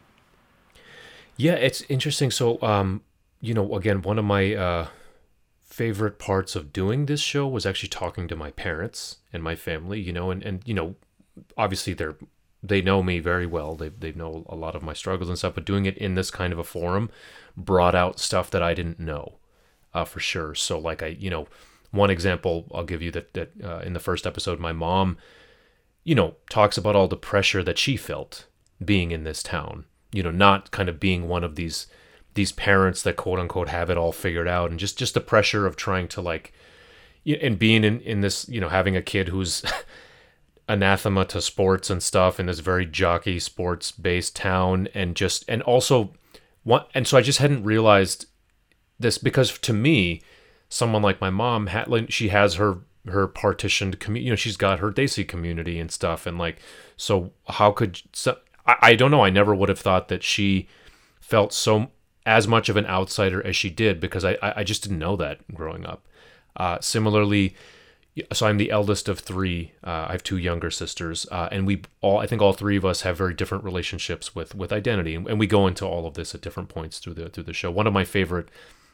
Yeah, 1.36 1.54
it's 1.54 1.82
interesting. 1.88 2.30
So, 2.30 2.60
um, 2.62 3.02
you 3.40 3.54
know, 3.54 3.74
again, 3.74 4.02
one 4.02 4.18
of 4.18 4.24
my 4.24 4.54
uh, 4.54 4.86
favorite 5.60 6.18
parts 6.18 6.54
of 6.54 6.72
doing 6.72 7.06
this 7.06 7.20
show 7.20 7.48
was 7.48 7.64
actually 7.66 7.88
talking 7.88 8.28
to 8.28 8.36
my 8.36 8.50
parents 8.50 9.18
and 9.32 9.42
my 9.42 9.54
family. 9.54 10.00
You 10.00 10.12
know, 10.12 10.30
and 10.30 10.42
and 10.42 10.62
you 10.66 10.74
know, 10.74 10.96
obviously 11.56 11.94
they're 11.94 12.16
they 12.62 12.82
know 12.82 13.02
me 13.02 13.18
very 13.18 13.46
well. 13.46 13.74
They 13.74 13.88
they 13.88 14.12
know 14.12 14.44
a 14.48 14.56
lot 14.56 14.74
of 14.74 14.82
my 14.82 14.92
struggles 14.92 15.28
and 15.28 15.38
stuff. 15.38 15.54
But 15.54 15.64
doing 15.64 15.86
it 15.86 15.96
in 15.98 16.14
this 16.14 16.30
kind 16.30 16.52
of 16.52 16.58
a 16.58 16.64
forum 16.64 17.10
brought 17.56 17.94
out 17.94 18.18
stuff 18.18 18.50
that 18.50 18.62
I 18.62 18.74
didn't 18.74 19.00
know, 19.00 19.34
uh, 19.94 20.04
for 20.04 20.20
sure. 20.20 20.54
So, 20.54 20.78
like 20.78 21.02
I, 21.02 21.08
you 21.08 21.30
know, 21.30 21.46
one 21.92 22.10
example 22.10 22.66
I'll 22.74 22.84
give 22.84 23.00
you 23.00 23.10
that 23.12 23.32
that 23.34 23.52
uh, 23.62 23.78
in 23.78 23.92
the 23.92 24.00
first 24.00 24.26
episode, 24.26 24.58
my 24.58 24.72
mom, 24.72 25.16
you 26.04 26.14
know, 26.14 26.34
talks 26.50 26.76
about 26.76 26.96
all 26.96 27.08
the 27.08 27.16
pressure 27.16 27.62
that 27.62 27.78
she 27.78 27.96
felt 27.96 28.46
being 28.84 29.12
in 29.12 29.24
this 29.24 29.42
town 29.42 29.84
you 30.12 30.22
know, 30.22 30.30
not 30.30 30.70
kind 30.70 30.88
of 30.88 31.00
being 31.00 31.26
one 31.26 31.42
of 31.42 31.56
these 31.56 31.86
these 32.34 32.52
parents 32.52 33.02
that 33.02 33.16
quote 33.16 33.38
unquote 33.38 33.68
have 33.68 33.90
it 33.90 33.98
all 33.98 34.12
figured 34.12 34.48
out 34.48 34.70
and 34.70 34.78
just 34.78 34.98
just 34.98 35.14
the 35.14 35.20
pressure 35.20 35.66
of 35.66 35.76
trying 35.76 36.08
to 36.08 36.20
like 36.20 36.52
and 37.26 37.58
being 37.58 37.84
in 37.84 38.00
in 38.00 38.20
this 38.20 38.48
you 38.48 38.60
know 38.60 38.68
having 38.68 38.96
a 38.96 39.02
kid 39.02 39.28
who's 39.28 39.62
anathema 40.68 41.24
to 41.26 41.42
sports 41.42 41.90
and 41.90 42.02
stuff 42.02 42.40
in 42.40 42.46
this 42.46 42.60
very 42.60 42.86
jockey 42.86 43.38
sports 43.38 43.90
based 43.90 44.34
town 44.34 44.88
and 44.94 45.14
just 45.14 45.44
and 45.46 45.60
also 45.62 46.14
what 46.62 46.88
and 46.94 47.06
so 47.06 47.18
I 47.18 47.22
just 47.22 47.38
hadn't 47.38 47.64
realized 47.64 48.26
this 48.98 49.18
because 49.18 49.58
to 49.58 49.72
me 49.72 50.22
someone 50.72 51.02
like 51.02 51.20
my 51.20 51.30
mom 51.30 51.66
had 51.66 51.88
like 51.88 52.10
she 52.10 52.28
has 52.28 52.54
her 52.54 52.78
her 53.06 53.26
partitioned 53.26 53.98
community 53.98 54.24
you 54.24 54.30
know 54.30 54.36
she's 54.36 54.56
got 54.56 54.78
her 54.78 54.90
Desi 54.90 55.26
community 55.26 55.78
and 55.78 55.90
stuff 55.90 56.24
and 56.24 56.38
like 56.38 56.58
so 56.96 57.32
how 57.48 57.72
could 57.72 58.00
so, 58.12 58.36
I, 58.66 58.76
I 58.82 58.94
don't 58.94 59.10
know. 59.10 59.24
I 59.24 59.30
never 59.30 59.54
would 59.54 59.68
have 59.68 59.78
thought 59.78 60.08
that 60.08 60.22
she 60.22 60.68
felt 61.20 61.52
so 61.52 61.90
as 62.24 62.46
much 62.46 62.68
of 62.68 62.76
an 62.76 62.86
outsider 62.86 63.44
as 63.44 63.56
she 63.56 63.70
did 63.70 64.00
because 64.00 64.24
I, 64.24 64.36
I 64.42 64.64
just 64.64 64.82
didn't 64.82 64.98
know 64.98 65.16
that 65.16 65.40
growing 65.54 65.84
up. 65.84 66.06
Uh, 66.54 66.78
similarly, 66.80 67.56
so 68.32 68.46
I'm 68.46 68.58
the 68.58 68.70
eldest 68.70 69.08
of 69.08 69.18
three. 69.18 69.72
Uh, 69.82 70.06
I 70.08 70.12
have 70.12 70.22
two 70.22 70.36
younger 70.36 70.70
sisters, 70.70 71.26
uh, 71.32 71.48
and 71.50 71.66
we 71.66 71.82
all 72.02 72.18
I 72.18 72.26
think 72.26 72.42
all 72.42 72.52
three 72.52 72.76
of 72.76 72.84
us 72.84 73.02
have 73.02 73.16
very 73.16 73.34
different 73.34 73.64
relationships 73.64 74.34
with 74.34 74.54
with 74.54 74.72
identity, 74.72 75.14
and, 75.14 75.26
and, 75.26 75.40
we 75.40 75.46
go 75.46 75.66
into 75.66 75.86
all 75.86 76.06
of 76.06 76.14
this 76.14 76.34
at 76.34 76.42
different 76.42 76.68
points 76.68 76.98
through 76.98 77.14
the 77.14 77.30
through 77.30 77.44
the 77.44 77.54
show. 77.54 77.70
One 77.70 77.86
of 77.86 77.94
my 77.94 78.04
favorite 78.04 78.50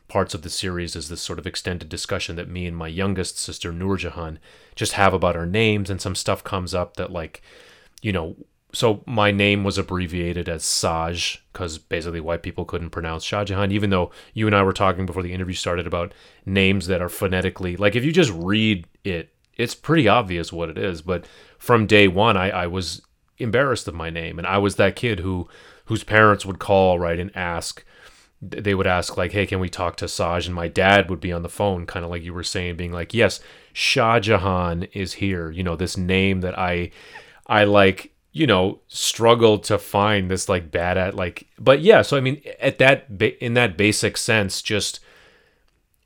parts 0.08 0.34
of 0.34 0.42
the 0.42 0.50
series 0.50 0.96
is 0.96 1.08
this 1.08 1.20
sort 1.20 1.38
of 1.38 1.46
extended 1.46 1.88
discussion 1.88 2.36
that 2.36 2.48
me 2.48 2.66
and 2.66 2.76
my 2.76 2.88
youngest 2.88 3.38
sister 3.38 3.72
Nurjahan 3.72 4.38
just 4.74 4.92
have 4.92 5.12
about 5.14 5.36
our 5.36 5.46
names, 5.46 5.90
and 5.90 6.00
some 6.00 6.14
stuff 6.14 6.42
comes 6.42 6.74
up 6.74 6.96
that 6.96 7.12
like, 7.12 7.42
you 8.02 8.12
know, 8.12 8.36
so 8.72 9.02
my 9.06 9.30
name 9.30 9.64
was 9.64 9.78
abbreviated 9.78 10.48
as 10.48 10.64
Saj 10.64 11.42
because 11.52 11.78
basically 11.78 12.20
white 12.20 12.42
people 12.42 12.64
couldn't 12.64 12.90
pronounce 12.90 13.24
Shah 13.24 13.44
Jahan, 13.44 13.72
even 13.72 13.90
though 13.90 14.10
you 14.34 14.46
and 14.46 14.54
I 14.54 14.62
were 14.62 14.72
talking 14.72 15.06
before 15.06 15.22
the 15.22 15.32
interview 15.32 15.54
started 15.54 15.86
about 15.86 16.12
names 16.44 16.86
that 16.86 17.00
are 17.00 17.08
phonetically 17.08 17.76
like 17.76 17.96
if 17.96 18.04
you 18.04 18.12
just 18.12 18.32
read 18.32 18.86
it, 19.04 19.30
it's 19.56 19.74
pretty 19.74 20.06
obvious 20.06 20.52
what 20.52 20.68
it 20.68 20.78
is. 20.78 21.02
But 21.02 21.26
from 21.58 21.86
day 21.86 22.08
one, 22.08 22.36
I, 22.36 22.50
I 22.50 22.66
was 22.66 23.02
embarrassed 23.38 23.88
of 23.88 23.94
my 23.94 24.10
name, 24.10 24.38
and 24.38 24.46
I 24.46 24.58
was 24.58 24.76
that 24.76 24.96
kid 24.96 25.20
who 25.20 25.48
whose 25.86 26.04
parents 26.04 26.44
would 26.44 26.58
call 26.58 26.98
right 26.98 27.18
and 27.18 27.34
ask. 27.36 27.84
They 28.40 28.74
would 28.74 28.86
ask 28.86 29.16
like, 29.16 29.32
"Hey, 29.32 29.46
can 29.46 29.60
we 29.60 29.68
talk 29.68 29.96
to 29.96 30.08
Saj?" 30.08 30.46
And 30.46 30.54
my 30.54 30.68
dad 30.68 31.10
would 31.10 31.20
be 31.20 31.32
on 31.32 31.42
the 31.42 31.48
phone, 31.48 31.86
kind 31.86 32.04
of 32.04 32.10
like 32.10 32.22
you 32.22 32.32
were 32.32 32.44
saying, 32.44 32.76
being 32.76 32.92
like, 32.92 33.12
"Yes, 33.12 33.40
Shah 33.72 34.20
Jahan 34.20 34.84
is 34.92 35.14
here." 35.14 35.50
You 35.50 35.62
know, 35.64 35.76
this 35.76 35.96
name 35.96 36.40
that 36.42 36.58
I, 36.58 36.90
I 37.46 37.64
like 37.64 38.12
you 38.32 38.46
know 38.46 38.80
struggled 38.88 39.64
to 39.64 39.78
find 39.78 40.30
this 40.30 40.48
like 40.48 40.70
bad 40.70 40.96
at 40.96 41.14
like 41.14 41.46
but 41.58 41.80
yeah 41.80 42.02
so 42.02 42.16
i 42.16 42.20
mean 42.20 42.40
at 42.60 42.78
that 42.78 43.06
in 43.40 43.54
that 43.54 43.76
basic 43.76 44.16
sense 44.16 44.62
just 44.62 45.00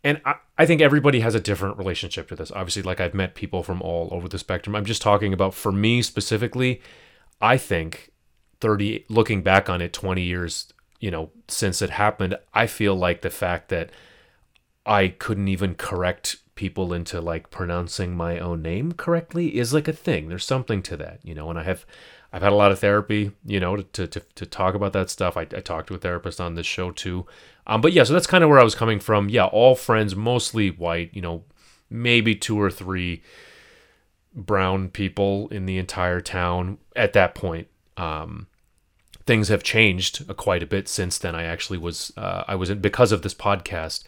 and 0.05 0.21
I, 0.25 0.37
I 0.57 0.67
think 0.67 0.81
everybody 0.81 1.21
has 1.21 1.35
a 1.35 1.41
different 1.41 1.79
relationship 1.79 2.29
to 2.29 2.37
this 2.37 2.51
obviously 2.53 2.83
like 2.83 3.01
i've 3.01 3.15
met 3.15 3.35
people 3.35 3.63
from 3.63 3.83
all 3.83 4.09
over 4.13 4.29
the 4.29 4.39
spectrum 4.39 4.75
i'm 4.77 4.85
just 4.85 5.03
talking 5.03 5.33
about 5.33 5.53
for 5.53 5.73
me 5.73 6.01
specifically 6.01 6.81
i 7.41 7.57
think 7.57 8.13
30 8.61 9.05
looking 9.09 9.43
back 9.43 9.69
on 9.69 9.83
it 9.83 9.93
20 9.93 10.23
years 10.23 10.73
you 11.03 11.11
know 11.11 11.31
since 11.49 11.83
it 11.83 11.91
happened 11.91 12.39
i 12.55 12.67
feel 12.67 12.95
like 12.95 13.21
the 13.21 13.31
fact 13.31 13.69
that 13.69 13.91
i 14.87 15.09
couldn't 15.09 15.49
even 15.49 15.75
correct 15.75 16.37
people 16.55 16.93
into 16.93 17.21
like 17.21 17.51
pronouncing 17.51 18.17
my 18.17 18.39
own 18.39 18.63
name 18.63 18.93
correctly 18.93 19.59
is 19.59 19.75
like 19.75 19.89
a 19.89 19.93
thing 19.93 20.29
there's 20.29 20.45
something 20.45 20.83
to 20.83 20.97
that 20.97 21.19
you 21.23 21.35
know 21.35 21.51
and 21.51 21.59
i 21.59 21.63
have 21.63 21.85
I've 22.33 22.43
had 22.43 22.53
a 22.53 22.57
lot 22.57 22.73
of 22.73 22.79
therapy, 22.79 23.33
you 23.45 23.61
know, 23.61 23.77
to, 23.77 24.07
to, 24.07 24.21
to 24.21 24.47
talk 24.47 24.75
about 24.75 24.95
that 24.95 25.11
stuff. 25.11 25.37
I, 25.37 25.43
I 25.43 25.61
talked 25.61 25.89
to 25.89 25.95
a 25.95 25.99
therapist 25.99 26.41
on 26.41 26.55
this 26.55 26.67
show 26.67 26.91
too. 26.91 27.27
Um, 27.67 27.83
but 27.83 27.93
yeah, 27.93 28.05
so 28.05 28.15
that's 28.15 28.27
kind 28.27 28.43
of 28.43 28.49
where 28.49 28.59
I 28.59 28.65
was 28.65 28.75
coming 28.75 29.01
from. 29.01 29.29
Yeah, 29.29 29.45
all 29.45 29.75
friends, 29.75 30.17
mostly 30.17 30.71
white, 30.71 31.11
you 31.13 31.21
know, 31.21 31.45
maybe 31.91 32.35
two 32.35 32.61
or 32.61 32.71
three 32.71 33.23
brown 34.35 34.89
people 34.89 35.49
in 35.49 35.67
the 35.67 35.77
entire 35.77 36.23
town 36.23 36.79
at 36.97 37.13
that 37.13 37.35
point. 37.35 37.69
Um, 37.99 38.47
things 39.27 39.49
have 39.49 39.63
changed 39.63 40.27
quite 40.37 40.63
a 40.63 40.67
bit 40.67 40.89
since 40.89 41.19
then. 41.19 41.35
I 41.35 41.45
actually 41.45 41.79
was, 41.79 42.13
uh, 42.17 42.45
I 42.49 42.55
was 42.55 42.71
in, 42.71 42.81
because 42.81 43.13
of 43.13 43.23
this 43.23 43.35
podcast, 43.35 44.05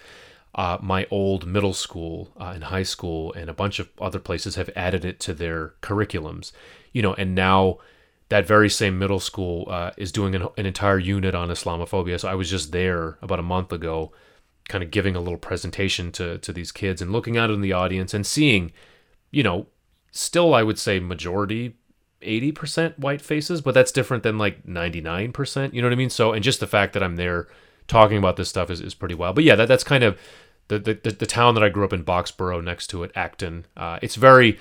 uh, 0.55 0.79
my 0.81 1.07
old 1.11 1.47
middle 1.47 1.75
school 1.75 2.33
uh, 2.41 2.53
and 2.55 2.65
high 2.65 2.83
school 2.85 3.33
and 3.33 3.51
a 3.51 3.55
bunch 3.55 3.79
of 3.79 3.89
other 4.01 4.19
places 4.19 4.55
have 4.55 4.71
added 4.77 5.05
it 5.05 5.19
to 5.21 5.35
their 5.35 5.75
curriculums, 5.83 6.53
you 6.93 7.03
know, 7.03 7.15
and 7.15 7.35
now 7.35 7.79
that 8.29 8.47
very 8.47 8.71
same 8.71 8.99
middle 8.99 9.21
school 9.21 9.67
uh, 9.69 9.91
is 9.97 10.13
doing 10.13 10.35
an, 10.35 10.49
an, 10.57 10.67
entire 10.67 10.99
unit 10.99 11.35
on 11.35 11.49
Islamophobia. 11.49 12.19
So 12.19 12.29
I 12.29 12.35
was 12.35 12.51
just 12.51 12.73
there 12.73 13.19
about 13.21 13.39
a 13.39 13.43
month 13.43 13.73
ago, 13.73 14.13
kind 14.69 14.83
of 14.83 14.91
giving 14.91 15.15
a 15.15 15.21
little 15.21 15.39
presentation 15.39 16.11
to 16.13 16.39
to 16.39 16.53
these 16.53 16.73
kids 16.73 17.03
and 17.03 17.13
looking 17.13 17.37
out 17.37 17.51
in 17.51 17.61
the 17.61 17.73
audience 17.73 18.15
and 18.15 18.27
seeing, 18.27 18.73
you 19.31 19.43
know, 19.43 19.67
still 20.11 20.55
I 20.55 20.63
would 20.63 20.79
say 20.79 21.01
majority. 21.01 21.77
80% 22.25 22.99
white 22.99 23.21
faces, 23.21 23.61
but 23.61 23.75
that's 23.75 23.93
different 23.93 24.23
than 24.23 24.39
like 24.39 24.67
99%. 24.67 25.73
You 25.73 25.83
know 25.83 25.89
what 25.89 25.93
I 25.93 25.97
mean? 25.97 26.11
So, 26.11 26.33
and 26.33 26.43
just 26.43 26.61
the 26.61 26.67
fact 26.67 26.93
that 26.95 27.03
I'm 27.03 27.17
there 27.17 27.47
talking 27.87 28.19
about 28.19 28.37
this 28.37 28.49
stuff 28.49 28.71
is, 28.71 28.81
is 28.81 28.95
pretty 28.95 29.15
wild. 29.15 29.35
But 29.35 29.45
yeah, 29.45 29.55
that, 29.57 29.69
that's 29.69 29.85
kind 29.85 30.05
of 30.05 30.19
the, 30.69 30.79
the, 30.79 30.95
the 30.95 31.27
town 31.27 31.55
that 31.55 31.63
I 31.63 31.69
grew 31.69 31.85
up 31.85 31.93
in, 31.93 32.05
Boxborough, 32.05 32.65
next 32.65 32.89
to 32.89 33.03
it, 33.03 33.13
Acton. 33.15 33.67
Uh, 33.77 33.99
it's 34.03 34.15
very, 34.15 34.59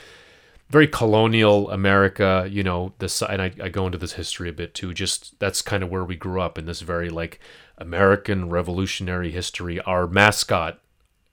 very 0.69 0.87
colonial 0.87 1.69
America, 1.69 2.47
you 2.49 2.63
know, 2.63 2.93
this 2.99 3.21
and 3.21 3.41
I, 3.41 3.51
I 3.61 3.69
go 3.69 3.85
into 3.85 3.97
this 3.97 4.13
history 4.13 4.49
a 4.49 4.53
bit 4.53 4.73
too. 4.73 4.93
Just 4.93 5.39
that's 5.39 5.61
kind 5.61 5.83
of 5.83 5.89
where 5.89 6.03
we 6.03 6.15
grew 6.15 6.41
up 6.41 6.57
in 6.57 6.65
this 6.65 6.81
very 6.81 7.09
like 7.09 7.39
American 7.77 8.49
revolutionary 8.49 9.31
history. 9.31 9.79
Our 9.81 10.07
mascot 10.07 10.79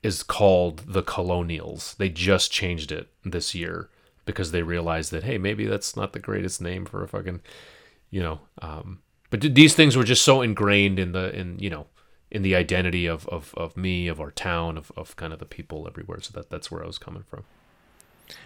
is 0.02 0.22
called 0.22 0.82
the 0.86 1.02
Colonials. 1.02 1.94
They 1.98 2.08
just 2.08 2.52
changed 2.52 2.92
it 2.92 3.08
this 3.24 3.54
year 3.54 3.88
because 4.24 4.52
they 4.52 4.62
realized 4.62 5.10
that 5.12 5.24
hey, 5.24 5.38
maybe 5.38 5.66
that's 5.66 5.96
not 5.96 6.12
the 6.12 6.18
greatest 6.18 6.60
name 6.60 6.84
for 6.84 7.02
a 7.02 7.08
fucking, 7.08 7.40
you 8.10 8.22
know. 8.22 8.40
Um, 8.60 9.00
but 9.30 9.40
these 9.40 9.74
things 9.74 9.96
were 9.96 10.04
just 10.04 10.22
so 10.22 10.42
ingrained 10.42 10.98
in 10.98 11.12
the 11.12 11.34
in 11.38 11.58
you 11.58 11.70
know 11.70 11.86
in 12.30 12.42
the 12.42 12.54
identity 12.54 13.06
of 13.06 13.28
of, 13.28 13.54
of 13.56 13.76
me, 13.76 14.08
of 14.08 14.20
our 14.20 14.30
town, 14.30 14.76
of, 14.78 14.92
of 14.96 15.16
kind 15.16 15.32
of 15.32 15.38
the 15.38 15.46
people 15.46 15.86
everywhere. 15.86 16.20
So 16.20 16.32
that 16.34 16.50
that's 16.50 16.70
where 16.70 16.82
I 16.82 16.86
was 16.86 16.98
coming 16.98 17.24
from. 17.28 17.44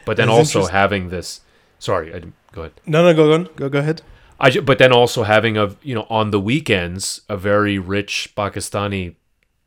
But 0.06 0.16
then 0.16 0.28
also 0.28 0.66
having 0.66 1.10
this, 1.10 1.40
sorry, 1.78 2.14
I 2.14 2.20
go 2.52 2.62
ahead. 2.62 2.72
No, 2.86 3.02
no, 3.02 3.14
go 3.14 3.32
on, 3.34 3.48
go 3.56 3.68
go 3.68 3.80
ahead. 3.80 4.02
I 4.40 4.50
but 4.60 4.78
then 4.78 4.92
also 4.92 5.22
having 5.22 5.56
a 5.56 5.76
you 5.82 5.94
know 5.94 6.06
on 6.10 6.30
the 6.30 6.40
weekends 6.40 7.20
a 7.28 7.36
very 7.36 7.78
rich 7.78 8.32
Pakistani 8.36 9.16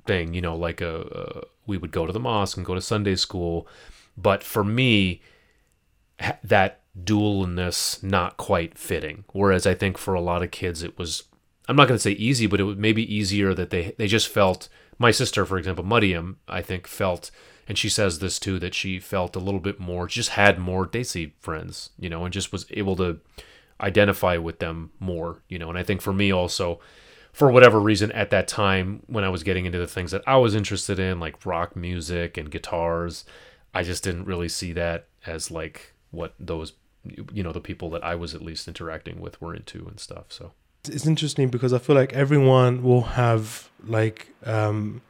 thing, 0.06 0.34
you 0.34 0.42
know, 0.42 0.56
like 0.56 0.82
a, 0.82 1.02
a 1.02 1.42
we 1.66 1.78
would 1.78 1.92
go 1.92 2.06
to 2.06 2.14
the 2.14 2.20
mosque 2.20 2.58
and 2.58 2.66
go 2.66 2.74
to 2.74 2.82
Sunday 2.82 3.16
school, 3.16 3.68
but 4.18 4.44
for 4.44 4.64
me, 4.64 5.22
that 6.44 6.82
dualness 7.02 8.02
not 8.04 8.38
quite 8.38 8.78
fitting. 8.78 9.24
Whereas 9.34 9.68
I 9.68 9.74
think 9.74 9.98
for 9.98 10.14
a 10.14 10.22
lot 10.22 10.44
of 10.44 10.52
kids 10.52 10.84
it 10.84 10.98
was 10.98 11.24
I'm 11.70 11.76
not 11.76 11.88
going 11.88 11.98
to 11.98 12.02
say 12.02 12.12
easy, 12.12 12.48
but 12.48 12.62
it 12.62 12.64
was 12.64 12.78
maybe 12.78 13.14
easier 13.14 13.54
that 13.54 13.70
they 13.70 13.94
they 13.98 14.08
just 14.08 14.28
felt 14.28 14.70
my 15.00 15.12
sister, 15.12 15.46
for 15.46 15.58
example, 15.58 15.86
Mariam, 15.86 16.38
I 16.48 16.62
think 16.62 16.88
felt 16.88 17.30
and 17.68 17.78
she 17.78 17.90
says 17.90 18.20
this 18.20 18.40
too 18.40 18.60
that 18.60 18.74
she 18.74 19.00
felt 19.00 19.36
a 19.36 19.40
little 19.40 19.60
bit 19.60 19.80
more 19.80 20.08
just 20.08 20.30
had 20.30 20.58
more 20.58 20.88
Desi 20.88 21.34
friends 21.40 21.90
you 22.00 22.10
know 22.10 22.24
and 22.24 22.34
just 22.34 22.52
was 22.52 22.66
able 22.72 22.96
to 22.96 23.20
identify 23.82 24.38
with 24.38 24.60
them 24.60 24.92
more 25.00 25.44
you 25.50 25.60
know 25.60 25.70
and 25.70 25.78
I 25.78 25.84
think 25.84 26.02
for 26.02 26.14
me 26.14 26.32
also 26.32 26.80
for 27.34 27.52
whatever 27.52 27.80
reason 27.80 28.12
at 28.14 28.32
that 28.32 28.48
time 28.48 29.04
when 29.08 29.24
I 29.24 29.30
was 29.30 29.44
getting 29.44 29.66
into 29.66 29.78
the 29.78 29.88
things 29.88 30.12
that 30.12 30.24
I 30.26 30.38
was 30.38 30.56
interested 30.56 30.98
in 30.98 31.20
like 31.20 31.46
rock 31.46 31.76
music 31.76 32.38
and 32.38 32.50
guitars 32.50 33.26
I 33.74 33.84
just 33.84 34.04
didn't 34.04 34.26
really 34.26 34.50
see 34.50 34.74
that 34.74 35.08
as 35.26 35.52
like 35.52 35.94
what 36.12 36.34
those 36.40 36.74
you 37.32 37.44
know 37.44 37.52
the 37.52 37.62
people 37.62 37.90
that 37.92 38.04
I 38.04 38.16
was 38.16 38.36
at 38.36 38.42
least 38.42 38.68
interacting 38.68 39.20
with 39.20 39.40
were 39.42 39.56
into 39.56 39.86
and 39.88 40.00
stuff 40.00 40.26
so 40.30 40.52
it's 40.90 41.06
interesting 41.06 41.50
because 41.50 41.74
I 41.74 41.80
feel 41.80 41.96
like 41.96 42.14
everyone 42.14 42.84
will 42.84 43.02
have 43.02 43.70
like 43.86 44.34
um 44.46 45.02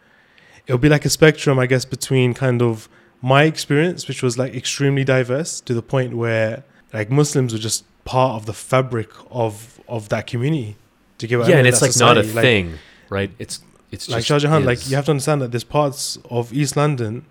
it'll 0.68 0.78
be 0.78 0.90
like 0.90 1.06
a 1.06 1.10
spectrum, 1.10 1.58
I 1.58 1.66
guess, 1.66 1.86
between 1.86 2.34
kind 2.34 2.62
of 2.62 2.88
my 3.22 3.44
experience, 3.44 4.08
which 4.08 4.22
was 4.22 4.38
like 4.38 4.54
extremely 4.54 5.04
diverse 5.04 5.62
to 5.62 5.74
the 5.74 5.82
point 5.82 6.16
where 6.16 6.64
like 6.94 7.10
Muslims 7.10 7.54
were 7.54 7.60
just 7.60 7.86
part 8.06 8.36
of 8.36 8.46
the 8.46 8.54
fabric 8.54 9.10
of 9.32 9.80
of 9.88 10.10
that 10.10 10.28
community. 10.28 10.76
To 11.20 11.28
give 11.28 11.40
what 11.40 11.48
I 11.48 11.50
yeah, 11.50 11.56
mean? 11.56 11.66
and 11.66 11.68
it's 11.74 11.82
like 11.82 11.98
not 11.98 12.18
a. 12.18 12.24
Like- 12.24 12.44
thing, 12.44 12.74
right? 13.10 13.32
It's 13.40 13.62
it's 13.92 14.08
like 14.08 14.18
just 14.18 14.28
Shah 14.28 14.40
Jahan, 14.40 14.66
like 14.66 14.88
you 14.90 14.96
have 14.96 15.06
to 15.06 15.12
understand 15.12 15.42
that 15.42 15.52
there's 15.52 15.64
parts 15.64 16.20
of 16.30 16.54
East 16.54 16.78
London 16.78 17.26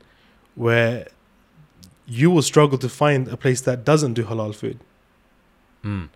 where 0.55 1.07
you 2.07 2.31
will 2.31 2.43
struggle 2.43 2.79
to 2.79 2.89
find 2.89 3.29
a 3.29 3.37
place 3.37 3.61
that 3.63 3.85
doesn't 3.85 4.15
do 4.15 4.25
halal 4.25 4.55
food, 4.55 4.79
Mm. 5.85 6.09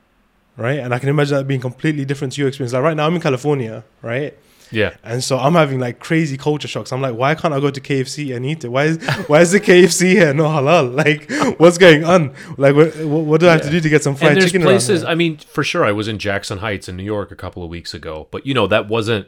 right? 0.57 0.79
And 0.79 0.94
I 0.94 0.98
can 0.98 1.09
imagine 1.09 1.37
that 1.37 1.46
being 1.46 1.61
completely 1.61 2.05
different 2.05 2.33
to 2.35 2.40
your 2.40 2.48
experience. 2.48 2.72
Like 2.72 2.83
right 2.83 2.96
now, 2.96 3.07
I'm 3.07 3.14
in 3.14 3.20
California, 3.20 3.85
right? 4.03 4.37
yeah, 4.72 4.94
And 5.03 5.22
so 5.24 5.37
I'm 5.37 5.55
having 5.55 5.81
like 5.81 5.98
crazy 5.98 6.37
culture 6.37 6.68
shocks. 6.68 6.92
I'm 6.92 7.03
like, 7.03 7.16
why 7.16 7.35
can't 7.35 7.53
I 7.53 7.59
go 7.59 7.70
to 7.70 7.81
KFC 7.81 8.35
and 8.37 8.46
eat 8.46 8.62
it? 8.64 8.68
Why 8.68 8.85
is 8.85 9.05
why 9.26 9.40
is 9.40 9.50
the 9.50 9.59
KFC 9.59 10.11
here 10.12 10.33
not 10.33 10.62
halal? 10.62 10.94
Like, 11.05 11.59
what's 11.59 11.76
going 11.76 12.05
on? 12.05 12.35
Like, 12.57 12.76
what, 12.76 12.96
what 13.05 13.40
do 13.40 13.48
I 13.48 13.53
have 13.53 13.62
to 13.62 13.70
do 13.70 13.81
to 13.81 13.88
get 13.88 14.05
some 14.05 14.14
fried 14.14 14.33
and 14.33 14.40
there's 14.40 14.53
chicken? 14.53 14.64
places. 14.66 15.03
I 15.03 15.16
mean, 15.16 15.38
for 15.38 15.64
sure, 15.64 15.85
I 15.85 15.90
was 15.90 16.07
in 16.07 16.18
Jackson 16.20 16.59
Heights 16.59 16.88
in 16.88 16.96
New 16.96 17.03
York 17.03 17.33
a 17.33 17.37
couple 17.37 17.64
of 17.64 17.68
weeks 17.68 17.94
ago, 17.94 18.29
but 18.31 18.46
you 18.46 18.55
know 18.55 18.68
that 18.68 18.87
wasn't. 18.88 19.26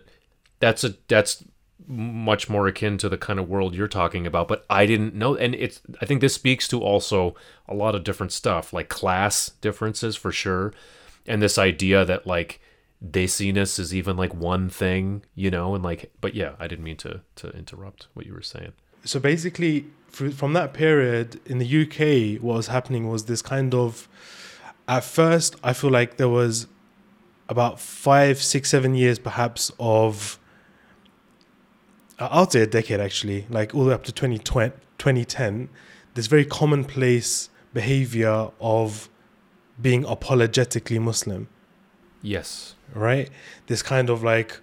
That's 0.61 0.85
a 0.85 0.95
that's 1.09 1.43
much 1.87 2.49
more 2.49 2.67
akin 2.67 2.99
to 2.99 3.09
the 3.09 3.19
kind 3.19 3.39
of 3.39 3.49
world 3.49 3.75
you're 3.75 3.89
talking 3.89 4.27
about. 4.27 4.49
But 4.49 4.65
I 4.69 4.87
didn't 4.87 5.15
know, 5.15 5.35
and 5.37 5.55
it's. 5.55 5.81
I 6.01 6.07
think 6.07 6.21
this 6.21 6.35
speaks 6.35 6.69
to 6.69 6.81
also 6.81 7.35
a 7.69 7.75
lot 7.75 7.95
of 7.95 8.05
different 8.05 8.33
stuff, 8.33 8.73
like 8.73 8.89
class 8.89 9.51
differences 9.61 10.17
for 10.17 10.33
sure, 10.33 10.73
and 11.27 11.43
this 11.43 11.59
idea 11.59 12.05
that 12.05 12.27
like 12.27 12.61
desiness 13.05 13.79
is 13.79 13.95
even 13.95 14.17
like 14.17 14.35
one 14.35 14.69
thing, 14.71 15.23
you 15.35 15.51
know, 15.51 15.75
and 15.75 15.83
like. 15.85 16.13
But 16.21 16.35
yeah, 16.35 16.53
I 16.59 16.67
didn't 16.69 16.85
mean 16.85 16.99
to 16.99 17.21
to 17.37 17.51
interrupt 17.51 18.09
what 18.15 18.27
you 18.27 18.35
were 18.35 18.43
saying. 18.43 18.73
so 19.05 19.19
basically 19.19 19.87
from 20.09 20.53
that 20.53 20.73
period 20.75 21.41
in 21.47 21.59
the 21.59 21.83
UK 21.83 22.41
what 22.43 22.57
was 22.57 22.67
happening 22.69 23.09
was 23.09 23.25
this 23.25 23.43
kind 23.43 23.75
of 23.75 24.09
at 24.87 25.03
first 25.03 25.57
I 25.65 25.73
feel 25.73 25.91
like 25.91 26.19
there 26.19 26.29
was 26.29 26.67
about 27.49 27.81
five 27.81 28.41
six 28.43 28.69
seven 28.71 28.95
years 28.95 29.19
perhaps 29.19 29.73
of 29.81 30.39
Uh, 32.19 32.29
I'll 32.31 32.49
say 32.51 32.61
a 32.63 32.67
decade 32.67 33.01
actually 33.01 33.47
like 33.51 33.75
all 33.75 33.83
the 33.85 33.89
way 33.89 33.95
up 33.95 34.05
to 34.05 34.13
2020, 34.13 34.75
2010 34.99 35.69
this 36.15 36.27
very 36.27 36.45
commonplace 36.45 37.49
behavior 37.73 38.51
of 38.61 39.09
being 39.81 40.05
apologetically 40.05 40.99
Muslim 40.99 41.49
Yes. 42.21 42.75
right? 42.95 43.29
This 43.67 43.83
kind 43.83 44.09
of 44.11 44.23
like, 44.23 44.61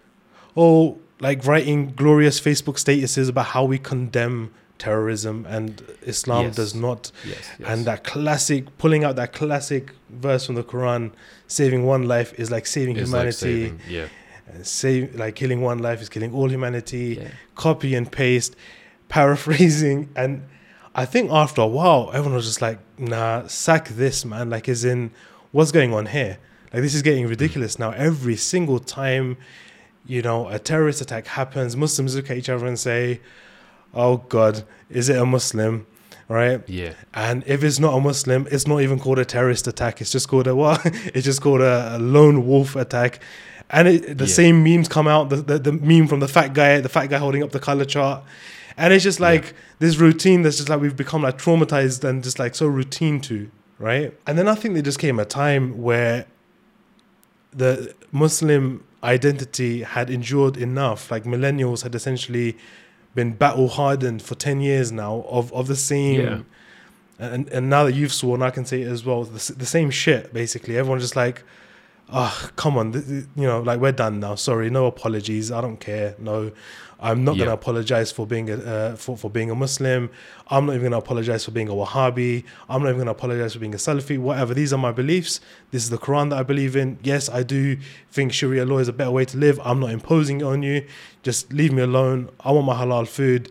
oh, 0.56 1.00
like 1.20 1.46
writing 1.46 1.92
glorious 1.96 2.40
Facebook 2.40 2.76
statuses 2.76 3.28
about 3.28 3.48
how 3.48 3.66
we 3.66 3.78
condemn 3.80 4.52
terrorism 4.78 5.46
and 5.50 5.84
Islam 6.04 6.46
Yes. 6.46 6.56
does 6.56 6.74
not. 6.76 7.12
Yes. 7.28 7.38
yes. 7.60 7.68
And 7.68 7.86
that 7.86 8.04
classic, 8.06 8.78
pulling 8.78 9.04
out 9.04 9.18
that 9.18 9.34
classic 9.34 9.92
verse 10.10 10.46
from 10.46 10.56
the 10.56 10.64
Quran, 10.64 11.12
saving 11.48 11.84
one 11.86 12.04
life 12.08 12.32
is 12.40 12.50
like 12.50 12.66
saving 12.66 12.96
like 12.96 13.06
humanity. 13.06 13.32
saving- 13.34 13.80
yeah. 13.90 14.08
And 14.54 14.66
save, 14.66 15.16
like 15.16 15.36
killing 15.36 15.62
one 15.62 15.80
life 15.80 16.02
is 16.02 16.10
killing 16.10 16.34
all 16.34 16.50
humanity. 16.50 17.18
Yeah. 17.22 17.30
Copy 17.56 17.96
and 17.96 18.12
paste, 18.12 18.56
paraphrasing. 19.08 20.10
And 20.16 20.44
I 20.96 21.06
think 21.06 21.32
after 21.32 21.62
a 21.62 21.68
while, 21.68 22.10
everyone 22.14 22.36
was 22.36 22.46
just 22.46 22.62
like, 22.62 22.80
nah, 22.98 23.48
sack 23.48 23.90
this, 23.90 24.26
man. 24.26 24.50
Like, 24.50 24.68
is 24.68 24.84
in, 24.84 25.12
what's 25.52 25.72
going 25.72 25.94
on 25.94 26.08
here? 26.08 26.40
Like, 26.74 26.82
this 26.82 26.94
is 26.94 27.02
getting 27.02 27.26
mm. 27.26 27.30
ridiculous 27.30 27.80
now. 27.80 27.92
Every 27.92 28.36
single 28.36 28.80
time, 28.80 29.38
you 30.06 30.22
know, 30.22 30.48
a 30.48 30.60
terrorist 30.60 31.02
attack 31.02 31.28
happens, 31.28 31.76
Muslims 31.76 32.16
look 32.16 32.30
at 32.30 32.38
each 32.38 32.50
other 32.50 32.66
and 32.66 32.78
say, 32.78 33.22
oh, 33.94 34.18
God, 34.18 34.64
is 34.90 35.10
it 35.10 35.18
a 35.18 35.26
Muslim? 35.26 35.86
Right? 36.28 36.62
Yeah. 36.68 36.94
And 37.14 37.44
if 37.48 37.64
it's 37.64 37.80
not 37.80 37.96
a 37.96 38.00
Muslim, 38.00 38.48
it's 38.52 38.68
not 38.68 38.82
even 38.82 39.00
called 39.00 39.20
a 39.20 39.26
terrorist 39.26 39.68
attack. 39.68 40.00
It's 40.02 40.12
just 40.12 40.28
called 40.28 40.48
a 40.48 40.56
what? 40.56 40.86
It's 41.16 41.26
just 41.26 41.42
called 41.42 41.62
a, 41.62 41.96
a 41.96 42.00
lone 42.00 42.46
wolf 42.46 42.76
attack. 42.76 43.20
And 43.72 43.88
it, 43.88 44.18
the 44.18 44.26
Yeah. 44.26 44.34
same 44.34 44.64
memes 44.64 44.88
come 44.88 45.08
out. 45.08 45.30
The, 45.30 45.38
the 45.38 45.60
the 45.60 45.72
meme 45.72 46.08
from 46.08 46.20
the 46.22 46.28
fat 46.28 46.54
guy, 46.54 46.80
the 46.82 46.90
fat 46.90 47.08
guy 47.08 47.18
holding 47.20 47.44
up 47.44 47.52
the 47.52 47.60
color 47.60 47.86
chart, 47.86 48.24
and 48.78 48.94
it's 48.94 49.04
just 49.04 49.20
like 49.20 49.54
this 49.80 49.98
routine 49.98 50.42
that's 50.42 50.58
just 50.58 50.70
like 50.70 50.82
we've 50.82 50.96
become 50.98 51.22
like 51.22 51.38
traumatized 51.38 52.04
and 52.04 52.24
just 52.24 52.40
like 52.40 52.56
so 52.56 52.66
routine 52.68 53.22
to, 53.22 53.50
right? 53.78 54.14
And 54.26 54.38
then 54.40 54.48
I 54.48 54.56
think 54.56 54.74
there 54.74 54.82
just 54.84 54.98
came 55.00 55.20
a 55.20 55.26
time 55.26 55.82
where 55.82 56.26
the 57.52 57.94
Muslim 58.12 58.84
identity 59.04 59.84
had 59.84 60.10
endured 60.10 60.58
enough. 60.58 61.10
Like 61.12 61.24
millennials 61.24 61.84
had 61.84 61.96
essentially 61.96 62.58
been 63.16 63.34
battle 63.34 63.68
hardened 63.70 64.22
for 64.22 64.36
ten 64.36 64.62
years 64.62 64.92
now 64.92 65.26
of 65.30 65.52
of 65.54 65.68
the 65.68 65.76
same. 65.76 66.22
Yeah. 66.22 66.40
And 67.20 67.50
and 67.50 67.70
now 67.70 67.84
that 67.84 67.94
you've 67.94 68.14
sworn, 68.14 68.42
I 68.42 68.50
can 68.50 68.66
say 68.66 68.82
it 68.82 68.88
as 68.88 69.06
well. 69.06 69.24
The, 69.26 69.54
the 69.54 69.66
same 69.66 69.90
shit, 69.92 70.34
basically. 70.34 70.78
Everyone's 70.78 71.04
just 71.04 71.16
like, 71.18 71.44
oh, 72.12 72.50
come 72.56 72.78
on, 72.78 72.94
you 73.36 73.48
know, 73.48 73.62
like 73.62 73.80
we're 73.80 73.92
done 73.92 74.20
now. 74.20 74.36
Sorry, 74.36 74.70
no 74.70 74.86
apologies. 74.86 75.52
I 75.52 75.62
don't 75.62 75.80
care. 75.80 76.16
No, 76.20 76.52
I'm 77.00 77.24
not 77.24 77.36
Yeah. 77.36 77.46
gonna 77.46 77.54
apologize 77.56 78.12
for 78.12 78.28
being 78.28 78.50
a 78.50 78.56
uh, 78.56 78.96
for 78.96 79.16
for 79.18 79.30
being 79.30 79.50
a 79.52 79.56
Muslim. 79.56 80.10
I'm 80.50 80.66
not 80.66 80.74
even 80.76 80.86
gonna 80.86 80.98
apologize 80.98 81.46
for 81.46 81.52
being 81.52 81.70
a 81.70 81.74
Wahhabi. 81.74 82.44
I'm 82.70 82.82
not 82.84 82.90
even 82.90 83.00
gonna 83.00 83.12
apologize 83.12 83.54
for 83.54 83.60
being 83.60 83.74
a 83.74 83.78
Salafi. 83.78 84.18
Whatever. 84.18 84.54
These 84.54 84.74
are 84.74 84.78
my 84.78 84.92
beliefs. 84.92 85.40
This 85.72 85.84
is 85.84 85.90
the 85.90 85.98
Quran 85.98 86.30
that 86.32 86.40
I 86.40 86.44
believe 86.44 86.76
in. 86.76 86.98
Yes, 87.04 87.30
I 87.30 87.44
do 87.44 87.78
think 88.12 88.34
Sharia 88.34 88.66
law 88.66 88.80
is 88.80 88.88
a 88.88 88.94
better 88.94 89.12
way 89.12 89.26
to 89.26 89.38
live. 89.38 89.60
I'm 89.64 89.80
not 89.80 89.92
imposing 89.92 90.42
it 90.42 90.44
on 90.44 90.64
you. 90.64 90.86
Just 91.24 91.54
leave 91.54 91.72
me 91.72 91.82
alone. 91.84 92.30
I 92.42 92.52
want 92.52 92.66
my 92.66 92.76
halal 92.76 93.08
food. 93.08 93.50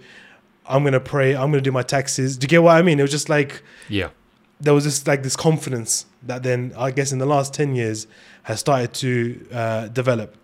I'm 0.66 0.84
gonna 0.84 1.00
pray. 1.00 1.34
I'm 1.34 1.50
gonna 1.50 1.62
do 1.62 1.72
my 1.72 1.82
taxes. 1.82 2.36
Do 2.36 2.44
you 2.44 2.48
get 2.48 2.62
what 2.62 2.76
I 2.76 2.82
mean? 2.82 2.98
It 2.98 3.02
was 3.02 3.10
just 3.10 3.28
like 3.30 3.62
Yeah. 3.88 4.08
There 4.60 4.74
was 4.74 4.84
this 4.84 5.06
like 5.06 5.22
this 5.22 5.36
confidence 5.36 6.06
that 6.22 6.42
then 6.42 6.72
I 6.76 6.90
guess 6.90 7.12
in 7.12 7.18
the 7.18 7.26
last 7.26 7.54
ten 7.54 7.74
years 7.74 8.06
has 8.44 8.60
started 8.60 8.92
to 8.94 9.46
uh, 9.52 9.88
develop. 9.88 10.36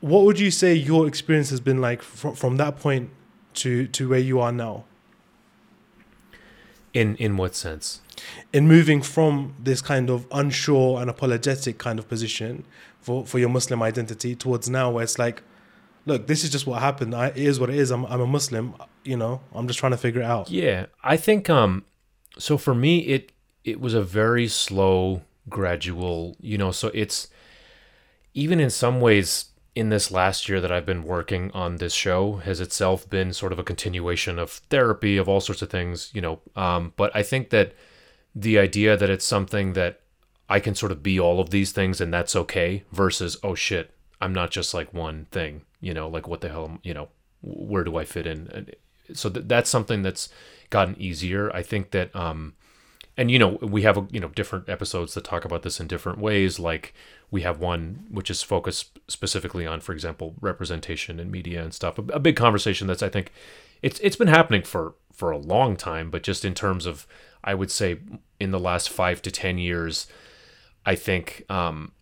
What 0.00 0.24
would 0.24 0.38
you 0.38 0.50
say 0.50 0.74
your 0.74 1.06
experience 1.06 1.50
has 1.50 1.60
been 1.60 1.80
like 1.80 2.02
from 2.02 2.34
from 2.34 2.56
that 2.56 2.78
point 2.78 3.10
to 3.54 3.86
to 3.88 4.08
where 4.08 4.18
you 4.18 4.40
are 4.40 4.52
now 4.52 4.84
In 6.92 7.16
in 7.16 7.36
what 7.36 7.54
sense? 7.54 8.00
in 8.52 8.66
moving 8.66 9.02
from 9.02 9.54
this 9.62 9.82
kind 9.82 10.08
of 10.08 10.26
unsure 10.32 11.00
and 11.00 11.10
apologetic 11.10 11.76
kind 11.78 11.98
of 11.98 12.08
position 12.08 12.64
for 13.00 13.26
for 13.26 13.38
your 13.38 13.48
Muslim 13.50 13.82
identity 13.82 14.34
towards 14.34 14.68
now 14.70 14.90
where 14.90 15.04
it's 15.04 15.18
like, 15.18 15.42
look, 16.06 16.26
this 16.26 16.42
is 16.42 16.50
just 16.50 16.66
what 16.66 16.80
happened. 16.80 17.14
I, 17.14 17.26
it 17.28 17.36
is 17.36 17.60
what 17.60 17.68
it 17.70 17.76
is. 17.76 17.90
I'm 17.90 18.04
I'm 18.06 18.20
a 18.20 18.26
Muslim. 18.26 18.74
You 19.04 19.16
know, 19.18 19.40
I'm 19.54 19.66
just 19.66 19.78
trying 19.78 19.92
to 19.92 19.98
figure 19.98 20.22
it 20.22 20.26
out. 20.26 20.50
Yeah, 20.50 20.86
I 21.04 21.16
think 21.16 21.50
um 21.50 21.84
so 22.38 22.56
for 22.58 22.74
me 22.74 22.98
it 23.00 23.32
it 23.64 23.80
was 23.80 23.94
a 23.94 24.02
very 24.02 24.46
slow 24.46 25.22
gradual, 25.48 26.36
you 26.40 26.56
know, 26.56 26.70
so 26.70 26.90
it's 26.94 27.28
even 28.34 28.60
in 28.60 28.70
some 28.70 29.00
ways 29.00 29.46
in 29.74 29.90
this 29.90 30.10
last 30.10 30.48
year 30.48 30.60
that 30.60 30.72
I've 30.72 30.86
been 30.86 31.02
working 31.02 31.50
on 31.52 31.76
this 31.76 31.92
show 31.92 32.36
has 32.36 32.60
itself 32.60 33.08
been 33.10 33.32
sort 33.32 33.52
of 33.52 33.58
a 33.58 33.64
continuation 33.64 34.38
of 34.38 34.50
therapy 34.70 35.16
of 35.16 35.28
all 35.28 35.40
sorts 35.40 35.62
of 35.62 35.70
things, 35.70 36.10
you 36.14 36.20
know. 36.20 36.40
Um 36.54 36.92
but 36.96 37.10
I 37.14 37.22
think 37.22 37.50
that 37.50 37.74
the 38.34 38.58
idea 38.58 38.96
that 38.96 39.10
it's 39.10 39.24
something 39.24 39.72
that 39.72 40.00
I 40.48 40.60
can 40.60 40.74
sort 40.74 40.92
of 40.92 41.02
be 41.02 41.18
all 41.18 41.40
of 41.40 41.50
these 41.50 41.72
things 41.72 42.00
and 42.00 42.12
that's 42.12 42.36
okay 42.36 42.84
versus 42.92 43.36
oh 43.42 43.54
shit, 43.54 43.90
I'm 44.20 44.32
not 44.32 44.50
just 44.50 44.74
like 44.74 44.94
one 44.94 45.26
thing, 45.30 45.62
you 45.80 45.92
know, 45.92 46.08
like 46.08 46.28
what 46.28 46.40
the 46.40 46.48
hell, 46.48 46.78
you 46.82 46.94
know, 46.94 47.08
where 47.42 47.84
do 47.84 47.96
I 47.96 48.04
fit 48.04 48.26
in? 48.26 48.70
So 49.12 49.28
th- 49.28 49.46
that's 49.48 49.70
something 49.70 50.02
that's 50.02 50.28
gotten 50.70 51.00
easier. 51.00 51.50
I 51.54 51.62
think 51.62 51.90
that 51.92 52.14
um 52.14 52.54
and 53.16 53.30
you 53.30 53.38
know 53.38 53.58
we 53.62 53.82
have 53.82 54.06
you 54.10 54.20
know 54.20 54.28
different 54.28 54.68
episodes 54.68 55.14
that 55.14 55.24
talk 55.24 55.44
about 55.44 55.62
this 55.62 55.80
in 55.80 55.86
different 55.86 56.18
ways. 56.18 56.58
Like 56.58 56.94
we 57.30 57.42
have 57.42 57.58
one 57.58 58.06
which 58.10 58.30
is 58.30 58.42
focused 58.42 58.98
specifically 59.08 59.66
on 59.66 59.80
for 59.80 59.92
example 59.92 60.34
representation 60.40 61.18
in 61.18 61.30
media 61.30 61.62
and 61.62 61.74
stuff. 61.74 61.98
A, 61.98 62.20
big 62.20 62.36
conversation 62.36 62.86
that's 62.86 63.02
i 63.02 63.08
think 63.08 63.32
it's 63.82 64.00
it's 64.00 64.16
been 64.16 64.28
happening 64.28 64.62
for 64.62 64.94
for 65.12 65.30
a 65.30 65.38
long 65.38 65.76
time 65.76 66.10
but 66.10 66.22
just 66.22 66.44
in 66.44 66.54
terms 66.54 66.86
of 66.86 67.06
i 67.44 67.54
would 67.54 67.70
say 67.70 67.98
in 68.40 68.50
the 68.50 68.60
last 68.60 68.90
5 68.90 69.22
to 69.22 69.30
10 69.30 69.58
years 69.58 70.06
i 70.84 70.94
think 70.94 71.44
um 71.48 71.92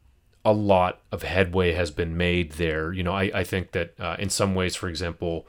a 0.44 0.52
lot 0.52 1.00
of 1.10 1.22
headway 1.22 1.72
has 1.72 1.90
been 1.90 2.16
made 2.16 2.52
there. 2.52 2.92
You 2.92 3.02
know 3.02 3.12
i 3.12 3.30
i 3.34 3.44
think 3.44 3.72
that 3.72 3.94
uh, 3.98 4.16
in 4.18 4.30
some 4.30 4.54
ways 4.54 4.76
for 4.76 4.88
example 4.88 5.46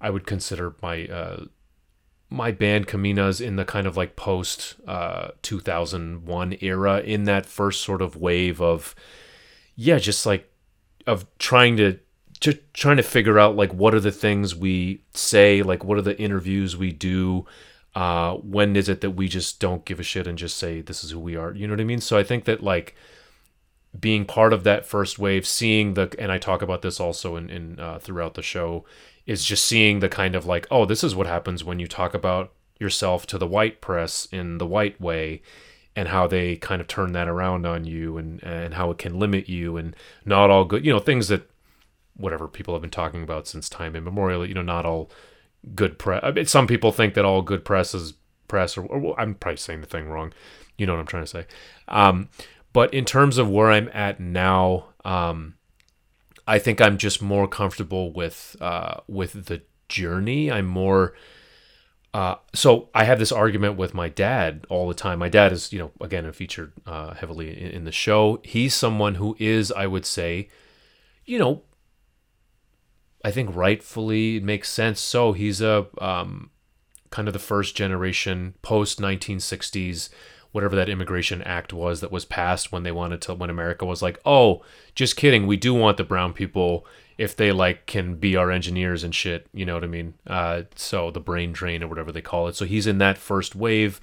i 0.00 0.10
would 0.10 0.26
consider 0.26 0.74
my 0.82 1.06
uh 1.06 1.44
my 2.28 2.50
band 2.50 2.88
Kominas 2.88 3.40
in 3.40 3.56
the 3.56 3.64
kind 3.64 3.86
of 3.86 3.96
like 3.96 4.16
post 4.16 4.74
uh 4.86 5.28
2001 5.42 6.56
era 6.60 7.00
in 7.00 7.24
that 7.24 7.46
first 7.46 7.82
sort 7.82 8.02
of 8.02 8.16
wave 8.16 8.60
of 8.60 8.94
yeah 9.76 9.98
just 9.98 10.26
like 10.26 10.50
of 11.06 11.26
trying 11.38 11.76
to 11.76 11.98
just 12.40 12.58
trying 12.74 12.96
to 12.96 13.02
figure 13.02 13.38
out 13.38 13.56
like 13.56 13.72
what 13.72 13.94
are 13.94 14.00
the 14.00 14.10
things 14.10 14.54
we 14.54 15.02
say 15.14 15.62
like 15.62 15.84
what 15.84 15.96
are 15.96 16.02
the 16.02 16.20
interviews 16.20 16.76
we 16.76 16.92
do 16.92 17.46
uh 17.94 18.34
when 18.34 18.74
is 18.74 18.88
it 18.88 19.00
that 19.00 19.12
we 19.12 19.28
just 19.28 19.60
don't 19.60 19.84
give 19.84 20.00
a 20.00 20.02
shit 20.02 20.26
and 20.26 20.36
just 20.36 20.56
say 20.56 20.80
this 20.80 21.04
is 21.04 21.12
who 21.12 21.20
we 21.20 21.36
are. 21.36 21.52
You 21.54 21.66
know 21.66 21.74
what 21.74 21.80
i 21.80 21.84
mean? 21.84 22.00
So 22.00 22.18
i 22.18 22.24
think 22.24 22.44
that 22.44 22.62
like 22.62 22.94
being 23.98 24.24
part 24.26 24.52
of 24.52 24.64
that 24.64 24.84
first 24.84 25.18
wave 25.18 25.46
seeing 25.46 25.94
the 25.94 26.14
and 26.18 26.30
i 26.30 26.38
talk 26.38 26.60
about 26.60 26.82
this 26.82 27.00
also 27.00 27.36
in, 27.36 27.48
in 27.48 27.80
uh, 27.80 27.98
throughout 27.98 28.34
the 28.34 28.42
show 28.42 28.84
is 29.26 29.44
just 29.44 29.64
seeing 29.64 30.00
the 30.00 30.08
kind 30.08 30.34
of 30.34 30.46
like 30.46 30.66
oh 30.70 30.84
this 30.84 31.02
is 31.04 31.14
what 31.14 31.26
happens 31.26 31.64
when 31.64 31.78
you 31.78 31.86
talk 31.86 32.14
about 32.14 32.52
yourself 32.78 33.26
to 33.26 33.38
the 33.38 33.46
white 33.46 33.80
press 33.80 34.26
in 34.30 34.58
the 34.58 34.66
white 34.66 35.00
way 35.00 35.42
and 35.94 36.08
how 36.08 36.26
they 36.26 36.56
kind 36.56 36.80
of 36.80 36.86
turn 36.86 37.12
that 37.12 37.28
around 37.28 37.66
on 37.66 37.84
you 37.84 38.18
and 38.18 38.42
and 38.42 38.74
how 38.74 38.90
it 38.90 38.98
can 38.98 39.18
limit 39.18 39.48
you 39.48 39.76
and 39.76 39.96
not 40.24 40.50
all 40.50 40.64
good 40.64 40.84
you 40.84 40.92
know 40.92 40.98
things 40.98 41.28
that 41.28 41.50
whatever 42.16 42.46
people 42.48 42.74
have 42.74 42.82
been 42.82 42.90
talking 42.90 43.22
about 43.22 43.46
since 43.46 43.68
time 43.68 43.96
immemorial 43.96 44.46
you 44.46 44.54
know 44.54 44.62
not 44.62 44.86
all 44.86 45.10
good 45.74 45.98
press 45.98 46.20
I 46.22 46.30
mean, 46.30 46.46
some 46.46 46.66
people 46.66 46.92
think 46.92 47.14
that 47.14 47.24
all 47.24 47.42
good 47.42 47.64
press 47.64 47.94
is 47.94 48.14
press 48.46 48.76
or, 48.76 48.84
or 48.86 49.18
i'm 49.20 49.34
probably 49.34 49.56
saying 49.56 49.80
the 49.80 49.86
thing 49.86 50.08
wrong. 50.08 50.32
You 50.78 50.86
know 50.86 50.92
what 50.92 51.00
i'm 51.00 51.06
trying 51.06 51.24
to 51.24 51.28
say. 51.28 51.46
Um, 51.88 52.28
but 52.72 52.92
in 52.92 53.04
terms 53.04 53.38
of 53.38 53.50
where 53.50 53.70
i'm 53.70 53.90
at 53.92 54.20
now 54.20 54.86
um, 55.04 55.54
i 56.46 56.58
think 56.58 56.80
i'm 56.80 56.98
just 56.98 57.20
more 57.22 57.48
comfortable 57.48 58.12
with 58.12 58.56
uh, 58.60 59.00
with 59.06 59.46
the 59.46 59.62
journey 59.88 60.50
i'm 60.50 60.66
more 60.66 61.14
uh, 62.16 62.36
so 62.54 62.88
I 62.94 63.04
have 63.04 63.18
this 63.18 63.30
argument 63.30 63.76
with 63.76 63.92
my 63.92 64.08
dad 64.08 64.64
all 64.70 64.88
the 64.88 64.94
time. 64.94 65.18
My 65.18 65.28
dad 65.28 65.52
is, 65.52 65.70
you 65.70 65.78
know, 65.78 65.90
again, 66.00 66.32
featured 66.32 66.72
uh, 66.86 67.12
heavily 67.12 67.50
in, 67.50 67.72
in 67.72 67.84
the 67.84 67.92
show. 67.92 68.40
He's 68.42 68.74
someone 68.74 69.16
who 69.16 69.36
is, 69.38 69.70
I 69.70 69.86
would 69.86 70.06
say, 70.06 70.48
you 71.26 71.38
know, 71.38 71.64
I 73.22 73.30
think 73.30 73.54
rightfully 73.54 74.36
it 74.36 74.44
makes 74.44 74.70
sense. 74.70 74.98
So 74.98 75.32
he's 75.32 75.60
a 75.60 75.88
um, 75.98 76.48
kind 77.10 77.28
of 77.28 77.34
the 77.34 77.38
first 77.38 77.76
generation 77.76 78.54
post 78.62 78.98
1960s, 78.98 80.08
whatever 80.56 80.74
that 80.74 80.88
immigration 80.88 81.42
act 81.42 81.70
was 81.74 82.00
that 82.00 82.10
was 82.10 82.24
passed 82.24 82.72
when 82.72 82.82
they 82.82 82.90
wanted 82.90 83.20
to, 83.20 83.34
when 83.34 83.50
America 83.50 83.84
was 83.84 84.00
like, 84.00 84.18
oh, 84.24 84.62
just 84.94 85.14
kidding, 85.14 85.46
we 85.46 85.54
do 85.54 85.74
want 85.74 85.98
the 85.98 86.02
brown 86.02 86.32
people 86.32 86.86
if 87.18 87.36
they 87.36 87.52
like 87.52 87.84
can 87.84 88.14
be 88.14 88.36
our 88.36 88.50
engineers 88.50 89.04
and 89.04 89.14
shit. 89.14 89.46
You 89.52 89.66
know 89.66 89.74
what 89.74 89.84
i 89.84 89.86
mean? 89.86 90.14
Uh, 90.26 90.62
so 90.74 91.10
the 91.10 91.20
brain 91.20 91.52
drain 91.52 91.82
or 91.82 91.88
whatever 91.88 92.10
they 92.10 92.22
call 92.22 92.48
it. 92.48 92.56
So 92.56 92.64
he's 92.64 92.86
in 92.86 92.96
that 92.98 93.18
first 93.18 93.54
wave. 93.54 94.00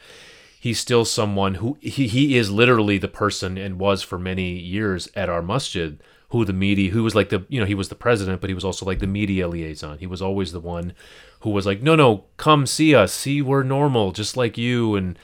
He's 0.59 0.79
still 0.79 1.05
someone 1.05 1.55
who 1.55 1.75
he, 1.81 2.07
he 2.07 2.37
is 2.37 2.51
literally 2.51 2.99
the 2.99 3.07
person 3.07 3.57
and 3.57 3.79
was 3.79 4.03
for 4.03 4.19
many 4.19 4.51
years 4.51 5.09
at 5.15 5.29
our 5.29 5.41
masjid 5.41 5.99
who 6.29 6.45
the 6.45 6.53
media 6.53 6.91
who 6.91 7.01
was 7.01 7.15
like 7.15 7.29
the 7.29 7.45
you 7.49 7.59
know 7.59 7.65
he 7.65 7.75
was 7.75 7.89
the 7.89 7.95
president 7.95 8.41
but 8.41 8.49
he 8.49 8.53
was 8.53 8.63
also 8.63 8.85
like 8.85 8.99
the 8.99 9.07
media 9.07 9.47
liaison. 9.47 9.97
He 9.97 10.07
was 10.07 10.21
always 10.21 10.51
the 10.51 10.59
one 10.59 10.93
who 11.39 11.49
was 11.49 11.65
like 11.65 11.81
no 11.81 11.95
no 11.95 12.25
come 12.37 12.67
see 12.67 12.93
us. 12.93 13.11
See 13.11 13.41
we're 13.41 13.63
normal 13.63 14.11
just 14.11 14.37
like 14.37 14.55
you 14.55 14.95
and 14.95 15.17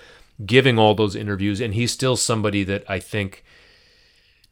giving 0.46 0.80
all 0.80 0.96
those 0.96 1.16
interviews 1.16 1.60
and 1.60 1.74
he's 1.74 1.92
still 1.92 2.16
somebody 2.16 2.64
that 2.64 2.84
i 2.90 3.00
think 3.00 3.44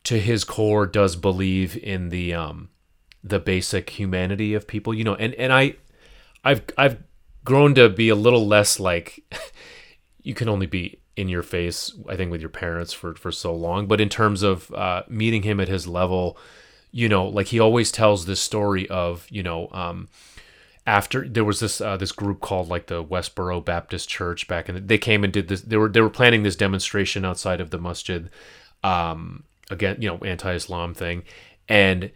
to 0.03 0.19
his 0.19 0.43
core 0.43 0.85
does 0.85 1.15
believe 1.15 1.77
in 1.83 2.09
the 2.09 2.33
um 2.33 2.69
the 3.23 3.39
basic 3.39 3.89
humanity 3.91 4.53
of 4.53 4.67
people, 4.67 4.93
you 4.93 5.03
know, 5.03 5.15
and 5.15 5.33
and 5.35 5.51
I 5.51 5.75
I've 6.43 6.63
I've 6.77 7.03
grown 7.43 7.75
to 7.75 7.89
be 7.89 8.09
a 8.09 8.15
little 8.15 8.47
less 8.47 8.79
like 8.79 9.23
you 10.21 10.33
can 10.33 10.49
only 10.49 10.65
be 10.65 10.99
in 11.15 11.29
your 11.29 11.43
face 11.43 11.93
I 12.07 12.15
think 12.15 12.31
with 12.31 12.41
your 12.41 12.49
parents 12.49 12.93
for 12.93 13.15
for 13.15 13.31
so 13.31 13.53
long, 13.53 13.87
but 13.87 14.01
in 14.01 14.09
terms 14.09 14.43
of 14.43 14.71
uh, 14.73 15.03
meeting 15.07 15.43
him 15.43 15.59
at 15.59 15.67
his 15.67 15.87
level, 15.87 16.37
you 16.91 17.09
know, 17.09 17.27
like 17.27 17.47
he 17.47 17.59
always 17.59 17.91
tells 17.91 18.25
this 18.25 18.39
story 18.39 18.87
of, 18.89 19.27
you 19.29 19.43
know, 19.43 19.69
um, 19.71 20.07
after 20.87 21.27
there 21.27 21.45
was 21.45 21.59
this 21.59 21.79
uh, 21.79 21.97
this 21.97 22.11
group 22.11 22.41
called 22.41 22.69
like 22.69 22.87
the 22.87 23.03
Westboro 23.03 23.63
Baptist 23.63 24.09
Church 24.09 24.47
back 24.47 24.69
in 24.69 24.75
the, 24.75 24.81
they 24.81 24.97
came 24.97 25.23
and 25.23 25.31
did 25.31 25.47
this 25.47 25.61
they 25.61 25.77
were 25.77 25.89
they 25.89 26.01
were 26.01 26.09
planning 26.09 26.41
this 26.41 26.55
demonstration 26.55 27.23
outside 27.23 27.61
of 27.61 27.69
the 27.69 27.77
masjid 27.77 28.29
um 28.83 29.43
again 29.69 29.97
you 29.99 30.07
know 30.07 30.17
anti-islam 30.19 30.93
thing 30.93 31.23
and 31.67 32.11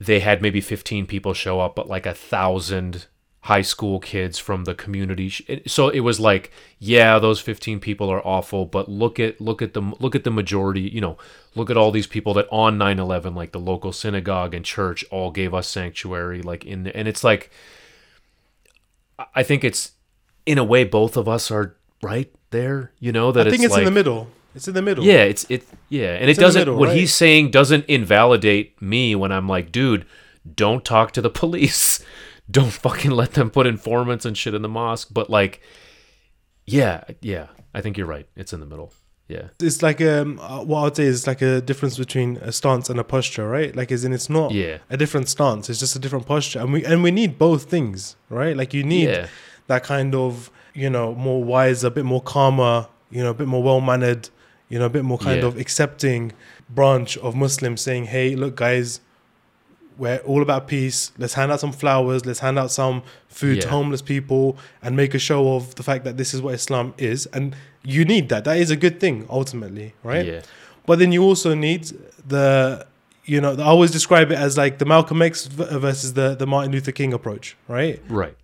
they 0.00 0.20
had 0.20 0.42
maybe 0.42 0.60
15 0.60 1.06
people 1.06 1.34
show 1.34 1.60
up, 1.60 1.74
but 1.74 1.88
like 1.88 2.06
a 2.06 2.14
thousand 2.14 3.06
high 3.42 3.62
school 3.62 3.98
kids 3.98 4.38
from 4.38 4.64
the 4.64 4.74
community. 4.74 5.62
So 5.66 5.88
it 5.88 6.00
was 6.00 6.20
like, 6.20 6.52
yeah, 6.78 7.18
those 7.18 7.40
15 7.40 7.80
people 7.80 8.10
are 8.10 8.24
awful, 8.26 8.66
but 8.66 8.88
look 8.88 9.18
at 9.18 9.40
look 9.40 9.62
at 9.62 9.74
the 9.74 9.80
look 9.80 10.14
at 10.14 10.24
the 10.24 10.30
majority. 10.30 10.82
You 10.82 11.00
know, 11.00 11.18
look 11.54 11.70
at 11.70 11.76
all 11.76 11.90
these 11.90 12.06
people 12.06 12.34
that 12.34 12.48
on 12.50 12.78
9/11, 12.78 13.34
like 13.34 13.52
the 13.52 13.60
local 13.60 13.92
synagogue 13.92 14.54
and 14.54 14.64
church, 14.64 15.04
all 15.10 15.30
gave 15.30 15.52
us 15.52 15.68
sanctuary. 15.68 16.42
Like 16.42 16.64
in 16.64 16.84
the, 16.84 16.96
and 16.96 17.08
it's 17.08 17.24
like, 17.24 17.50
I 19.34 19.42
think 19.42 19.64
it's 19.64 19.92
in 20.46 20.58
a 20.58 20.64
way 20.64 20.84
both 20.84 21.16
of 21.16 21.28
us 21.28 21.50
are 21.50 21.76
right 22.02 22.32
there. 22.50 22.92
You 22.98 23.12
know 23.12 23.32
that 23.32 23.46
I 23.46 23.50
think 23.50 23.62
it's, 23.64 23.72
like, 23.72 23.80
in 23.80 23.84
the 23.86 23.90
middle. 23.90 24.28
It's 24.54 24.66
in 24.68 24.74
the 24.74 24.82
middle. 24.82 25.04
Yeah, 25.04 25.22
it's 25.24 25.44
it. 25.50 25.66
Yeah, 25.88 26.14
and 26.14 26.28
It's 26.30 26.38
it 26.38 26.42
doesn't. 26.42 26.60
middle, 26.60 26.76
what 26.76 26.88
right? 26.88 26.96
he's 26.96 27.12
saying 27.14 27.50
doesn't 27.50 27.84
invalidate 27.86 28.80
me 28.80 29.14
when 29.14 29.30
I'm 29.32 29.48
like, 29.48 29.70
dude, 29.72 30.06
don't 30.54 30.84
talk 30.84 31.12
to 31.12 31.20
the 31.20 31.30
police. 31.42 32.04
Don't 32.50 32.72
fucking 32.72 33.10
let 33.10 33.32
them 33.32 33.50
put 33.50 33.66
informants 33.66 34.24
and 34.24 34.36
shit 34.36 34.54
in 34.54 34.62
the 34.62 34.68
mosque. 34.68 35.08
But 35.12 35.28
like, 35.28 35.60
yeah, 36.66 37.04
yeah, 37.20 37.48
I 37.74 37.80
think 37.82 37.96
you're 37.98 38.06
right. 38.06 38.26
It's 38.36 38.52
in 38.52 38.60
the 38.60 38.66
middle. 38.66 38.92
Yeah, 39.28 39.48
It's 39.60 39.82
like 39.82 40.00
um, 40.00 40.38
uh, 40.40 40.64
what 40.64 40.84
I'd 40.86 40.96
say 40.96 41.04
is 41.04 41.26
like 41.26 41.42
a 41.42 41.60
difference 41.60 41.98
between 41.98 42.38
a 42.38 42.50
stance 42.50 42.88
and 42.88 42.98
a 42.98 43.04
posture, 43.04 43.46
right? 43.46 43.76
Like, 43.76 43.92
as 43.92 44.02
in, 44.04 44.12
it's 44.14 44.30
not 44.30 44.52
yeah, 44.52 44.78
a 44.88 44.96
different 44.96 45.28
stance. 45.28 45.68
It's 45.68 45.78
just 45.78 45.94
a 45.94 45.98
different 45.98 46.24
posture, 46.26 46.60
and 46.60 46.72
we 46.72 46.82
and 46.84 47.02
we 47.02 47.10
need 47.10 47.38
both 47.38 47.64
things, 47.64 48.16
right? 48.30 48.56
Like, 48.56 48.72
you 48.72 48.82
need 48.84 49.08
yeah, 49.10 49.28
that 49.66 49.84
kind 49.84 50.14
of 50.14 50.50
you 50.74 50.88
know 50.88 51.14
more 51.14 51.44
wise, 51.44 51.84
a 51.84 51.90
bit 51.90 52.06
more 52.06 52.22
calmer, 52.22 52.86
you 53.10 53.22
know, 53.22 53.30
a 53.30 53.34
bit 53.34 53.48
more 53.48 53.62
well 53.62 53.82
mannered, 53.82 54.30
you 54.70 54.78
know, 54.78 54.86
a 54.86 54.90
bit 54.90 55.04
more 55.04 55.18
kind 55.18 55.42
Yeah. 55.42 55.48
of 55.48 55.58
accepting 55.58 56.32
branch 56.70 57.18
of 57.18 57.34
Muslims 57.34 57.82
saying, 57.82 58.04
"Hey, 58.06 58.34
look, 58.34 58.56
guys, 58.56 59.00
we're 59.98 60.18
all 60.18 60.42
about 60.42 60.68
peace. 60.68 61.12
Let's 61.18 61.34
hand 61.34 61.50
out 61.52 61.60
some 61.60 61.72
flowers. 61.72 62.24
Let's 62.24 62.38
hand 62.40 62.58
out 62.58 62.70
some 62.70 63.02
food 63.28 63.60
to 63.62 63.68
homeless 63.68 64.02
people 64.02 64.56
and 64.82 64.96
make 64.96 65.12
a 65.14 65.18
show 65.18 65.54
of 65.56 65.74
the 65.74 65.82
fact 65.82 66.04
that 66.04 66.16
this 66.16 66.32
is 66.34 66.40
what 66.40 66.54
Islam 66.54 66.94
is." 66.98 67.26
And 67.26 67.54
you 67.84 68.04
need 68.04 68.28
that. 68.28 68.44
That 68.44 68.58
is 68.58 68.70
a 68.70 68.76
good 68.76 69.00
thing 69.00 69.26
ultimately, 69.28 69.94
right? 70.02 70.26
yeah, 70.26 70.40
But 70.86 70.98
then 70.98 71.10
you 71.12 71.22
also 71.22 71.54
need 71.54 71.82
the, 72.26 72.86
you 73.24 73.40
know, 73.40 73.52
I 73.54 73.62
always 73.64 73.90
describe 73.90 74.30
it 74.30 74.38
as 74.38 74.56
like 74.56 74.78
the 74.78 74.84
Malcolm 74.84 75.20
X 75.22 75.46
versus 75.46 76.14
the 76.14 76.34
the 76.34 76.46
Martin 76.46 76.72
Luther 76.72 76.92
King 76.92 77.12
approach, 77.12 77.56
right? 77.68 78.00
right. 78.08 78.34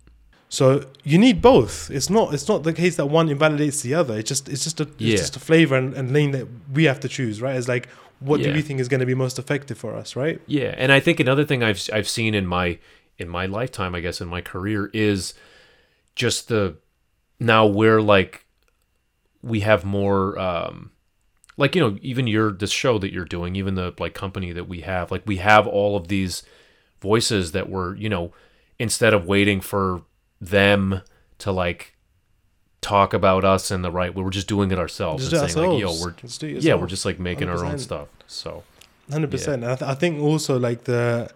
So 0.49 0.85
you 1.03 1.17
need 1.17 1.41
both. 1.41 1.89
It's 1.91 2.09
not 2.09 2.33
it's 2.33 2.47
not 2.47 2.63
the 2.63 2.71
case 2.73 2.95
that 2.97 3.07
one 3.07 3.29
invalidates 3.29 3.81
the 3.81 3.93
other. 3.95 4.17
It's 4.19 4.29
just 4.29 4.47
it's 4.47 4.63
just 4.63 4.79
a 4.79 4.83
it's 4.83 4.93
Yeah. 4.97 5.17
just 5.17 5.35
a 5.35 5.39
flavor 5.39 5.75
and, 5.75 5.93
and 5.95 6.11
lane 6.13 6.31
that 6.31 6.47
we 6.73 6.83
have 6.85 6.99
to 7.01 7.09
choose, 7.09 7.41
right? 7.41 7.55
It's 7.55 7.67
like 7.67 7.87
what 8.19 8.41
do 8.41 8.49
Yeah. 8.49 8.55
we 8.55 8.61
think 8.61 8.79
is 8.79 8.87
going 8.87 8.99
to 9.01 9.05
be 9.05 9.15
most 9.15 9.37
effective 9.39 9.77
for 9.77 9.95
us, 9.95 10.15
right? 10.15 10.41
Yeah, 10.47 10.73
and 10.77 10.91
I 10.91 10.99
think 10.99 11.19
another 11.19 11.45
thing 11.45 11.63
I've 11.63 11.81
I've 11.93 12.07
seen 12.09 12.33
in 12.33 12.45
my 12.47 12.79
in 13.17 13.29
my 13.29 13.45
lifetime, 13.45 13.95
I 13.95 13.99
guess 14.01 14.19
in 14.21 14.27
my 14.27 14.41
career 14.41 14.89
is 14.93 15.33
just 16.15 16.47
the 16.47 16.77
now 17.39 17.65
we're 17.65 18.01
like 18.01 18.45
we 19.41 19.59
have 19.59 19.83
more 19.85 20.37
um 20.39 20.91
like 21.57 21.75
you 21.75 21.81
know 21.81 21.97
even 22.01 22.27
your 22.27 22.51
this 22.51 22.71
show 22.71 22.97
that 22.99 23.11
you're 23.13 23.25
doing 23.25 23.55
even 23.55 23.75
the 23.75 23.93
like 23.99 24.13
company 24.13 24.51
that 24.53 24.67
we 24.67 24.81
have 24.81 25.11
like 25.11 25.23
we 25.25 25.37
have 25.37 25.67
all 25.67 25.95
of 25.95 26.07
these 26.07 26.43
voices 27.01 27.51
that 27.51 27.69
were 27.69 27.95
you 27.95 28.09
know 28.09 28.31
instead 28.79 29.13
of 29.13 29.25
waiting 29.27 29.61
for 29.61 30.03
them 30.41 31.01
to 31.37 31.51
like 31.51 31.94
talk 32.93 33.09
about 33.13 33.43
us 33.43 33.71
in 33.71 33.81
the 33.81 33.91
right 33.99 34.11
way 34.13 34.21
we're 34.23 34.37
just 34.41 34.47
doing 34.55 34.69
it 34.71 34.79
ourselves 34.85 35.19
Just 35.23 35.33
and 35.33 35.49
it 35.49 35.53
saying 35.53 35.71
like 35.71 35.81
yo 35.81 35.89
we're 36.01 36.11
Just 36.11 36.39
do 36.41 36.47
it 36.47 36.63
yeah 36.63 36.75
we're 36.79 36.93
just 36.95 37.05
like 37.09 37.19
making 37.19 37.47
our 37.49 37.63
own 37.65 37.79
stuff 37.79 38.07
so. 38.27 38.63
Hundred 39.11 39.29
percent. 39.31 39.63
And 39.63 39.71
I, 39.71 39.75
th- 39.75 39.89
I 39.93 39.95
think 40.01 40.13
also 40.19 40.53
like 40.67 40.85
the 40.85 41.29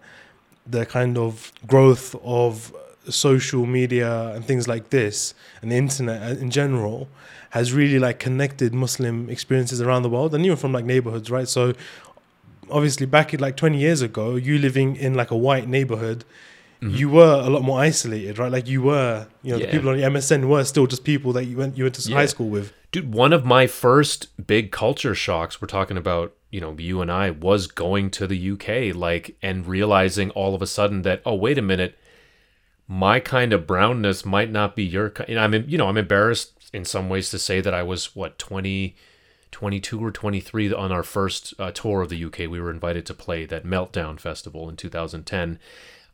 the 0.66 0.84
kind 0.86 1.16
of 1.16 1.52
growth 1.66 2.16
of 2.24 2.74
social 3.08 3.64
media 3.66 4.10
and 4.34 4.44
things 4.44 4.68
like 4.68 4.90
this 4.90 5.34
and 5.62 5.70
the 5.72 5.76
internet 5.76 6.18
uh, 6.22 6.40
in 6.44 6.50
general 6.50 7.08
has 7.50 7.72
really 7.72 7.98
like 7.98 8.18
connected 8.18 8.74
Muslim 8.74 9.28
experiences 9.30 9.80
around 9.80 10.02
the 10.02 10.08
world 10.08 10.34
and 10.34 10.44
even 10.44 10.56
from 10.56 10.72
like 10.72 10.84
neighborhoods, 10.84 11.30
right? 11.30 11.48
So 11.48 11.74
obviously 12.70 13.06
back 13.06 13.34
in 13.34 13.40
like 13.40 13.56
20 13.56 13.78
years 13.78 14.02
ago, 14.02 14.36
you 14.36 14.58
living 14.58 14.96
in 14.96 15.14
like 15.14 15.30
a 15.30 15.36
white 15.36 15.68
neighborhood, 15.68 16.24
Mhm. 16.82 16.96
you 16.96 17.08
were 17.10 17.40
a 17.44 17.50
lot 17.50 17.62
more 17.62 17.78
isolated, 17.80 18.38
right? 18.38 18.50
Like 18.50 18.66
you 18.68 18.82
were, 18.82 19.26
you 19.42 19.52
know, 19.52 19.58
the 19.58 19.66
people 19.66 19.90
on 19.90 19.98
your 19.98 20.08
MSN 20.10 20.48
were 20.48 20.64
still 20.64 20.86
just 20.86 21.04
people 21.04 21.32
that 21.34 21.44
you 21.44 21.56
went 21.56 21.76
you 21.76 21.84
went 21.84 21.94
to 21.96 22.08
Yeah. 22.10 22.16
high 22.16 22.26
school 22.26 22.48
with. 22.48 22.72
Dude, 22.92 23.12
one 23.12 23.32
of 23.32 23.44
my 23.44 23.66
first 23.66 24.28
big 24.46 24.70
culture 24.72 25.14
shocks, 25.14 25.60
we're 25.60 25.68
talking 25.68 25.96
about, 25.96 26.32
you 26.50 26.60
know, 26.60 26.74
you 26.78 27.00
and 27.02 27.12
I, 27.12 27.30
was 27.30 27.66
going 27.66 28.10
to 28.12 28.26
the 28.26 28.36
UK, 28.36 28.92
like, 28.92 29.36
and 29.42 29.66
realizing 29.66 30.30
all 30.30 30.54
of 30.54 30.62
a 30.62 30.66
sudden 30.66 31.02
that, 31.02 31.20
oh, 31.24 31.34
wait 31.34 31.58
a 31.58 31.62
minute, 31.62 31.96
my 32.88 33.20
kind 33.20 33.52
of 33.52 33.66
brownness 33.66 34.24
might 34.24 34.50
not 34.50 34.74
be 34.74 34.82
your 34.82 35.10
kind. 35.10 35.38
I'm, 35.38 35.52
you 35.68 35.78
know, 35.78 35.86
I'm 35.86 35.96
embarrassed 35.98 36.52
in 36.72 36.84
some 36.84 37.08
ways 37.08 37.30
to 37.30 37.38
say 37.38 37.60
that 37.60 37.74
I 37.74 37.82
was, 37.84 38.16
what, 38.16 38.38
20, 38.38 38.96
22 39.52 40.02
or 40.04 40.10
23 40.10 40.72
on 40.72 40.90
our 40.90 41.02
first 41.04 41.54
uh, 41.58 41.70
tour 41.72 42.02
of 42.02 42.08
the 42.08 42.24
UK. 42.24 42.38
We 42.48 42.60
were 42.60 42.70
invited 42.70 43.04
to 43.06 43.14
play 43.14 43.44
that 43.46 43.64
Meltdown 43.64 44.18
Festival 44.18 44.68
in 44.68 44.76
2010 44.76 45.58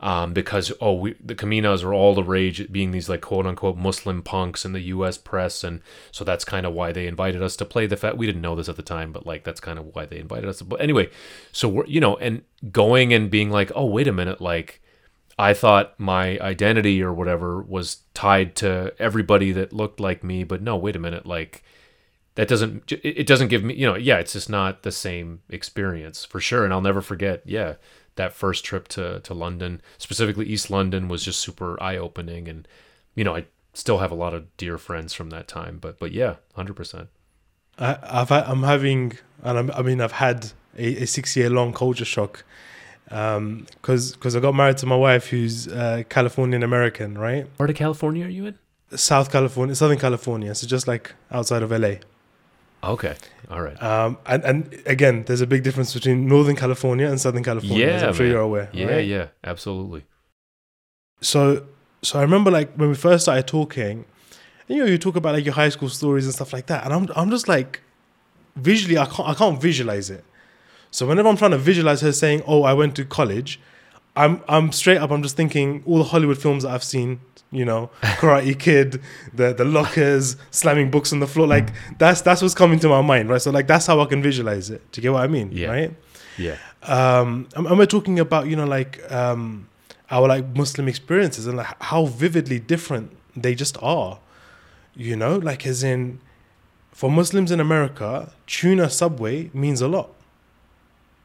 um, 0.00 0.32
because 0.32 0.72
oh 0.80 0.94
we, 0.94 1.14
the 1.24 1.34
Kominas 1.34 1.82
are 1.82 1.94
all 1.94 2.14
the 2.14 2.22
rage 2.22 2.70
being 2.70 2.90
these 2.90 3.08
like 3.08 3.22
quote 3.22 3.46
unquote 3.46 3.76
Muslim 3.76 4.22
punks 4.22 4.64
in 4.64 4.72
the 4.72 4.80
U.S. 4.80 5.16
press 5.18 5.64
and 5.64 5.80
so 6.12 6.24
that's 6.24 6.44
kind 6.44 6.66
of 6.66 6.74
why 6.74 6.92
they 6.92 7.06
invited 7.06 7.42
us 7.42 7.56
to 7.56 7.64
play 7.64 7.86
the 7.86 7.96
fact 7.96 8.16
we 8.16 8.26
didn't 8.26 8.42
know 8.42 8.54
this 8.54 8.68
at 8.68 8.76
the 8.76 8.82
time 8.82 9.12
but 9.12 9.26
like 9.26 9.44
that's 9.44 9.60
kind 9.60 9.78
of 9.78 9.94
why 9.94 10.06
they 10.06 10.18
invited 10.18 10.48
us 10.48 10.62
but 10.62 10.80
anyway 10.80 11.08
so 11.52 11.68
we're 11.68 11.86
you 11.86 12.00
know 12.00 12.16
and 12.16 12.42
going 12.70 13.12
and 13.12 13.30
being 13.30 13.50
like 13.50 13.72
oh 13.74 13.86
wait 13.86 14.08
a 14.08 14.12
minute 14.12 14.40
like 14.40 14.82
I 15.38 15.52
thought 15.52 15.98
my 15.98 16.38
identity 16.40 17.02
or 17.02 17.12
whatever 17.12 17.60
was 17.60 17.98
tied 18.14 18.56
to 18.56 18.94
everybody 18.98 19.52
that 19.52 19.72
looked 19.72 20.00
like 20.00 20.24
me 20.24 20.44
but 20.44 20.62
no 20.62 20.76
wait 20.76 20.96
a 20.96 21.00
minute 21.00 21.26
like 21.26 21.62
that 22.36 22.48
doesn't 22.48 22.92
it 22.92 23.26
doesn't 23.26 23.48
give 23.48 23.64
me 23.64 23.74
you 23.74 23.86
know 23.86 23.96
yeah 23.96 24.18
it's 24.18 24.34
just 24.34 24.48
not 24.48 24.82
the 24.82 24.92
same 24.92 25.40
experience 25.48 26.24
for 26.24 26.38
sure 26.38 26.64
and 26.64 26.72
i'll 26.72 26.80
never 26.80 27.00
forget 27.00 27.42
yeah 27.44 27.74
that 28.16 28.32
first 28.32 28.64
trip 28.64 28.88
to 28.88 29.20
to 29.20 29.32
london 29.32 29.80
specifically 29.98 30.46
east 30.46 30.70
london 30.70 31.08
was 31.08 31.24
just 31.24 31.40
super 31.40 31.80
eye-opening 31.82 32.48
and 32.48 32.66
you 33.14 33.24
know 33.24 33.34
i 33.34 33.44
still 33.72 33.98
have 33.98 34.10
a 34.10 34.14
lot 34.14 34.34
of 34.34 34.56
dear 34.56 34.78
friends 34.78 35.14
from 35.14 35.30
that 35.30 35.46
time 35.46 35.78
but 35.78 35.98
but 35.98 36.12
yeah 36.12 36.36
100% 36.56 37.08
I, 37.78 37.98
I've 38.02 38.28
had, 38.30 38.44
I'm 38.44 38.62
having, 38.62 39.18
and 39.42 39.58
I'm, 39.58 39.70
I 39.72 39.82
mean, 39.82 40.00
I've 40.00 40.12
had 40.12 40.52
a, 40.78 41.02
a 41.02 41.06
six 41.06 41.36
year 41.36 41.50
long 41.50 41.72
culture 41.72 42.04
shock 42.04 42.44
because 43.04 44.12
because 44.12 44.34
I 44.34 44.40
got 44.40 44.54
married 44.54 44.78
to 44.78 44.86
my 44.86 44.96
wife 44.96 45.28
who's 45.28 45.68
uh, 45.68 46.02
Californian 46.08 46.62
American, 46.62 47.16
right? 47.16 47.46
part 47.56 47.70
of 47.70 47.76
california 47.76 48.26
are 48.26 48.28
you 48.28 48.46
in 48.46 48.58
South 48.96 49.30
California, 49.30 49.74
Southern 49.74 49.98
California, 49.98 50.54
so 50.54 50.66
just 50.66 50.88
like 50.88 51.14
outside 51.30 51.62
of 51.62 51.70
LA. 51.70 51.96
Okay 52.94 53.14
all 53.50 53.62
right 53.62 53.80
Um, 53.82 54.18
and 54.26 54.42
and 54.44 54.82
again, 54.86 55.24
there's 55.26 55.40
a 55.40 55.46
big 55.46 55.62
difference 55.62 55.94
between 55.94 56.26
Northern 56.26 56.56
California 56.56 57.06
and 57.08 57.20
Southern 57.20 57.44
California. 57.44 57.86
Yeah, 57.86 58.06
I'm 58.08 58.14
sure 58.14 58.24
man. 58.24 58.32
you're 58.32 58.40
aware. 58.50 58.68
yeah 58.72 58.86
right? 58.86 59.06
yeah 59.06 59.26
absolutely 59.44 60.02
So 61.20 61.64
so 62.02 62.18
I 62.18 62.22
remember 62.22 62.50
like 62.50 62.74
when 62.74 62.88
we 62.88 62.94
first 62.94 63.24
started 63.24 63.46
talking, 63.46 64.04
you 64.68 64.76
know, 64.78 64.84
you 64.84 64.98
talk 64.98 65.16
about 65.16 65.34
like 65.34 65.44
your 65.44 65.54
high 65.54 65.70
school 65.70 65.88
stories 65.88 66.24
and 66.26 66.34
stuff 66.34 66.52
like 66.52 66.66
that, 66.66 66.84
and 66.84 66.92
I'm 66.92 67.08
I'm 67.16 67.30
just 67.30 67.48
like 67.48 67.80
visually 68.56 68.98
I 68.98 69.06
can't 69.06 69.28
I 69.28 69.34
can't 69.34 69.60
visualize 69.60 70.10
it. 70.10 70.24
So 70.90 71.06
whenever 71.06 71.28
I'm 71.28 71.36
trying 71.36 71.50
to 71.52 71.58
visualize 71.58 72.00
her 72.02 72.12
saying, 72.12 72.42
"Oh, 72.46 72.62
I 72.62 72.72
went 72.74 72.94
to 72.96 73.04
college," 73.04 73.60
I'm 74.14 74.42
I'm 74.48 74.72
straight 74.72 74.98
up 74.98 75.10
I'm 75.10 75.22
just 75.22 75.36
thinking 75.36 75.82
all 75.86 75.98
the 75.98 76.04
Hollywood 76.04 76.38
films 76.38 76.62
that 76.64 76.70
I've 76.70 76.84
seen, 76.84 77.20
you 77.52 77.64
know, 77.64 77.90
Karate 78.02 78.58
Kid, 78.58 79.00
the 79.32 79.52
the 79.54 79.64
lockers, 79.64 80.36
slamming 80.50 80.90
books 80.90 81.12
on 81.12 81.20
the 81.20 81.26
floor, 81.26 81.46
like 81.46 81.68
that's 81.98 82.20
that's 82.22 82.42
what's 82.42 82.54
coming 82.54 82.78
to 82.80 82.88
my 82.88 83.00
mind, 83.02 83.28
right? 83.30 83.40
So 83.40 83.50
like 83.50 83.66
that's 83.66 83.86
how 83.86 84.00
I 84.00 84.06
can 84.06 84.22
visualize 84.22 84.68
it. 84.70 84.80
Do 84.92 84.98
you 85.00 85.02
get 85.02 85.12
what 85.12 85.22
I 85.22 85.26
mean? 85.28 85.50
Yeah. 85.52 85.68
Right? 85.68 85.94
yeah 86.38 86.56
um 86.82 87.48
and 87.56 87.66
and 87.66 87.78
we're 87.78 87.86
talking 87.86 88.18
about 88.20 88.46
you 88.46 88.54
know 88.54 88.66
like 88.66 89.00
um 89.10 89.66
our 90.10 90.28
like 90.28 90.44
muslim 90.54 90.86
experiences 90.86 91.46
and 91.46 91.56
like 91.56 91.82
how 91.82 92.04
vividly 92.04 92.58
different 92.58 93.10
they 93.34 93.54
just 93.54 93.78
are 93.82 94.18
you 94.94 95.16
know 95.16 95.36
like 95.38 95.66
as 95.66 95.82
in 95.82 96.20
for 96.92 97.10
muslims 97.10 97.50
in 97.50 97.58
america 97.58 98.30
tuna 98.46 98.90
subway 98.90 99.48
means 99.54 99.80
a 99.80 99.88
lot 99.88 100.10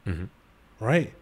Mhm. 0.06 0.28
right 0.80 1.12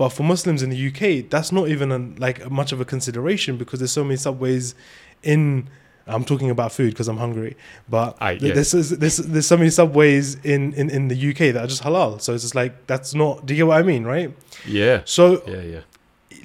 but 0.00 0.08
for 0.08 0.22
muslims 0.22 0.62
in 0.64 0.70
the 0.74 0.80
uk 0.88 1.02
that's 1.28 1.52
not 1.52 1.68
even 1.68 1.88
a, 1.92 1.98
like 2.26 2.38
much 2.50 2.72
of 2.72 2.80
a 2.80 2.86
consideration 2.94 3.58
because 3.62 3.78
there's 3.80 3.92
so 4.00 4.02
many 4.02 4.16
subways 4.16 4.74
in 5.22 5.68
i'm 6.06 6.24
talking 6.24 6.48
about 6.56 6.72
food 6.72 6.90
because 6.94 7.06
i'm 7.06 7.18
hungry 7.18 7.54
but 7.86 8.16
I- 8.18 8.32
yeah. 8.32 8.54
this 8.54 8.72
is 8.72 8.86
this 9.04 9.18
there's 9.18 9.46
so 9.46 9.58
many 9.58 9.68
subways 9.68 10.26
in, 10.36 10.72
in 10.80 10.88
in 10.96 11.02
the 11.08 11.18
uk 11.30 11.36
that 11.54 11.58
are 11.64 11.66
just 11.74 11.82
halal. 11.82 12.10
So 12.24 12.28
it's 12.34 12.44
just 12.46 12.54
like 12.62 12.72
that's 12.86 13.14
not 13.14 13.44
do 13.44 13.52
you 13.52 13.58
get 13.60 13.66
what 13.66 13.78
i 13.78 13.82
mean 13.82 14.04
right? 14.14 14.34
Yeah. 14.66 15.02
So 15.04 15.22
yeah 15.46 15.64
yeah. 15.74 15.80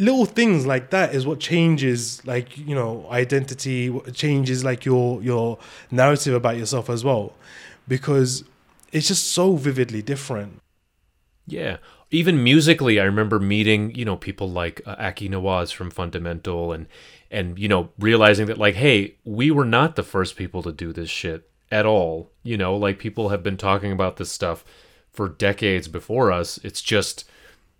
little 0.07 0.25
things 0.39 0.65
like 0.73 0.89
that 0.89 1.15
is 1.15 1.25
what 1.29 1.39
changes 1.39 1.99
like 2.25 2.57
you 2.57 2.75
know 2.79 2.91
identity 3.23 3.79
changes 4.23 4.57
like 4.69 4.81
your 4.89 5.07
your 5.29 5.57
narrative 6.01 6.33
about 6.41 6.57
yourself 6.61 6.89
as 6.89 7.01
well. 7.09 7.25
Because 7.87 8.43
it's 8.91 9.07
just 9.07 9.31
so 9.31 9.55
vividly 9.67 10.01
different. 10.13 10.53
Yeah. 11.47 11.77
Even 12.11 12.43
musically, 12.43 12.99
I 12.99 13.03
remember 13.03 13.39
meeting, 13.39 13.93
you 13.95 14.05
know, 14.05 14.15
people 14.15 14.49
like 14.49 14.81
uh, 14.85 14.95
Aki 14.99 15.29
Nawaz 15.29 15.73
from 15.73 15.89
Fundamental 15.91 16.71
and 16.71 16.85
and 17.31 17.57
you 17.59 17.67
know, 17.67 17.89
realizing 17.99 18.45
that 18.47 18.57
like, 18.57 18.75
hey, 18.75 19.15
we 19.25 19.51
were 19.51 19.65
not 19.65 19.95
the 19.95 20.03
first 20.03 20.35
people 20.35 20.61
to 20.63 20.71
do 20.71 20.93
this 20.93 21.09
shit 21.09 21.49
at 21.71 21.85
all. 21.85 22.31
You 22.43 22.57
know, 22.57 22.75
like 22.77 22.99
people 22.99 23.29
have 23.29 23.41
been 23.43 23.57
talking 23.57 23.91
about 23.91 24.17
this 24.17 24.31
stuff 24.31 24.63
for 25.11 25.27
decades 25.29 25.87
before 25.87 26.31
us. 26.31 26.59
It's 26.63 26.81
just 26.81 27.25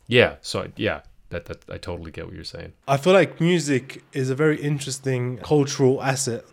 yeah, 0.07 0.35
so 0.41 0.61
I- 0.63 0.71
yeah, 0.75 1.01
that 1.29 1.45
that 1.45 1.63
I 1.69 1.77
totally 1.77 2.11
get 2.11 2.25
what 2.25 2.35
you're 2.35 2.43
saying. 2.43 2.73
i 2.87 2.97
feel 2.97 3.13
like 3.13 3.39
music 3.41 4.03
is 4.13 4.29
a 4.29 4.35
very 4.35 4.59
interesting 4.61 5.37
cultural 5.37 6.01
asset 6.01 6.43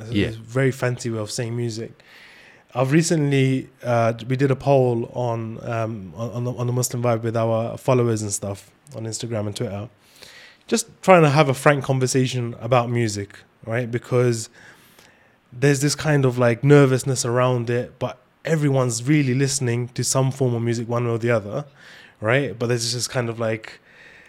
It's 0.00 0.10
Yeah. 0.12 0.28
a 0.28 0.32
very 0.32 0.70
fancy 0.72 1.10
way 1.10 1.18
of 1.18 1.30
saying 1.30 1.56
music 1.56 1.92
I've 2.74 2.92
recently 2.92 3.70
uh, 3.82 4.12
we 4.28 4.36
did 4.36 4.50
a 4.50 4.56
poll 4.56 5.10
on 5.14 5.58
um, 5.66 6.12
on 6.16 6.44
the, 6.44 6.52
on 6.52 6.66
the 6.66 6.72
Muslim 6.72 7.02
vibe 7.02 7.22
with 7.22 7.36
our 7.36 7.76
followers 7.78 8.22
and 8.22 8.32
stuff 8.32 8.70
on 8.94 9.04
Instagram 9.04 9.46
and 9.46 9.56
Twitter, 9.56 9.88
just 10.66 10.86
trying 11.02 11.22
to 11.22 11.30
have 11.30 11.48
a 11.48 11.54
frank 11.54 11.84
conversation 11.84 12.54
about 12.60 12.90
music, 12.90 13.38
right? 13.64 13.90
Because 13.90 14.48
there's 15.52 15.80
this 15.80 15.94
kind 15.94 16.24
of 16.24 16.38
like 16.38 16.62
nervousness 16.62 17.24
around 17.24 17.70
it, 17.70 17.98
but 17.98 18.18
everyone's 18.44 19.02
really 19.02 19.34
listening 19.34 19.88
to 19.88 20.04
some 20.04 20.30
form 20.30 20.54
of 20.54 20.62
music, 20.62 20.88
one 20.88 21.04
way 21.04 21.10
or 21.10 21.18
the 21.18 21.30
other, 21.30 21.64
right? 22.20 22.58
But 22.58 22.66
there's 22.68 22.92
just 22.92 23.10
kind 23.10 23.28
of 23.28 23.38
like 23.40 23.80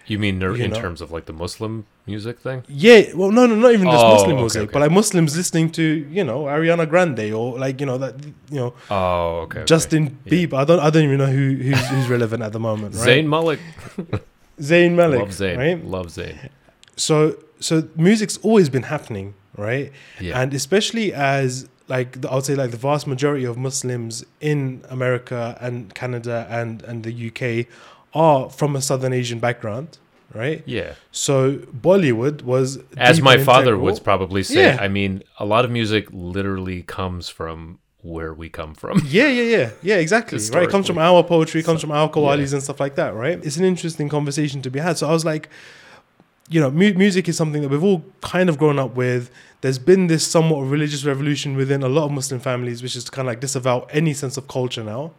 You 0.08 0.18
mean 0.20 0.40
ner- 0.40 0.56
You 0.56 0.66
in 0.66 0.72
know. 0.72 0.80
terms 0.80 1.02
of 1.02 1.12
like 1.12 1.26
the 1.26 1.34
Muslim 1.34 1.86
music 2.06 2.40
thing? 2.40 2.64
yeah, 2.70 3.02
well, 3.14 3.32
no, 3.32 3.46
no, 3.46 3.56
not 3.56 3.74
even 3.74 3.88
just 3.88 4.04
Oh, 4.06 4.14
Muslim 4.14 4.32
okay, 4.32 4.40
music, 4.42 4.62
okay. 4.64 4.72
but 4.74 4.80
like 4.82 4.92
Muslims 4.92 5.36
listening 5.36 5.70
to 5.72 5.84
you 6.18 6.24
know 6.24 6.40
Ariana 6.46 6.88
Grande 6.90 7.32
or 7.34 7.60
like 7.60 7.80
you 7.82 7.86
know 7.86 7.98
that 7.98 8.14
you 8.50 8.60
know 8.62 8.74
Oh, 8.90 9.42
okay. 9.44 9.60
okay. 9.60 9.66
Justin 9.66 10.04
Yeah. 10.26 10.32
Bieber. 10.32 10.54
I 10.62 10.64
don't 10.64 10.80
I 10.80 10.90
don't 10.90 11.04
even 11.04 11.18
know 11.18 11.32
who 11.40 11.56
who's, 11.66 11.82
who's 11.88 12.08
relevant 12.10 12.42
at 12.44 12.54
the 12.54 12.60
moment. 12.60 12.96
Right? 12.96 13.08
Zayn 13.08 13.28
Malik. 13.28 13.60
Zayn 14.60 14.96
Malik. 14.96 15.20
Love 15.20 15.30
Zayn. 15.30 15.58
Right. 15.58 15.86
Love 15.86 16.08
Zayn. 16.08 16.50
So 16.96 17.38
so 17.60 17.88
music's 17.96 18.38
always 18.38 18.70
been 18.70 18.84
happening, 18.84 19.34
right? 19.56 19.92
Yeah. 20.20 20.40
And 20.42 20.54
especially 20.54 21.14
as 21.14 21.68
like 21.90 22.22
the, 22.22 22.30
I 22.30 22.36
would 22.36 22.46
say 22.46 22.56
like 22.56 22.72
the 22.72 22.78
vast 22.78 23.08
majority 23.08 23.46
of 23.46 23.58
Muslims 23.58 24.26
in 24.42 24.84
America 24.90 25.58
and 25.62 25.94
Canada 25.94 26.48
and 26.50 26.82
and 26.84 27.04
the 27.04 27.14
UK 27.30 27.68
are 28.14 28.50
from 28.50 28.76
a 28.76 28.82
Southern 28.82 29.14
Asian 29.14 29.40
background, 29.40 29.98
right? 30.34 30.64
yeah. 30.66 30.94
So 31.12 31.58
Bollywood 31.58 32.42
was 32.44 32.80
as 32.98 33.22
my 33.22 33.38
father 33.38 33.74
integral. 33.74 33.82
would 33.86 34.04
probably 34.04 34.44
say 34.44 34.64
Yeah. 34.64 34.78
i 34.82 34.88
mean 34.88 35.24
a 35.40 35.46
lot 35.46 35.66
of 35.66 35.72
music 35.72 36.08
literally 36.12 36.84
comes 36.84 37.30
from 37.30 37.80
where 38.02 38.34
we 38.34 38.48
come 38.50 38.74
from 38.74 39.02
Yeah, 39.06 39.28
yeah, 39.28 39.58
yeah, 39.58 39.70
yeah, 39.82 39.96
exactly. 39.98 40.38
Right, 40.54 40.64
it 40.64 40.70
comes 40.70 40.88
from 40.88 40.98
our 40.98 41.24
poetry, 41.24 41.62
comes 41.64 41.82
from 41.82 41.92
our 41.92 42.10
qawwalis 42.10 42.54
and 42.54 42.62
stuff 42.64 42.80
like 42.80 42.96
that, 42.96 43.14
right? 43.14 43.38
It's 43.46 43.58
an 43.58 43.66
interesting 43.66 44.08
conversation 44.10 44.62
to 44.62 44.70
be 44.70 44.80
had. 44.80 44.98
So 44.98 45.08
I 45.10 45.12
was 45.12 45.26
like, 45.26 45.50
you 46.50 46.62
know, 46.62 46.72
mu- 46.72 46.94
music 46.94 47.28
is 47.28 47.36
something 47.36 47.62
that 47.62 47.70
we've 47.70 47.84
all 47.84 48.04
kind 48.22 48.48
of 48.50 48.58
grown 48.58 48.80
up 48.80 48.96
with. 48.96 49.30
There's 49.62 49.80
been 49.80 50.08
this 50.08 50.26
somewhat 50.26 50.62
religious 50.62 51.04
revolution 51.04 51.58
within 51.58 51.84
a 51.84 51.90
lot 51.90 52.06
of 52.06 52.12
Muslim 52.12 52.40
families, 52.40 52.82
which 52.82 52.96
is 52.96 53.04
to 53.06 53.12
kind 53.12 53.28
of 53.28 53.32
like 53.34 53.42
disavow 53.42 53.86
any 53.90 54.14
sense 54.14 54.38
of 54.38 54.48
culture 54.48 54.84
now, 54.84 55.12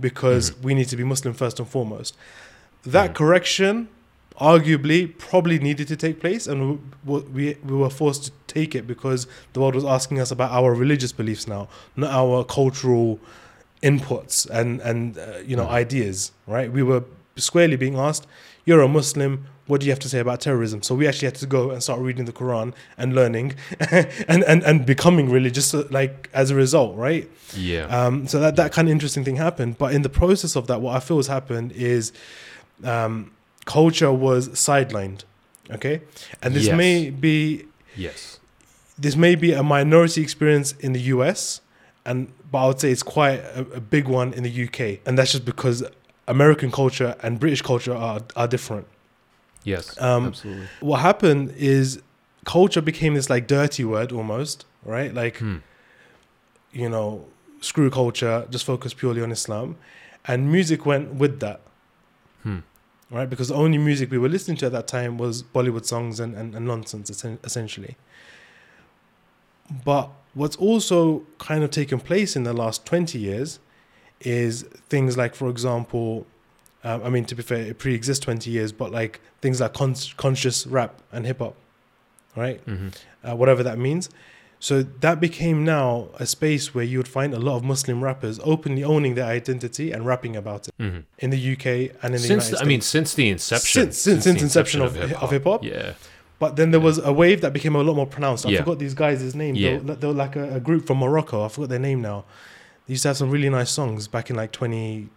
because 0.00 0.56
we 0.58 0.74
need 0.74 0.88
to 0.88 0.96
be 0.96 1.04
Muslim 1.04 1.34
first 1.34 1.58
and 1.58 1.68
foremost. 1.68 2.16
That 2.84 3.14
correction, 3.14 3.88
arguably, 4.40 5.16
probably 5.18 5.58
needed 5.58 5.88
to 5.88 5.96
take 5.96 6.20
place, 6.20 6.46
and 6.46 6.80
we, 7.04 7.20
we 7.20 7.56
we 7.64 7.76
were 7.76 7.90
forced 7.90 8.24
to 8.24 8.32
take 8.46 8.74
it 8.74 8.86
because 8.86 9.26
the 9.52 9.60
world 9.60 9.74
was 9.74 9.84
asking 9.84 10.20
us 10.20 10.30
about 10.30 10.50
our 10.50 10.74
religious 10.74 11.12
beliefs 11.12 11.46
now, 11.46 11.68
not 11.96 12.10
our 12.10 12.44
cultural 12.44 13.18
inputs 13.82 14.48
and 14.50 14.80
and 14.80 15.18
uh, 15.18 15.38
you 15.44 15.56
know 15.56 15.68
ideas. 15.68 16.32
Right? 16.46 16.70
We 16.70 16.82
were 16.82 17.04
squarely 17.36 17.76
being 17.76 17.98
asked, 17.98 18.26
"You're 18.64 18.80
a 18.82 18.88
Muslim. 18.88 19.46
What 19.66 19.80
do 19.80 19.86
you 19.86 19.92
have 19.92 19.98
to 20.00 20.08
say 20.08 20.18
about 20.20 20.40
terrorism?" 20.40 20.82
So 20.82 20.94
we 20.94 21.06
actually 21.08 21.26
had 21.26 21.34
to 21.36 21.46
go 21.46 21.70
and 21.70 21.82
start 21.82 22.00
reading 22.00 22.24
the 22.26 22.32
Quran 22.32 22.72
and 22.98 23.14
learning, 23.14 23.54
and 24.28 24.42
and 24.44 24.62
and 24.62 24.84
becoming 24.86 25.30
religious, 25.30 25.74
uh, 25.74 25.86
like 25.90 26.28
as 26.32 26.50
a 26.50 26.54
result. 26.54 26.96
Right? 26.96 27.28
yeah 27.56 27.84
Um, 28.06 28.26
so 28.26 28.40
that 28.40 28.56
that 28.56 28.72
kind 28.72 28.88
of 28.88 28.92
interesting 28.92 29.24
thing 29.24 29.36
happened. 29.36 29.78
But 29.78 29.94
in 29.94 30.02
the 30.02 30.08
process 30.08 30.56
of 30.56 30.66
that, 30.66 30.80
what 30.80 30.96
I 30.96 31.00
feel 31.00 31.16
has 31.18 31.28
happened 31.28 31.72
is 31.72 32.12
um, 32.82 33.30
culture 33.64 34.12
was 34.12 34.48
sidelined. 34.50 35.20
Okay, 35.70 36.02
and 36.42 36.54
this 36.54 36.66
Yes. 36.66 36.76
may 36.76 37.10
be 37.10 37.64
yes 37.96 38.40
this 38.98 39.16
may 39.16 39.34
be 39.34 39.52
a 39.52 39.62
minority 39.62 40.22
experience 40.22 40.72
in 40.80 40.92
the 40.92 41.00
US, 41.14 41.60
and 42.04 42.28
but 42.50 42.58
I 42.58 42.66
would 42.68 42.80
say 42.80 42.90
it's 42.92 43.02
quite 43.02 43.40
a, 43.40 43.60
a 43.74 43.80
big 43.80 44.06
one 44.08 44.32
in 44.34 44.42
the 44.44 44.64
UK, 44.68 45.00
and 45.06 45.18
that's 45.18 45.32
just 45.32 45.44
because 45.44 45.82
American 46.26 46.70
culture 46.70 47.16
and 47.22 47.38
British 47.40 47.62
culture 47.62 47.94
are 47.94 48.20
are 48.36 48.48
different. 48.48 48.86
yes 49.64 49.94
Um, 50.00 50.26
absolutely 50.26 50.68
What 50.80 51.00
happened 51.00 51.52
is 51.56 52.00
culture 52.44 52.82
became 52.82 53.14
this 53.14 53.28
like 53.30 53.46
dirty 53.46 53.84
word 53.84 54.12
almost, 54.12 54.66
right? 54.84 55.12
Like 55.14 55.36
Hmm. 55.38 55.58
you 56.72 56.88
know, 56.88 57.26
screw 57.60 57.90
culture, 57.90 58.46
just 58.50 58.64
focus 58.64 58.92
purely 58.94 59.22
on 59.22 59.30
Islam. 59.30 59.76
And 60.26 60.50
music 60.50 60.86
went 60.86 61.14
with 61.14 61.40
that, 61.40 61.60
Hmm. 62.42 62.60
right? 63.10 63.28
Because 63.28 63.48
the 63.48 63.54
only 63.54 63.78
music 63.78 64.10
we 64.10 64.18
were 64.18 64.28
listening 64.30 64.56
to 64.58 64.66
at 64.66 64.72
that 64.72 64.88
time 64.88 65.18
was 65.18 65.42
Bollywood 65.42 65.84
songs 65.84 66.18
and, 66.20 66.34
and, 66.34 66.54
and 66.54 66.66
nonsense, 66.66 67.10
essentially. 67.44 67.96
But 69.84 70.10
what's 70.34 70.56
also 70.56 71.24
kind 71.38 71.62
of 71.64 71.70
taken 71.70 72.00
place 72.00 72.36
in 72.36 72.42
the 72.44 72.52
last 72.52 72.84
20 72.86 73.18
years 73.18 73.58
is 74.24 74.62
things 74.88 75.16
like, 75.16 75.34
for 75.34 75.48
example, 75.48 76.26
um, 76.82 77.02
I 77.04 77.08
mean, 77.10 77.24
to 77.26 77.34
be 77.34 77.42
fair, 77.42 77.58
it 77.60 77.78
pre 77.78 77.94
exists 77.94 78.24
20 78.24 78.50
years, 78.50 78.72
but 78.72 78.90
like 78.92 79.20
things 79.40 79.60
like 79.60 79.72
con- 79.74 79.94
conscious 80.16 80.66
rap 80.66 81.00
and 81.12 81.24
hip 81.26 81.38
hop, 81.38 81.54
right? 82.36 82.60
hmm 82.60 82.88
uh, 83.26 83.34
whatever 83.34 83.62
that 83.62 83.78
means. 83.78 84.10
So 84.60 84.82
that 85.00 85.18
became 85.18 85.64
now 85.64 86.08
a 86.18 86.26
space 86.26 86.74
where 86.74 86.84
you 86.84 86.98
would 86.98 87.08
find 87.08 87.32
a 87.32 87.38
lot 87.38 87.56
of 87.56 87.64
Muslim 87.64 88.04
rappers 88.04 88.38
openly 88.44 88.84
owning 88.84 89.14
their 89.14 89.24
identity 89.26 89.92
and 89.92 90.04
rapping 90.04 90.36
about 90.36 90.68
it 90.68 90.74
Mhm. 90.78 91.04
in 91.20 91.30
the 91.30 91.38
UK 91.52 91.66
and 92.02 92.04
in 92.04 92.12
the 92.12 92.18
Since 92.18 92.28
United 92.30 92.44
States. 92.46 92.62
I 92.62 92.64
mean, 92.66 92.80
since 92.82 93.14
the 93.14 93.28
inception, 93.30 93.82
Since- 93.92 93.98
since- 93.98 94.24
the 94.24 94.30
since 94.30 94.42
inception 94.42 94.82
of- 94.82 94.96
of 95.22 95.30
hip-hop? 95.30 95.64
yeah, 95.64 95.92
But 96.38 96.56
then 96.56 96.70
there 96.70 96.80
was 96.80 96.98
a 96.98 97.12
wave 97.12 97.40
that 97.42 97.52
became 97.54 97.74
a 97.76 97.82
lot 97.82 97.94
more 97.96 98.06
pronounced. 98.06 98.44
I 98.44 98.50
Yeah. 98.50 98.58
forgot 98.58 98.78
these 98.78 98.92
guys' 98.94 99.34
names. 99.34 99.58
Yeah. 99.58 99.70
They, 99.70 99.78
were, 99.78 99.94
they 99.94 100.06
were 100.08 100.12
like 100.24 100.36
a, 100.36 100.56
a 100.56 100.60
group 100.60 100.86
from 100.86 100.98
Morocco. 100.98 101.44
I 101.44 101.48
forgot 101.48 101.70
their 101.70 101.78
name 101.78 102.02
now. 102.02 102.24
They 102.86 102.92
used 102.92 103.02
to 103.04 103.08
have 103.10 103.16
some 103.16 103.30
really 103.30 103.48
nice 103.48 103.70
songs 103.70 104.08
back 104.08 104.30
in 104.30 104.36
like 104.36 104.52
20, 104.52 105.08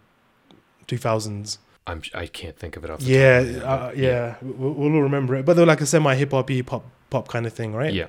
2000s. 0.86 1.58
I'm 1.86 2.02
I 2.14 2.26
can't 2.26 2.56
think 2.56 2.76
of 2.76 2.84
it 2.84 2.90
off. 2.90 3.00
The 3.00 3.06
Yeah, 3.10 3.40
top 3.40 3.42
of 3.42 3.46
my 3.48 3.52
head, 3.52 3.62
uh, 3.64 3.86
but 3.88 3.96
yeah, 3.96 4.34
We'll, 4.42 4.72
we'll 4.72 4.94
all 4.94 5.02
remember 5.02 5.34
it. 5.36 5.44
But 5.46 5.54
they 5.54 5.62
were 5.62 5.66
like 5.66 5.80
a 5.80 5.86
semi 5.86 6.14
hip 6.14 6.32
hop 6.32 6.50
pop 6.66 6.84
pop 7.10 7.28
kind 7.28 7.46
of 7.46 7.52
thing, 7.54 7.74
right? 7.74 7.92
yeah, 7.94 8.08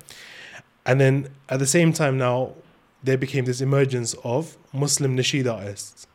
And 0.84 1.00
then 1.00 1.28
at 1.48 1.58
the 1.60 1.66
same 1.66 1.92
time 1.92 2.18
now, 2.18 2.54
there 3.02 3.16
became 3.16 3.46
this 3.46 3.60
emergence 3.62 4.14
of 4.24 4.58
Muslim 4.72 5.16
nasheed 5.16 5.50
artists, 5.50 6.06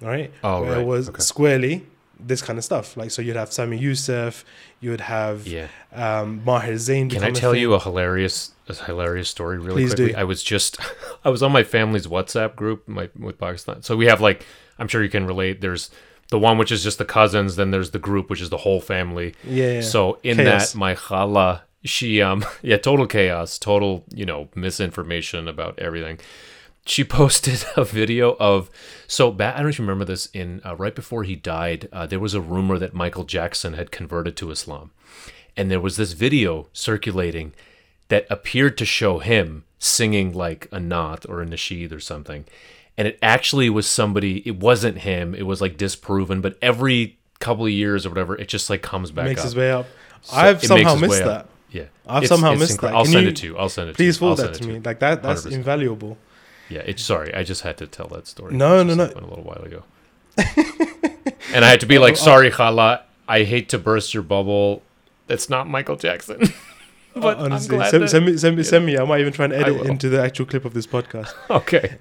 right? 0.00 0.32
Oh, 0.42 0.62
Where 0.62 0.72
right. 0.72 0.80
it 0.80 0.86
was 0.86 1.08
Okay. 1.08 1.20
squarely 1.22 1.86
this 2.20 2.42
kind 2.42 2.58
of 2.58 2.64
stuff. 2.64 2.96
Like 2.96 3.10
so, 3.10 3.22
you'd 3.22 3.36
have 3.36 3.52
Sami 3.52 3.78
Yusuf, 3.78 4.44
you 4.80 4.90
would 4.90 5.00
have 5.00 5.46
yeah. 5.46 5.68
um, 5.92 6.42
Maher 6.44 6.76
Zain. 6.76 7.10
Can 7.10 7.24
I 7.24 7.30
tell 7.30 7.54
you 7.54 7.74
a 7.74 7.80
hilarious, 7.80 8.52
a 8.68 8.74
hilarious 8.74 9.28
story 9.28 9.58
really 9.58 9.82
Please 9.82 9.94
quickly? 9.94 10.12
do. 10.12 10.18
I 10.18 10.24
was 10.24 10.42
just, 10.42 10.78
I 11.24 11.30
was 11.30 11.42
on 11.42 11.52
my 11.52 11.62
family's 11.62 12.06
WhatsApp 12.06 12.56
group 12.56 12.86
my, 12.88 13.08
with 13.18 13.38
Pakistan. 13.38 13.82
So 13.82 13.96
we 13.96 14.06
have 14.06 14.20
like, 14.20 14.44
I'm 14.78 14.88
sure 14.88 15.02
you 15.02 15.08
can 15.08 15.26
relate. 15.26 15.60
There's 15.60 15.90
the 16.30 16.38
one 16.38 16.58
which 16.58 16.72
is 16.72 16.82
just 16.82 16.98
the 16.98 17.04
cousins. 17.04 17.56
Then 17.56 17.70
there's 17.70 17.90
the 17.90 17.98
group 17.98 18.30
which 18.30 18.40
is 18.40 18.50
the 18.50 18.58
whole 18.58 18.80
family. 18.80 19.34
Yeah. 19.44 19.74
yeah. 19.74 19.80
So 19.80 20.18
in 20.22 20.36
Chaos. 20.36 20.72
that, 20.72 20.78
my 20.78 20.94
khala, 20.94 21.64
she, 21.84 22.20
um, 22.22 22.44
yeah, 22.62 22.76
total 22.76 23.06
chaos, 23.06 23.58
total, 23.58 24.04
you 24.12 24.26
know, 24.26 24.48
misinformation 24.54 25.48
about 25.48 25.78
everything. 25.78 26.18
She 26.88 27.04
posted 27.20 27.64
a 27.76 27.84
video 27.84 28.36
of 28.40 28.70
so 29.06 29.30
ba- 29.30 29.52
I 29.54 29.56
don't 29.58 29.64
know 29.64 29.68
if 29.68 29.78
you 29.78 29.84
remember 29.84 30.04
this. 30.04 30.26
In 30.32 30.60
uh, 30.64 30.74
right 30.76 30.94
before 30.94 31.22
he 31.24 31.36
died, 31.36 31.88
uh, 31.92 32.06
there 32.06 32.18
was 32.20 32.34
a 32.34 32.40
rumor 32.40 32.78
that 32.78 32.94
Michael 32.94 33.24
Jackson 33.24 33.74
had 33.74 33.90
converted 33.90 34.36
to 34.38 34.50
Islam, 34.50 34.90
and 35.56 35.70
there 35.70 35.80
was 35.80 35.96
this 35.96 36.12
video 36.12 36.68
circulating 36.72 37.52
that 38.08 38.26
appeared 38.30 38.78
to 38.78 38.84
show 38.86 39.18
him 39.18 39.64
singing 39.78 40.32
like 40.32 40.66
a 40.72 40.78
naat 40.78 41.28
or 41.28 41.42
a 41.42 41.46
nasheed 41.46 41.92
or 41.92 42.00
something, 42.00 42.44
and 42.96 43.06
it 43.06 43.18
actually 43.22 43.68
was 43.70 43.86
somebody. 43.86 44.38
It 44.48 44.56
wasn't 44.58 44.98
him. 44.98 45.34
It 45.34 45.46
was 45.46 45.60
like 45.60 45.76
disproven, 45.76 46.40
but 46.40 46.56
every 46.62 47.18
couple 47.38 47.66
of 47.66 47.70
years 47.70 48.04
or 48.06 48.08
whatever, 48.08 48.34
it 48.36 48.48
just 48.48 48.68
like 48.70 48.82
comes 48.82 49.10
back 49.10 49.26
makes 49.26 49.40
up. 49.40 49.44
his 49.44 49.56
way 49.56 49.70
up. 49.70 49.86
So 50.22 50.36
I've 50.36 50.64
somehow 50.64 50.94
missed 50.96 51.18
that. 51.20 51.28
up. 51.28 51.48
Yeah, 51.70 51.84
I've 52.06 52.24
It's- 52.24 52.28
somehow 52.30 52.52
it's 52.52 52.60
missed 52.60 52.78
incre- 52.78 52.80
that. 52.80 52.94
I'll 52.94 53.04
Can 53.04 53.12
send 53.12 53.22
you- 53.24 53.28
it 53.30 53.36
to 53.36 53.46
you. 53.46 53.58
I'll 53.58 53.68
send 53.68 53.90
it. 53.90 53.96
Please 53.96 54.16
to 54.18 54.24
you. 54.24 54.34
Forward 54.34 54.36
that 54.48 54.56
send 54.56 54.68
to 54.68 54.74
me. 54.74 54.80
Like 54.84 54.98
that. 55.00 55.22
That's 55.22 55.44
100%. 55.44 55.52
invaluable. 55.52 56.16
Yeah, 56.68 56.82
it's 56.84 57.02
sorry. 57.02 57.32
I 57.34 57.44
just 57.44 57.62
had 57.62 57.78
to 57.78 57.86
tell 57.86 58.08
that 58.08 58.26
story. 58.26 58.54
No, 58.54 58.82
no, 58.82 58.94
no. 58.94 59.04
A 59.04 59.06
little 59.06 59.44
while 59.44 59.62
ago, 59.62 59.84
and 61.54 61.64
I 61.64 61.68
had 61.68 61.80
to 61.80 61.86
be 61.86 61.98
like, 61.98 62.16
"Sorry, 62.16 62.50
Khala. 62.50 63.04
I 63.26 63.44
hate 63.44 63.68
to 63.70 63.78
burst 63.78 64.14
your 64.14 64.22
bubble. 64.22 64.82
It's 65.28 65.48
not 65.48 65.68
Michael 65.68 65.96
Jackson." 65.96 66.40
but 67.14 67.38
Honestly, 67.38 67.76
I'm 67.76 67.78
glad 67.80 67.90
send, 67.90 68.02
that- 68.02 68.08
send 68.08 68.26
me, 68.26 68.36
send 68.36 68.56
me, 68.56 68.62
send 68.62 68.86
me. 68.86 68.98
I 68.98 69.04
might 69.04 69.20
even 69.20 69.32
try 69.32 69.46
and 69.46 69.54
edit 69.54 69.86
into 69.86 70.08
the 70.08 70.22
actual 70.22 70.46
clip 70.46 70.64
of 70.64 70.74
this 70.74 70.86
podcast. 70.86 71.32
okay. 71.50 71.98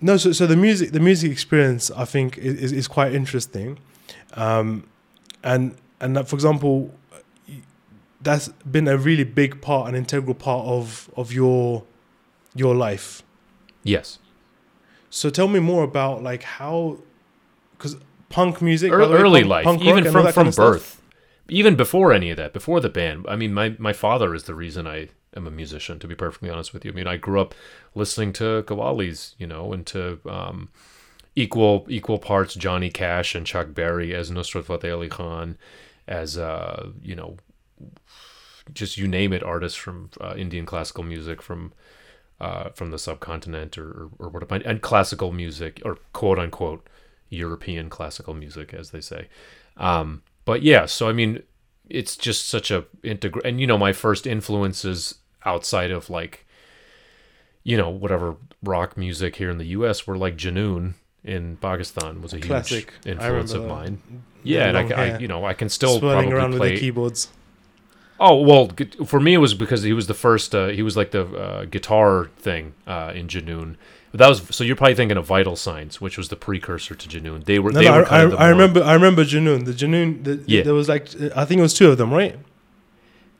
No, 0.00 0.16
so 0.16 0.32
so 0.32 0.46
the 0.46 0.56
music, 0.56 0.92
the 0.92 1.00
music 1.00 1.30
experience, 1.30 1.90
I 1.90 2.06
think 2.06 2.38
is 2.38 2.54
is, 2.54 2.72
is 2.72 2.88
quite 2.88 3.12
interesting, 3.12 3.78
um, 4.34 4.88
and 5.44 5.76
and 6.00 6.16
that, 6.16 6.28
for 6.28 6.36
example, 6.36 6.94
that's 8.22 8.48
been 8.48 8.88
a 8.88 8.96
really 8.96 9.24
big 9.24 9.60
part, 9.60 9.90
an 9.90 9.94
integral 9.94 10.34
part 10.34 10.66
of 10.66 11.10
of 11.16 11.32
your 11.34 11.84
your 12.54 12.74
life. 12.74 13.22
Yes. 13.82 14.18
So 15.08 15.30
tell 15.30 15.48
me 15.48 15.60
more 15.60 15.82
about 15.82 16.22
like 16.22 16.42
how, 16.42 16.98
because 17.72 17.96
punk 18.28 18.62
music, 18.62 18.92
by 18.92 18.98
way, 18.98 19.04
early 19.06 19.40
punk- 19.40 19.50
life, 19.50 19.64
punk 19.64 19.82
even 19.82 20.04
from 20.04 20.12
from 20.12 20.32
kind 20.32 20.48
of 20.48 20.54
stuff. 20.54 20.72
birth, 20.72 21.02
even 21.48 21.74
before 21.76 22.12
any 22.12 22.30
of 22.30 22.36
that, 22.36 22.52
before 22.52 22.80
the 22.80 22.88
band. 22.88 23.26
I 23.28 23.36
mean, 23.36 23.52
my 23.52 23.74
my 23.78 23.92
father 23.92 24.34
is 24.34 24.44
the 24.44 24.54
reason 24.54 24.86
I 24.86 25.08
am 25.36 25.46
a 25.46 25.50
musician. 25.50 25.98
To 25.98 26.06
be 26.06 26.14
perfectly 26.14 26.50
honest 26.50 26.72
with 26.72 26.84
you, 26.84 26.92
I 26.92 26.94
mean, 26.94 27.06
I 27.06 27.16
grew 27.16 27.40
up 27.40 27.54
listening 27.94 28.32
to 28.34 28.62
Qawwalis, 28.66 29.34
you 29.38 29.46
know, 29.46 29.72
and 29.72 29.84
to 29.86 30.20
um, 30.28 30.68
equal 31.34 31.86
equal 31.88 32.18
parts 32.18 32.54
Johnny 32.54 32.90
Cash 32.90 33.34
and 33.34 33.44
Chuck 33.44 33.74
Berry 33.74 34.14
as 34.14 34.30
Nusrat 34.30 34.64
Fateh 34.64 34.92
Ali 34.92 35.08
Khan, 35.08 35.58
as 36.06 36.38
uh, 36.38 36.90
you 37.02 37.16
know, 37.16 37.36
just 38.72 38.96
you 38.96 39.08
name 39.08 39.32
it, 39.32 39.42
artists 39.42 39.76
from 39.76 40.10
uh, 40.20 40.34
Indian 40.36 40.66
classical 40.66 41.02
music 41.02 41.42
from. 41.42 41.72
Uh, 42.40 42.70
from 42.70 42.90
the 42.90 42.98
subcontinent 42.98 43.76
or, 43.76 43.90
or, 43.90 44.10
or 44.18 44.28
what 44.30 44.50
and 44.64 44.80
classical 44.80 45.30
music 45.30 45.82
or 45.84 45.98
quote 46.14 46.38
unquote 46.38 46.88
European 47.28 47.90
classical 47.90 48.32
music, 48.32 48.72
as 48.72 48.92
they 48.92 49.00
say. 49.02 49.28
Um, 49.76 50.22
but 50.44 50.62
yeah, 50.62 50.86
so 50.86 51.08
I 51.08 51.12
mean, 51.12 51.42
it's 51.90 52.16
just 52.16 52.48
such 52.48 52.70
a 52.70 52.84
integral, 53.02 53.44
and 53.44 53.60
you 53.60 53.66
know, 53.66 53.78
my 53.78 53.92
first 53.92 54.26
influences 54.26 55.16
outside 55.44 55.90
of 55.90 56.08
like, 56.08 56.46
you 57.62 57.76
know, 57.76 57.90
whatever 57.90 58.36
rock 58.62 58.96
music 58.96 59.36
here 59.36 59.50
in 59.50 59.58
the 59.58 59.66
U.S. 59.66 60.06
were 60.06 60.16
like 60.16 60.36
Junoon 60.36 60.94
in 61.22 61.56
Pakistan 61.58 62.22
was 62.22 62.32
a 62.32 62.40
Classic. 62.40 62.92
huge 63.04 63.16
influence 63.16 63.52
of 63.52 63.66
mine. 63.66 64.00
Yeah, 64.42 64.68
and 64.68 64.78
I, 64.78 64.82
I, 64.82 65.18
you 65.18 65.28
know, 65.28 65.44
I 65.44 65.52
can 65.52 65.68
still 65.68 65.98
swirling 65.98 66.30
probably 66.30 66.32
around 66.32 66.50
play. 66.52 66.70
with 66.70 66.80
the 66.80 66.80
keyboards. 66.80 67.28
Oh 68.22 68.36
well, 68.42 68.70
for 69.06 69.18
me 69.18 69.32
it 69.34 69.38
was 69.38 69.54
because 69.54 69.82
he 69.82 69.94
was 69.94 70.06
the 70.06 70.14
first. 70.14 70.54
Uh, 70.54 70.68
he 70.68 70.82
was 70.82 70.94
like 70.96 71.10
the 71.10 71.24
uh, 71.26 71.64
guitar 71.64 72.30
thing 72.36 72.74
uh, 72.86 73.12
in 73.14 73.28
Junoon. 73.28 73.76
That 74.12 74.28
was 74.28 74.42
so. 74.54 74.62
You're 74.62 74.76
probably 74.76 74.94
thinking 74.94 75.16
of 75.16 75.24
Vital 75.26 75.56
Signs, 75.56 76.00
which 76.02 76.18
was 76.18 76.28
the 76.28 76.36
precursor 76.36 76.94
to 76.94 77.08
Junoon. 77.08 77.44
They 77.44 77.58
were. 77.58 77.72
No, 77.72 77.78
they 77.80 77.86
no, 77.86 77.96
were 77.96 78.04
I, 78.04 78.08
kind 78.08 78.22
of 78.24 78.32
I, 78.34 78.36
the 78.36 78.42
I 78.42 78.48
remember. 78.50 78.82
I 78.82 78.92
remember 78.94 79.24
Junoon. 79.24 79.64
The 79.64 79.72
Junoon. 79.72 80.22
The, 80.24 80.42
Yeah. 80.46 80.62
There 80.62 80.74
was 80.74 80.88
like 80.88 81.08
I 81.34 81.44
think 81.46 81.60
it 81.60 81.62
was 81.62 81.72
two 81.74 81.90
of 81.90 81.96
them, 81.96 82.12
right? 82.12 82.36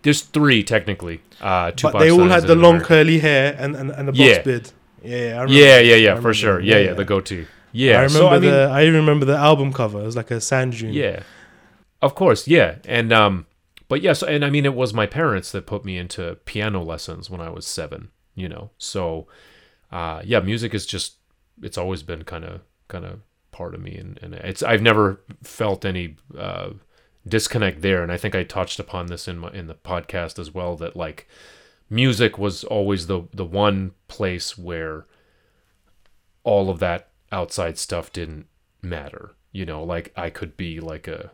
There's 0.02 0.22
three 0.22 0.62
technically. 0.64 1.20
Uh, 1.42 1.72
two 1.72 1.90
but 1.90 1.98
they 1.98 2.10
all 2.10 2.28
had 2.28 2.44
the 2.44 2.54
long 2.54 2.76
American. 2.76 2.86
curly 2.86 3.18
hair 3.18 3.54
and 3.58 3.76
and, 3.76 3.90
and 3.90 4.08
the 4.08 4.12
box 4.12 4.18
Yeah. 4.24 4.42
beard. 4.42 4.70
Yeah, 5.02 5.16
yeah, 5.18 5.42
I. 5.42 5.46
Yeah, 5.46 5.78
yeah, 5.80 5.94
yeah, 5.96 6.20
for 6.20 6.32
sure. 6.32 6.60
Yeah, 6.60 6.76
Yeah, 6.76 6.80
yeah, 6.80 6.88
yeah. 6.88 6.94
the 6.94 7.04
goatee. 7.04 7.46
Yeah, 7.72 7.92
I 7.92 7.94
remember 8.04 8.18
so, 8.18 8.28
I 8.28 8.38
mean, 8.38 8.50
the. 8.50 8.68
I 8.72 8.84
remember 8.86 9.24
the 9.26 9.36
album 9.36 9.72
cover. 9.72 10.00
It 10.00 10.06
was 10.06 10.16
like 10.16 10.30
a 10.30 10.40
sand 10.40 10.72
dune. 10.78 10.92
Yeah, 10.94 11.22
of 12.00 12.14
course. 12.14 12.46
Yeah, 12.48 12.76
and 12.86 13.12
um, 13.12 13.46
but 13.90 14.02
yeah. 14.02 14.12
So 14.12 14.28
and 14.28 14.44
I 14.44 14.50
mean, 14.50 14.64
it 14.64 14.74
was 14.74 14.94
my 14.94 15.06
parents 15.06 15.50
that 15.50 15.66
put 15.66 15.84
me 15.84 15.98
into 15.98 16.38
piano 16.44 16.80
lessons 16.80 17.28
when 17.28 17.40
I 17.40 17.50
was 17.50 17.66
seven. 17.66 18.12
You 18.36 18.48
know, 18.48 18.70
so 18.78 19.26
uh, 19.90 20.22
yeah, 20.24 20.38
music 20.38 20.72
is 20.72 20.86
just 20.86 21.16
it's 21.60 21.76
always 21.76 22.04
been 22.04 22.22
kind 22.22 22.44
of 22.44 22.60
kind 22.86 23.04
of 23.04 23.20
part 23.50 23.74
of 23.74 23.80
me, 23.80 23.96
and 23.96 24.16
and 24.22 24.34
it's 24.34 24.62
I've 24.62 24.80
never 24.80 25.20
felt 25.42 25.84
any 25.84 26.16
uh 26.38 26.70
disconnect 27.26 27.82
there, 27.82 28.04
and 28.04 28.12
I 28.12 28.16
think 28.16 28.36
I 28.36 28.44
touched 28.44 28.78
upon 28.78 29.06
this 29.06 29.26
in 29.26 29.38
my 29.38 29.50
in 29.50 29.66
the 29.66 29.74
podcast 29.74 30.38
as 30.38 30.54
well 30.54 30.76
that 30.76 30.94
like 30.94 31.26
music 31.90 32.38
was 32.38 32.62
always 32.62 33.08
the 33.08 33.22
the 33.34 33.44
one 33.44 33.90
place 34.06 34.56
where 34.56 35.06
all 36.44 36.70
of 36.70 36.78
that 36.78 37.08
outside 37.32 37.76
stuff 37.76 38.12
didn't 38.12 38.46
matter 38.82 39.32
you 39.52 39.66
know 39.66 39.82
like 39.84 40.12
i 40.16 40.30
could 40.30 40.56
be 40.56 40.80
like 40.80 41.06
a 41.06 41.30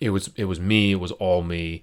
it 0.00 0.10
was 0.10 0.30
it 0.36 0.44
was 0.44 0.60
me 0.60 0.92
it 0.92 1.00
was 1.00 1.12
all 1.12 1.42
me 1.42 1.82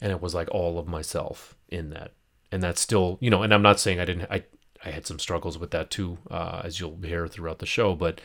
and 0.00 0.12
it 0.12 0.20
was 0.20 0.34
like 0.34 0.48
all 0.50 0.78
of 0.78 0.88
myself 0.88 1.54
in 1.68 1.90
that. 1.90 2.12
And 2.52 2.62
that's 2.62 2.80
still 2.80 3.16
you 3.20 3.30
know 3.30 3.42
and 3.42 3.54
i'm 3.54 3.62
not 3.62 3.78
saying 3.78 4.00
i 4.00 4.04
didn't 4.04 4.28
i 4.28 4.42
i 4.84 4.90
had 4.90 5.06
some 5.06 5.20
struggles 5.20 5.56
with 5.56 5.70
that 5.70 5.88
too 5.88 6.18
uh, 6.30 6.62
as 6.64 6.80
you'll 6.80 6.98
hear 7.00 7.28
throughout 7.28 7.60
the 7.60 7.66
show 7.66 7.94
but 7.94 8.20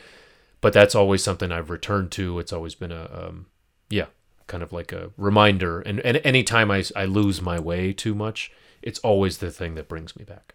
but 0.60 0.72
that's 0.72 0.96
always 0.96 1.22
something 1.22 1.52
i've 1.52 1.70
returned 1.70 2.10
to. 2.12 2.40
It's 2.40 2.52
always 2.52 2.74
been 2.74 2.90
a 2.90 3.08
um, 3.12 3.46
yeah 3.88 4.06
kind 4.48 4.62
of 4.62 4.72
like 4.72 4.92
a 4.92 5.12
reminder. 5.16 5.80
And 5.80 6.00
and 6.00 6.20
anytime 6.24 6.72
i 6.72 6.82
i 6.96 7.04
lose 7.04 7.40
my 7.40 7.60
way 7.60 7.92
too 7.92 8.14
much 8.16 8.50
it's 8.86 9.00
always 9.00 9.38
the 9.38 9.50
thing 9.50 9.74
that 9.74 9.88
brings 9.88 10.16
me 10.16 10.24
back. 10.24 10.54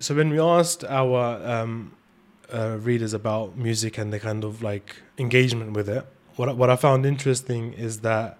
So 0.00 0.14
when 0.14 0.30
we 0.30 0.40
asked 0.40 0.84
our 0.84 1.42
um, 1.46 1.92
uh, 2.52 2.78
readers 2.80 3.12
about 3.12 3.56
music 3.56 3.98
and 3.98 4.12
the 4.12 4.18
kind 4.18 4.42
of 4.42 4.62
like 4.62 4.96
engagement 5.18 5.72
with 5.72 5.88
it, 5.88 6.06
what 6.36 6.56
what 6.56 6.70
I 6.70 6.76
found 6.76 7.06
interesting 7.06 7.72
is 7.74 8.00
that 8.00 8.38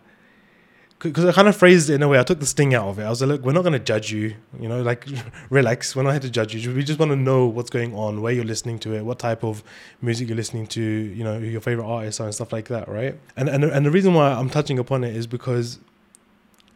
because 0.99 1.24
I 1.26 1.32
kind 1.32 1.49
of 1.49 1.57
phrased 1.57 1.90
it 1.90 1.95
in 1.95 2.03
a 2.03 2.09
way, 2.09 2.18
I 2.18 2.22
took 2.22 2.40
the 2.40 2.47
sting 2.47 2.74
out 2.74 2.88
of 2.88 2.99
it. 2.99 3.03
I 3.03 3.11
was 3.11 3.20
like, 3.20 3.28
look, 3.28 3.42
we're 3.42 3.53
not 3.53 3.61
going 3.61 3.74
to 3.74 3.78
judge 3.78 4.11
you, 4.11 4.36
you 4.59 4.68
know, 4.68 4.82
like 4.82 5.07
relax. 5.51 5.95
We're 5.95 6.03
not 6.03 6.12
here 6.12 6.20
to 6.20 6.30
judge 6.30 6.55
you. 6.55 6.74
We 6.74 6.82
just 6.82 6.99
want 6.99 7.11
to 7.11 7.16
know 7.16 7.47
what's 7.47 7.68
going 7.68 7.95
on, 7.95 8.22
where 8.22 8.32
you're 8.32 8.45
listening 8.45 8.78
to 8.80 8.95
it, 8.95 9.05
what 9.05 9.18
type 9.18 9.45
of 9.45 9.62
music 10.01 10.28
you're 10.28 10.36
listening 10.36 10.66
to, 10.68 10.80
you 10.80 11.22
know, 11.22 11.38
who 11.38 11.47
your 11.47 11.61
favorite 11.61 11.86
artists 11.86 12.20
are 12.20 12.26
and 12.26 12.34
stuff 12.34 12.53
like 12.53 12.68
that, 12.68 12.88
right? 12.88 13.18
And 13.36 13.49
and 13.49 13.64
and 13.64 13.84
the 13.84 13.90
reason 13.90 14.14
why 14.14 14.32
I'm 14.32 14.49
touching 14.49 14.78
upon 14.78 15.05
it 15.05 15.14
is 15.14 15.26
because 15.26 15.78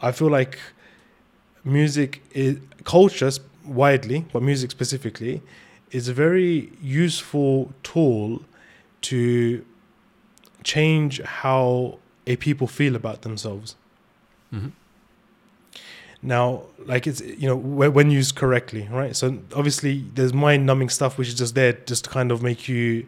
I 0.00 0.12
feel 0.12 0.28
like 0.28 0.58
music 1.64 2.22
is 2.32 2.58
culture 2.84 3.30
widely, 3.64 4.26
but 4.32 4.42
music 4.42 4.70
specifically, 4.70 5.42
is 5.90 6.08
a 6.08 6.12
very 6.12 6.70
useful 6.82 7.72
tool 7.82 8.42
to 9.00 9.64
change 10.74 11.12
how 11.42 11.98
a 12.26 12.36
people 12.36 12.66
feel 12.66 12.94
about 12.94 13.22
themselves. 13.22 13.68
Mhm. 14.54 14.72
Now, 16.20 16.62
like 16.92 17.06
it's 17.06 17.20
you 17.42 17.46
know 17.48 17.56
when, 17.56 17.92
when 17.96 18.10
used 18.10 18.34
correctly, 18.42 18.88
right? 18.90 19.14
So 19.20 19.38
obviously 19.54 20.04
there's 20.14 20.34
mind-numbing 20.34 20.90
stuff 20.98 21.16
which 21.18 21.28
is 21.28 21.34
just 21.34 21.54
there 21.54 21.72
just 21.90 22.04
to 22.04 22.10
kind 22.10 22.30
of 22.32 22.42
make 22.42 22.68
you 22.68 23.06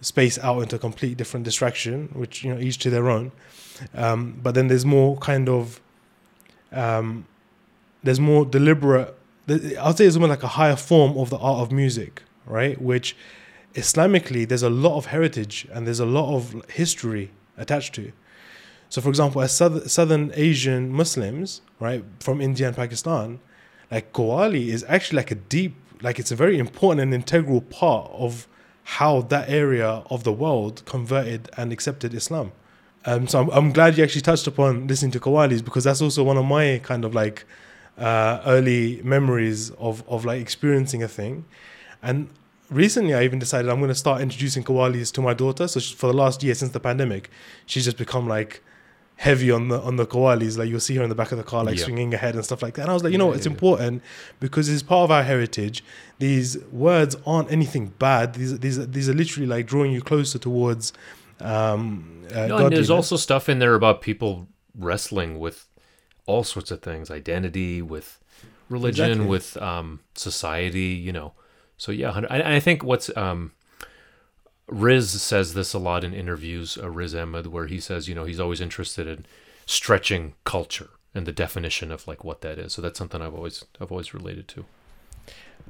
space 0.00 0.36
out 0.40 0.60
into 0.62 0.76
a 0.76 0.78
complete 0.78 1.16
different 1.16 1.44
distraction, 1.44 1.96
which 2.12 2.44
you 2.44 2.52
know 2.52 2.60
each 2.60 2.78
to 2.78 2.90
their 2.90 3.08
own. 3.08 3.32
Um, 3.94 4.38
but 4.42 4.54
then 4.56 4.66
there's 4.68 4.84
more 4.84 5.16
kind 5.30 5.48
of 5.48 5.80
um, 6.72 7.26
there's 8.02 8.20
more 8.20 8.44
deliberate. 8.44 9.14
I'll 9.80 9.96
say 9.96 10.06
it's 10.06 10.16
more 10.16 10.28
like 10.36 10.42
a 10.42 10.54
higher 10.60 10.76
form 10.76 11.16
of 11.16 11.30
the 11.30 11.38
art 11.38 11.60
of 11.64 11.70
music, 11.70 12.22
right? 12.44 12.76
Which 12.90 13.16
Islamically, 13.76 14.48
there's 14.48 14.62
a 14.62 14.70
lot 14.70 14.96
of 14.96 15.06
heritage 15.06 15.68
and 15.72 15.86
there's 15.86 16.00
a 16.00 16.06
lot 16.06 16.34
of 16.34 16.64
history 16.70 17.30
attached 17.56 17.94
to. 17.94 18.12
So, 18.88 19.00
for 19.00 19.08
example, 19.08 19.42
as 19.42 19.54
South, 19.54 19.90
Southern 19.90 20.32
Asian 20.34 20.92
Muslims, 20.92 21.60
right, 21.78 22.02
from 22.20 22.40
India 22.40 22.68
and 22.68 22.76
Pakistan, 22.76 23.38
like 23.90 24.12
Qawwali 24.12 24.68
is 24.68 24.84
actually 24.88 25.16
like 25.16 25.30
a 25.30 25.34
deep, 25.34 25.74
like 26.02 26.18
it's 26.18 26.30
a 26.30 26.36
very 26.36 26.58
important 26.58 27.00
and 27.02 27.12
integral 27.12 27.60
part 27.60 28.10
of 28.12 28.48
how 28.84 29.20
that 29.22 29.48
area 29.48 30.02
of 30.10 30.24
the 30.24 30.32
world 30.32 30.82
converted 30.86 31.50
and 31.56 31.72
accepted 31.72 32.14
Islam. 32.14 32.52
Um, 33.04 33.28
so 33.28 33.40
I'm, 33.40 33.50
I'm 33.50 33.72
glad 33.72 33.98
you 33.98 34.04
actually 34.04 34.22
touched 34.22 34.46
upon 34.46 34.86
listening 34.86 35.10
to 35.12 35.20
Qawwalis 35.20 35.64
because 35.64 35.84
that's 35.84 36.00
also 36.00 36.22
one 36.24 36.36
of 36.36 36.44
my 36.44 36.80
kind 36.82 37.04
of 37.04 37.14
like 37.14 37.44
uh, 37.98 38.40
early 38.46 39.00
memories 39.02 39.70
of, 39.72 40.02
of 40.08 40.24
like 40.24 40.40
experiencing 40.40 41.02
a 41.02 41.08
thing. 41.08 41.44
And 42.02 42.30
recently 42.70 43.14
I 43.14 43.24
even 43.24 43.38
decided 43.38 43.70
I'm 43.70 43.78
going 43.78 43.88
to 43.88 43.94
start 43.94 44.20
introducing 44.20 44.64
Qawwalis 44.64 45.12
to 45.12 45.22
my 45.22 45.34
daughter. 45.34 45.68
So 45.68 45.80
she, 45.80 45.94
for 45.94 46.06
the 46.08 46.12
last 46.12 46.42
year 46.42 46.54
since 46.54 46.72
the 46.72 46.80
pandemic, 46.80 47.30
she's 47.66 47.84
just 47.84 47.96
become 47.96 48.26
like 48.28 48.62
heavy 49.16 49.50
on 49.50 49.68
the 49.68 49.80
on 49.80 49.96
the 49.96 50.06
Qawwalis. 50.06 50.58
Like 50.58 50.68
you'll 50.68 50.80
see 50.80 50.94
her 50.96 51.02
in 51.02 51.08
the 51.08 51.14
back 51.14 51.32
of 51.32 51.38
the 51.38 51.44
car, 51.44 51.64
like 51.64 51.78
swinging 51.78 52.12
her 52.12 52.18
head 52.18 52.34
and 52.34 52.44
stuff 52.44 52.62
like 52.62 52.74
that. 52.74 52.82
And 52.82 52.90
I 52.90 52.94
was 52.94 53.02
like, 53.02 53.12
you 53.12 53.18
know, 53.18 53.30
yeah, 53.30 53.36
it's 53.36 53.46
yeah. 53.46 53.52
important 53.52 54.02
because 54.40 54.68
it's 54.68 54.82
part 54.82 55.04
of 55.04 55.10
our 55.10 55.22
heritage. 55.22 55.82
These 56.18 56.58
words 56.72 57.16
aren't 57.26 57.50
anything 57.50 57.88
bad. 57.98 58.34
These 58.34 58.58
these 58.58 58.88
these 58.88 59.08
are 59.08 59.14
literally 59.14 59.46
like 59.46 59.66
drawing 59.66 59.92
you 59.92 60.02
closer 60.02 60.38
towards. 60.38 60.92
Um, 61.40 62.22
uh, 62.34 62.46
no, 62.46 62.56
and 62.58 62.76
there's 62.76 62.90
also 62.90 63.16
stuff 63.16 63.48
in 63.48 63.58
there 63.58 63.74
about 63.74 64.00
people 64.00 64.48
wrestling 64.74 65.38
with 65.38 65.68
all 66.26 66.44
sorts 66.44 66.70
of 66.70 66.82
things, 66.82 67.10
identity, 67.10 67.82
with 67.82 68.18
religion, 68.68 69.06
exactly. 69.06 69.26
with 69.26 69.56
um, 69.58 70.00
society. 70.14 70.80
You 70.80 71.12
know, 71.12 71.32
so 71.76 71.92
yeah, 71.92 72.26
I, 72.30 72.56
I 72.56 72.60
think 72.60 72.82
what's 72.82 73.14
um, 73.16 73.52
Riz 74.68 75.22
says 75.22 75.54
this 75.54 75.74
a 75.74 75.78
lot 75.78 76.04
in 76.04 76.12
interviews, 76.12 76.76
uh, 76.76 76.90
Riz 76.90 77.14
Ahmed, 77.14 77.48
where 77.48 77.66
he 77.66 77.80
says, 77.80 78.08
you 78.08 78.14
know, 78.14 78.24
he's 78.24 78.40
always 78.40 78.60
interested 78.60 79.06
in 79.06 79.26
stretching 79.64 80.34
culture 80.44 80.90
and 81.14 81.26
the 81.26 81.32
definition 81.32 81.92
of 81.92 82.06
like 82.08 82.24
what 82.24 82.40
that 82.40 82.58
is. 82.58 82.72
So 82.72 82.82
that's 82.82 82.98
something 82.98 83.22
I've 83.22 83.34
always 83.34 83.64
I've 83.80 83.90
always 83.90 84.14
related 84.14 84.48
to. 84.48 84.64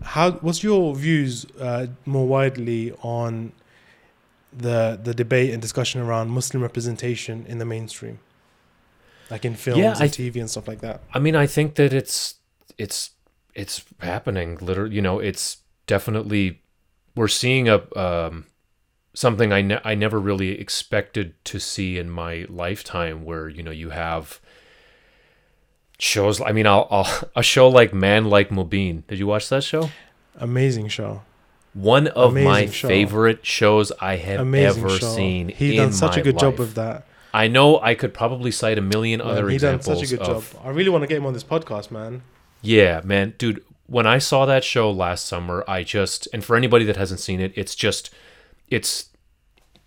How 0.02 0.32
what's 0.32 0.62
your 0.62 0.94
views 0.94 1.46
uh, 1.61 1.86
more 2.04 2.26
widely 2.26 2.92
on 3.02 3.52
the 4.52 4.98
the 5.02 5.14
debate 5.14 5.52
and 5.52 5.61
discussion 5.61 6.00
around 6.00 6.30
Muslim 6.30 6.62
representation 6.62 7.44
in 7.46 7.59
the 7.59 7.64
mainstream, 7.64 8.18
like 9.30 9.44
in 9.44 9.54
films 9.54 9.80
yeah, 9.80 9.92
and 9.92 10.02
I, 10.02 10.09
TV 10.09 10.36
and 10.36 10.50
stuff 10.50 10.68
like 10.68 10.80
that? 10.80 11.02
I 11.12 11.18
mean, 11.18 11.36
I 11.36 11.46
think 11.46 11.74
that 11.76 11.92
it's 11.92 12.36
it's 12.78 13.11
it's 13.54 13.84
happening. 14.00 14.59
Literally, 14.61 14.94
you 14.94 15.02
know, 15.02 15.18
it's 15.18 15.59
definitely 15.87 16.62
we're 17.14 17.28
seeing 17.28 17.68
a 17.68 17.82
um, 17.97 18.47
something 19.14 19.53
I 19.53 19.62
ne- 19.62 19.80
I 19.84 19.95
never 19.95 20.18
really 20.20 20.61
expected 20.61 21.34
to 21.47 21.59
see 21.59 21.99
in 21.99 22.11
my 22.11 22.47
lifetime 22.49 23.24
where 23.24 23.49
you 23.49 23.62
know 23.62 23.70
you 23.70 23.91
have 23.91 24.41
shows 25.99 26.41
I 26.41 26.53
mean 26.53 26.66
I'll, 26.66 26.87
I'll 26.91 27.30
a 27.37 27.43
show 27.43 27.68
like 27.68 27.95
Man 27.95 28.26
Like 28.26 28.51
Mobeen. 28.51 29.07
Did 29.07 29.18
you 29.18 29.26
watch 29.26 29.49
that 29.49 29.64
show? 29.64 29.91
Amazing 30.37 30.89
show. 30.89 31.22
One 31.72 32.07
of 32.09 32.32
Amazing 32.32 32.51
my 32.51 32.66
show. 32.66 32.89
favorite 32.89 33.45
shows 33.45 33.93
I 34.01 34.16
have 34.16 34.41
Amazing 34.41 34.84
ever 34.84 34.99
show. 34.99 35.14
seen. 35.14 35.49
He 35.49 35.76
done 35.76 35.93
such 35.93 36.16
a 36.16 36.22
good 36.22 36.34
life. 36.34 36.41
job 36.41 36.59
with 36.59 36.74
that. 36.74 37.07
I 37.34 37.49
know 37.49 37.78
I 37.80 37.95
could 37.95 38.14
probably 38.14 38.51
cite 38.51 38.78
a 38.78 38.80
million 38.80 39.18
man, 39.18 39.28
other 39.28 39.49
he 39.51 39.57
examples. 39.57 39.87
He 39.87 39.93
done 39.93 39.99
such 39.99 40.12
a 40.12 40.16
good 40.16 40.26
of, 40.37 40.53
job. 40.53 40.62
I 40.64 40.70
really 40.70 40.89
want 40.89 41.03
to 41.03 41.07
get 41.07 41.18
him 41.18 41.26
on 41.26 41.34
this 41.34 41.45
podcast, 41.45 41.91
man. 41.91 42.22
Yeah, 42.62 43.03
man, 43.05 43.34
dude. 43.37 43.62
When 43.87 44.07
I 44.07 44.18
saw 44.18 44.47
that 44.47 44.64
show 44.64 44.91
last 44.91 45.26
summer, 45.26 45.64
I 45.68 45.82
just 45.82 46.28
and 46.32 46.45
for 46.45 46.57
anybody 46.57 46.84
that 46.87 46.97
hasn't 46.97 47.20
seen 47.20 47.41
it, 47.41 47.53
it's 47.55 47.74
just 47.74 48.11
it's 48.68 49.11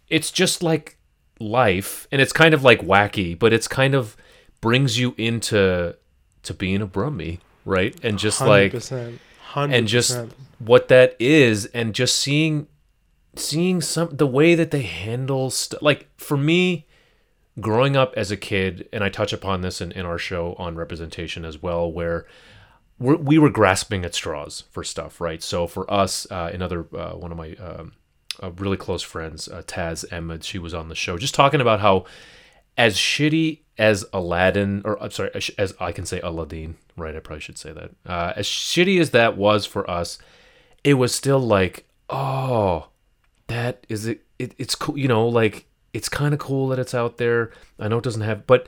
it's 0.09 0.31
just 0.31 0.63
like 0.63 0.97
life 1.39 2.07
and 2.11 2.21
it's 2.21 2.33
kind 2.33 2.53
of 2.53 2.63
like 2.63 2.81
wacky 2.81 3.37
but 3.37 3.53
it's 3.53 3.67
kind 3.67 3.95
of 3.95 4.17
brings 4.61 4.99
you 4.99 5.15
into 5.17 5.95
to 6.43 6.53
being 6.53 6.81
a 6.81 6.87
brummie 6.87 7.39
right 7.65 7.97
and 8.03 8.19
just 8.19 8.41
100%, 8.41 8.47
like 8.47 8.73
100%. 8.73 9.73
and 9.73 9.87
just 9.87 10.19
what 10.59 10.89
that 10.89 11.15
is 11.19 11.65
and 11.67 11.95
just 11.95 12.17
seeing 12.17 12.67
seeing 13.35 13.79
some 13.79 14.09
the 14.11 14.27
way 14.27 14.53
that 14.53 14.71
they 14.71 14.81
handle 14.81 15.49
stuff 15.49 15.81
like 15.81 16.09
for 16.17 16.35
me 16.35 16.85
growing 17.61 17.95
up 17.95 18.13
as 18.17 18.31
a 18.31 18.37
kid 18.37 18.87
and 18.91 19.03
i 19.03 19.09
touch 19.09 19.31
upon 19.31 19.61
this 19.61 19.79
in, 19.79 19.91
in 19.93 20.05
our 20.05 20.17
show 20.17 20.55
on 20.57 20.75
representation 20.75 21.45
as 21.45 21.61
well 21.61 21.89
where 21.89 22.25
we're, 22.99 23.15
we 23.15 23.37
were 23.37 23.49
grasping 23.49 24.05
at 24.05 24.13
straws 24.13 24.63
for 24.71 24.83
stuff 24.83 25.19
right 25.19 25.41
so 25.41 25.67
for 25.67 25.91
us 25.91 26.27
uh, 26.31 26.49
another 26.53 26.85
uh, 26.95 27.11
one 27.11 27.31
of 27.31 27.37
my 27.37 27.55
um, 27.55 27.93
uh, 28.41 28.51
really 28.51 28.77
close 28.77 29.01
friends, 29.01 29.47
uh, 29.47 29.61
Taz 29.65 30.05
Ahmed. 30.11 30.43
She 30.43 30.59
was 30.59 30.73
on 30.73 30.89
the 30.89 30.95
show 30.95 31.17
just 31.17 31.33
talking 31.33 31.61
about 31.61 31.79
how, 31.79 32.05
as 32.77 32.95
shitty 32.95 33.59
as 33.77 34.05
Aladdin, 34.13 34.81
or 34.85 35.01
I'm 35.01 35.11
sorry, 35.11 35.31
as 35.57 35.73
I 35.79 35.91
can 35.91 36.05
say 36.05 36.19
Aladdin, 36.21 36.75
right? 36.97 37.15
I 37.15 37.19
probably 37.19 37.41
should 37.41 37.57
say 37.57 37.71
that. 37.73 37.91
Uh, 38.05 38.33
as 38.35 38.47
shitty 38.47 38.99
as 38.99 39.11
that 39.11 39.37
was 39.37 39.65
for 39.65 39.89
us, 39.89 40.17
it 40.83 40.95
was 40.95 41.13
still 41.13 41.39
like, 41.39 41.87
oh, 42.09 42.87
that 43.47 43.85
is 43.89 44.05
it. 44.05 44.25
it 44.37 44.53
it's 44.57 44.75
cool, 44.75 44.97
you 44.97 45.07
know, 45.07 45.27
like 45.27 45.65
it's 45.93 46.09
kind 46.09 46.33
of 46.33 46.39
cool 46.39 46.69
that 46.69 46.79
it's 46.79 46.93
out 46.93 47.17
there. 47.17 47.51
I 47.79 47.87
know 47.87 47.97
it 47.97 48.03
doesn't 48.03 48.21
have, 48.21 48.47
but 48.47 48.67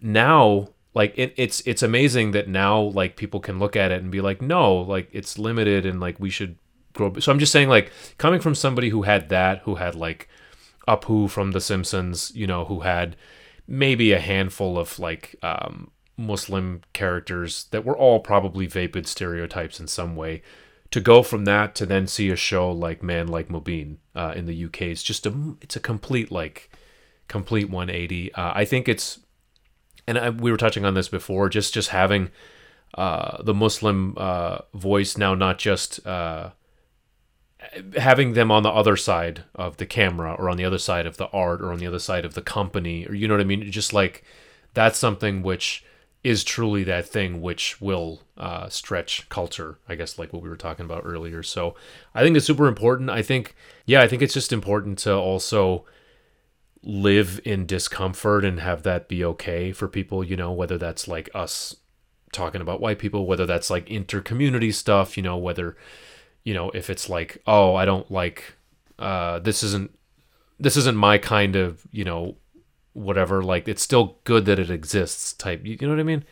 now 0.00 0.68
like 0.94 1.12
it, 1.16 1.34
it's 1.36 1.60
it's 1.66 1.82
amazing 1.82 2.32
that 2.32 2.48
now 2.48 2.80
like 2.80 3.16
people 3.16 3.40
can 3.40 3.58
look 3.58 3.76
at 3.76 3.92
it 3.92 4.02
and 4.02 4.10
be 4.10 4.20
like 4.20 4.42
no 4.42 4.74
like 4.74 5.08
it's 5.12 5.38
limited 5.38 5.86
and 5.86 6.00
like 6.00 6.18
we 6.18 6.30
should 6.30 6.56
grow. 6.92 7.18
So 7.18 7.32
I'm 7.32 7.38
just 7.38 7.52
saying, 7.52 7.68
like, 7.68 7.90
coming 8.18 8.40
from 8.40 8.54
somebody 8.54 8.90
who 8.90 9.02
had 9.02 9.28
that, 9.28 9.60
who 9.60 9.76
had 9.76 9.94
like 9.94 10.28
Apu 10.88 11.30
from 11.30 11.52
The 11.52 11.60
Simpsons, 11.60 12.32
you 12.34 12.46
know, 12.46 12.64
who 12.64 12.80
had 12.80 13.16
maybe 13.66 14.12
a 14.12 14.20
handful 14.20 14.78
of 14.78 14.98
like 14.98 15.36
um, 15.42 15.90
Muslim 16.16 16.82
characters 16.92 17.64
that 17.70 17.84
were 17.84 17.96
all 17.96 18.20
probably 18.20 18.66
vapid 18.66 19.06
stereotypes 19.06 19.80
in 19.80 19.86
some 19.86 20.16
way. 20.16 20.42
To 20.90 21.00
go 21.00 21.22
from 21.22 21.44
that 21.44 21.76
to 21.76 21.86
then 21.86 22.08
see 22.08 22.30
a 22.30 22.36
show 22.36 22.70
like 22.72 23.00
Man 23.00 23.28
Like 23.28 23.48
Mobeen 23.48 23.98
uh, 24.16 24.32
in 24.34 24.46
the 24.46 24.64
UK, 24.64 24.82
it's 24.82 25.04
just 25.04 25.24
a 25.24 25.54
it's 25.60 25.76
a 25.76 25.80
complete 25.80 26.32
like 26.32 26.68
complete 27.28 27.70
180. 27.70 28.34
Uh, 28.34 28.52
I 28.56 28.64
think 28.64 28.88
it's, 28.88 29.20
and 30.06 30.18
I, 30.18 30.30
we 30.30 30.50
were 30.50 30.56
touching 30.56 30.84
on 30.84 30.94
this 30.94 31.08
before, 31.08 31.48
just 31.48 31.74
just 31.74 31.90
having 31.90 32.30
uh, 32.94 33.42
the 33.42 33.54
Muslim 33.54 34.14
uh, 34.16 34.58
voice 34.74 35.16
now 35.16 35.34
not 35.34 35.58
just 35.58 36.04
uh, 36.06 36.50
having 37.96 38.32
them 38.32 38.50
on 38.50 38.62
the 38.62 38.70
other 38.70 38.96
side 38.96 39.44
of 39.54 39.76
the 39.76 39.86
camera 39.86 40.34
or 40.34 40.48
on 40.48 40.56
the 40.56 40.64
other 40.64 40.78
side 40.78 41.06
of 41.06 41.16
the 41.16 41.28
art 41.28 41.60
or 41.60 41.72
on 41.72 41.78
the 41.78 41.86
other 41.86 41.98
side 41.98 42.24
of 42.24 42.34
the 42.34 42.42
company 42.42 43.06
or 43.06 43.14
you 43.14 43.28
know 43.28 43.34
what 43.34 43.40
I 43.40 43.44
mean? 43.44 43.70
Just 43.70 43.92
like 43.92 44.24
that's 44.74 44.98
something 44.98 45.42
which 45.42 45.84
is 46.22 46.44
truly 46.44 46.84
that 46.84 47.06
thing 47.06 47.40
which 47.40 47.80
will 47.80 48.22
uh, 48.36 48.68
stretch 48.68 49.28
culture 49.28 49.78
I 49.88 49.94
guess 49.94 50.18
like 50.18 50.32
what 50.32 50.42
we 50.42 50.48
were 50.48 50.56
talking 50.56 50.84
about 50.84 51.02
earlier. 51.04 51.42
So 51.42 51.74
I 52.14 52.22
think 52.22 52.36
it's 52.36 52.46
super 52.46 52.66
important. 52.66 53.10
I 53.10 53.22
think 53.22 53.54
yeah 53.86 54.02
I 54.02 54.08
think 54.08 54.22
it's 54.22 54.34
just 54.34 54.52
important 54.52 54.98
to 55.00 55.14
also 55.14 55.84
live 56.82 57.40
in 57.44 57.66
discomfort 57.66 58.44
and 58.44 58.60
have 58.60 58.82
that 58.84 59.08
be 59.08 59.22
okay 59.24 59.70
for 59.70 59.86
people 59.86 60.24
you 60.24 60.36
know 60.36 60.50
whether 60.50 60.78
that's 60.78 61.06
like 61.06 61.28
us 61.34 61.76
talking 62.32 62.60
about 62.60 62.80
white 62.80 62.98
people 62.98 63.26
whether 63.26 63.44
that's 63.44 63.70
like 63.70 63.88
inter-community 63.90 64.72
stuff 64.72 65.16
you 65.16 65.22
know 65.22 65.36
whether 65.36 65.76
you 66.42 66.54
know 66.54 66.70
if 66.70 66.88
it's 66.88 67.08
like 67.08 67.42
oh 67.46 67.74
i 67.74 67.84
don't 67.84 68.10
like 68.10 68.54
uh 68.98 69.38
this 69.40 69.62
isn't 69.62 69.90
this 70.58 70.76
isn't 70.76 70.96
my 70.96 71.18
kind 71.18 71.54
of 71.54 71.86
you 71.90 72.04
know 72.04 72.34
whatever 72.94 73.42
like 73.42 73.68
it's 73.68 73.82
still 73.82 74.16
good 74.24 74.46
that 74.46 74.58
it 74.58 74.70
exists 74.70 75.34
type 75.34 75.64
you, 75.64 75.76
you 75.80 75.86
know 75.86 75.92
what 75.92 76.00
i 76.00 76.04
mean? 76.04 76.24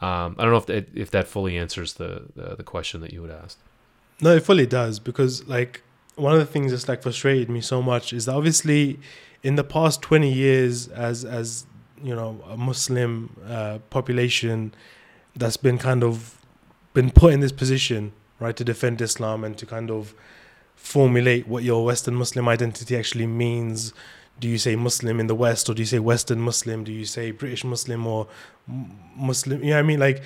Um 0.00 0.36
i 0.38 0.44
don't 0.44 0.52
know 0.52 0.56
if 0.56 0.66
that, 0.66 0.88
if 0.94 1.10
that 1.10 1.26
fully 1.26 1.56
answers 1.56 1.94
the, 1.94 2.26
the 2.36 2.56
the 2.56 2.62
question 2.62 3.00
that 3.00 3.12
you 3.12 3.22
would 3.22 3.30
ask 3.30 3.58
no 4.20 4.36
it 4.36 4.44
fully 4.44 4.66
does 4.66 5.00
because 5.00 5.46
like 5.48 5.82
one 6.14 6.32
of 6.32 6.38
the 6.38 6.46
things 6.46 6.70
that's 6.70 6.86
like 6.86 7.02
frustrated 7.02 7.48
me 7.48 7.60
so 7.60 7.82
much 7.82 8.12
is 8.12 8.26
that 8.26 8.34
obviously 8.34 9.00
in 9.42 9.56
the 9.56 9.64
past 9.64 10.02
20 10.02 10.30
years 10.30 10.88
as 10.88 11.24
as 11.24 11.66
you 12.02 12.14
know 12.14 12.42
a 12.48 12.56
muslim 12.56 13.36
uh, 13.48 13.78
population 13.90 14.72
that's 15.36 15.56
been 15.56 15.78
kind 15.78 16.02
of 16.02 16.38
been 16.92 17.10
put 17.10 17.32
in 17.32 17.40
this 17.40 17.52
position 17.52 18.12
right, 18.40 18.56
to 18.56 18.64
defend 18.64 19.00
Islam 19.00 19.44
and 19.44 19.56
to 19.58 19.66
kind 19.66 19.90
of 19.90 20.14
formulate 20.74 21.46
what 21.46 21.62
your 21.62 21.84
Western 21.84 22.14
Muslim 22.14 22.48
identity 22.48 22.96
actually 22.96 23.26
means 23.26 23.92
do 24.40 24.48
you 24.48 24.56
say 24.56 24.74
Muslim 24.74 25.20
in 25.20 25.26
the 25.26 25.34
West 25.34 25.68
or 25.68 25.74
do 25.74 25.82
you 25.82 25.86
say 25.86 25.98
Western 25.98 26.40
Muslim? 26.40 26.82
Do 26.82 26.92
you 26.92 27.04
say 27.04 27.30
British 27.30 27.62
Muslim 27.62 28.06
or 28.06 28.26
Muslim? 29.14 29.62
You 29.62 29.70
know 29.70 29.78
I 29.78 29.82
mean? 29.82 30.00
Like 30.00 30.22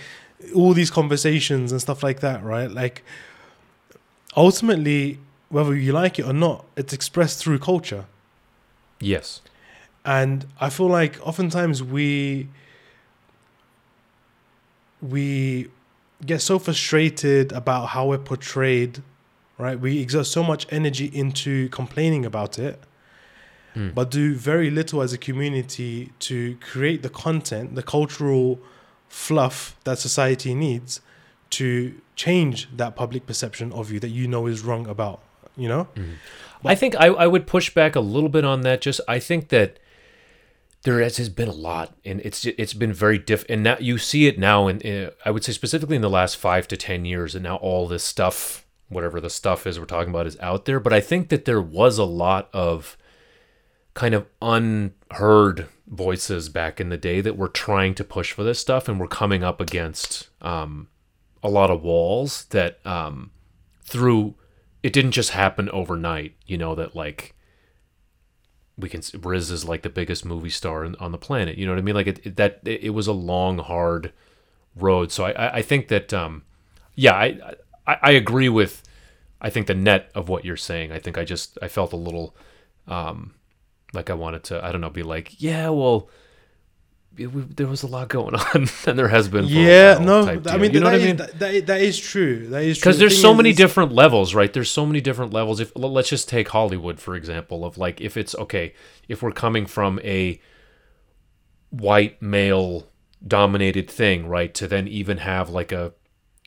all 0.54 0.72
these 0.72 0.88
conversations 0.88 1.72
and 1.72 1.80
stuff 1.80 2.04
like 2.04 2.20
that, 2.20 2.44
right? 2.44 2.70
Like 2.70 3.02
ultimately, 4.36 5.18
whether 5.48 5.74
you 5.74 5.92
like 5.92 6.20
it 6.20 6.26
or 6.26 6.32
not, 6.32 6.64
it's 6.76 6.92
expressed 6.92 7.42
through 7.42 7.58
culture. 7.58 8.04
Yes. 9.04 9.40
And 10.04 10.46
I 10.60 10.68
feel 10.70 10.88
like 10.88 11.14
oftentimes 11.26 11.82
we 11.82 12.48
we 15.02 15.68
get 16.24 16.40
so 16.40 16.58
frustrated 16.58 17.52
about 17.52 17.86
how 17.88 18.06
we're 18.08 18.18
portrayed, 18.18 19.02
right? 19.58 19.78
We 19.78 20.00
exert 20.00 20.26
so 20.26 20.42
much 20.42 20.66
energy 20.70 21.06
into 21.06 21.68
complaining 21.68 22.24
about 22.24 22.58
it, 22.58 22.82
Hmm. 23.74 23.90
but 23.90 24.10
do 24.10 24.34
very 24.34 24.70
little 24.70 25.02
as 25.02 25.12
a 25.12 25.18
community 25.18 26.12
to 26.20 26.56
create 26.60 27.02
the 27.02 27.10
content, 27.10 27.74
the 27.74 27.82
cultural 27.82 28.60
fluff 29.08 29.76
that 29.84 29.98
society 29.98 30.54
needs 30.54 31.00
to 31.50 31.94
change 32.16 32.68
that 32.76 32.94
public 32.96 33.26
perception 33.26 33.72
of 33.72 33.90
you 33.90 33.98
that 34.00 34.08
you 34.10 34.28
know 34.28 34.46
is 34.46 34.62
wrong 34.62 34.86
about, 34.86 35.20
you 35.56 35.68
know? 35.68 35.88
I 36.64 36.74
think 36.74 36.96
I, 36.96 37.06
I 37.06 37.26
would 37.26 37.46
push 37.46 37.74
back 37.74 37.96
a 37.96 38.00
little 38.00 38.28
bit 38.28 38.44
on 38.44 38.62
that. 38.62 38.80
Just 38.80 39.00
I 39.06 39.18
think 39.18 39.48
that 39.48 39.78
there 40.84 41.00
has, 41.00 41.16
has 41.16 41.28
been 41.28 41.48
a 41.48 41.52
lot, 41.52 41.96
and 42.04 42.20
it's 42.20 42.44
it's 42.44 42.74
been 42.74 42.92
very 42.92 43.18
diff. 43.18 43.44
And 43.48 43.62
now 43.62 43.76
you 43.80 43.98
see 43.98 44.26
it 44.26 44.38
now, 44.38 44.68
in 44.68 45.10
I 45.24 45.30
would 45.30 45.44
say 45.44 45.52
specifically 45.52 45.96
in 45.96 46.02
the 46.02 46.10
last 46.10 46.36
five 46.36 46.68
to 46.68 46.76
ten 46.76 47.04
years, 47.04 47.34
and 47.34 47.42
now 47.42 47.56
all 47.56 47.88
this 47.88 48.04
stuff, 48.04 48.66
whatever 48.88 49.20
the 49.20 49.30
stuff 49.30 49.66
is 49.66 49.78
we're 49.78 49.86
talking 49.86 50.10
about, 50.10 50.26
is 50.26 50.38
out 50.40 50.66
there. 50.66 50.80
But 50.80 50.92
I 50.92 51.00
think 51.00 51.30
that 51.30 51.46
there 51.46 51.62
was 51.62 51.98
a 51.98 52.04
lot 52.04 52.50
of 52.52 52.96
kind 53.94 54.14
of 54.14 54.26
unheard 54.42 55.68
voices 55.86 56.48
back 56.48 56.80
in 56.80 56.88
the 56.88 56.96
day 56.96 57.20
that 57.20 57.36
were 57.36 57.48
trying 57.48 57.94
to 57.94 58.04
push 58.04 58.32
for 58.32 58.44
this 58.44 58.58
stuff, 58.58 58.88
and 58.88 59.00
were 59.00 59.08
coming 59.08 59.42
up 59.42 59.60
against 59.60 60.28
um, 60.42 60.88
a 61.42 61.48
lot 61.48 61.70
of 61.70 61.82
walls 61.82 62.44
that 62.46 62.84
um, 62.86 63.30
through 63.84 64.34
it 64.84 64.92
didn't 64.92 65.12
just 65.12 65.30
happen 65.30 65.70
overnight. 65.70 66.34
You 66.46 66.58
know 66.58 66.74
that 66.74 66.94
like 66.94 67.34
we 68.76 68.90
can 68.90 69.00
Riz 69.22 69.50
is 69.50 69.64
like 69.64 69.80
the 69.80 69.88
biggest 69.88 70.26
movie 70.26 70.50
star 70.50 70.84
on 71.00 71.10
the 71.10 71.16
planet. 71.16 71.56
You 71.56 71.64
know 71.64 71.72
what 71.72 71.78
I 71.78 71.82
mean? 71.82 71.94
Like 71.94 72.06
it, 72.06 72.26
it 72.26 72.36
that 72.36 72.60
it, 72.64 72.90
was 72.90 73.06
a 73.06 73.12
long, 73.12 73.58
hard 73.58 74.12
road. 74.76 75.10
So 75.10 75.24
I 75.24 75.30
I, 75.30 75.54
I 75.56 75.62
think 75.62 75.88
that 75.88 76.12
um 76.12 76.42
yeah 76.94 77.14
I, 77.14 77.54
I 77.86 77.96
I 78.02 78.10
agree 78.10 78.50
with 78.50 78.82
I 79.40 79.48
think 79.48 79.68
the 79.68 79.74
net 79.74 80.10
of 80.14 80.28
what 80.28 80.44
you're 80.44 80.58
saying. 80.58 80.92
I 80.92 80.98
think 80.98 81.16
I 81.16 81.24
just 81.24 81.56
I 81.62 81.68
felt 81.68 81.94
a 81.94 81.96
little 81.96 82.36
um 82.86 83.32
like 83.94 84.10
I 84.10 84.14
wanted 84.14 84.44
to 84.44 84.62
I 84.62 84.70
don't 84.70 84.82
know 84.82 84.90
be 84.90 85.02
like 85.02 85.40
yeah 85.40 85.70
well. 85.70 86.10
It- 87.16 87.26
we- 87.28 87.42
there 87.42 87.66
was 87.66 87.82
a 87.82 87.86
lot 87.86 88.08
going 88.08 88.34
on, 88.54 88.68
and 88.86 88.98
there 88.98 89.08
has 89.08 89.28
been. 89.28 89.44
Yeah, 89.46 89.98
no, 90.00 90.26
I 90.26 90.36
deal. 90.36 90.58
mean, 90.58 90.72
you 90.72 90.80
know 90.80 90.86
that 90.90 90.92
what 90.92 91.00
I 91.02 91.04
mean? 91.04 91.16
that- 91.16 91.38
that- 91.38 91.66
that 91.66 91.80
is 91.82 91.98
true. 91.98 92.48
That 92.48 92.62
is 92.62 92.78
true. 92.78 92.82
because 92.90 92.98
The 92.98 93.04
there's 93.06 93.20
so 93.20 93.30
is- 93.32 93.36
many 93.36 93.52
different 93.52 93.92
levels 93.92 94.34
right 94.34 94.52
there's 94.52 94.70
so 94.70 94.84
many 94.86 95.00
different 95.00 95.32
levels 95.32 95.60
if 95.60 95.72
let's 95.76 96.08
just 96.08 96.28
take 96.28 96.48
hollywood 96.48 96.98
for 97.00 97.14
example 97.14 97.64
of 97.64 97.78
like 97.78 98.00
if 98.00 98.16
it's 98.16 98.34
okay 98.36 98.74
if 99.08 99.22
we're 99.22 99.32
coming 99.32 99.66
from 99.66 100.00
a 100.04 100.40
white 101.70 102.20
male 102.22 102.86
dominated 103.26 103.90
thing 103.90 104.26
right 104.28 104.54
to 104.54 104.66
then 104.68 104.86
even 104.86 105.18
have 105.18 105.48
like 105.50 105.72
a 105.72 105.92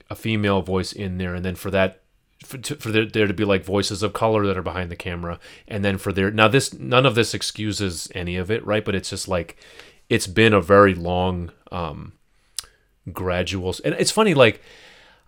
a 0.10 0.16
female 0.16 0.62
voice 0.62 0.94
in 0.94 1.18
there 1.18 1.34
and 1.36 1.44
then 1.44 1.56
for 1.56 1.70
that 1.72 2.02
for, 2.46 2.58
to, 2.60 2.76
for 2.76 2.92
there, 2.92 3.06
there 3.06 3.28
to 3.28 3.34
be 3.34 3.44
like 3.44 3.66
voices 3.66 4.04
of 4.04 4.14
color 4.14 4.46
that 4.46 4.58
are 4.58 4.62
behind 4.62 4.90
the 4.92 4.96
camera 4.96 5.40
and 5.68 5.84
then 5.84 5.98
for 5.98 6.14
there 6.14 6.32
now 6.32 6.48
this 6.48 6.74
none 6.74 7.06
of 7.06 7.16
this 7.16 7.34
excuses 7.34 8.10
any 8.16 8.38
of 8.38 8.50
it 8.52 8.66
right 8.66 8.86
but 8.86 8.96
it's 8.96 9.10
just 9.10 9.28
like 9.28 9.58
it's 10.10 10.28
been 10.28 10.54
a 10.54 10.62
very 10.62 10.94
long 10.94 11.52
um 11.72 12.14
gradual 13.14 13.74
and 13.86 13.96
it's 13.96 14.12
funny 14.12 14.34
like 14.34 14.62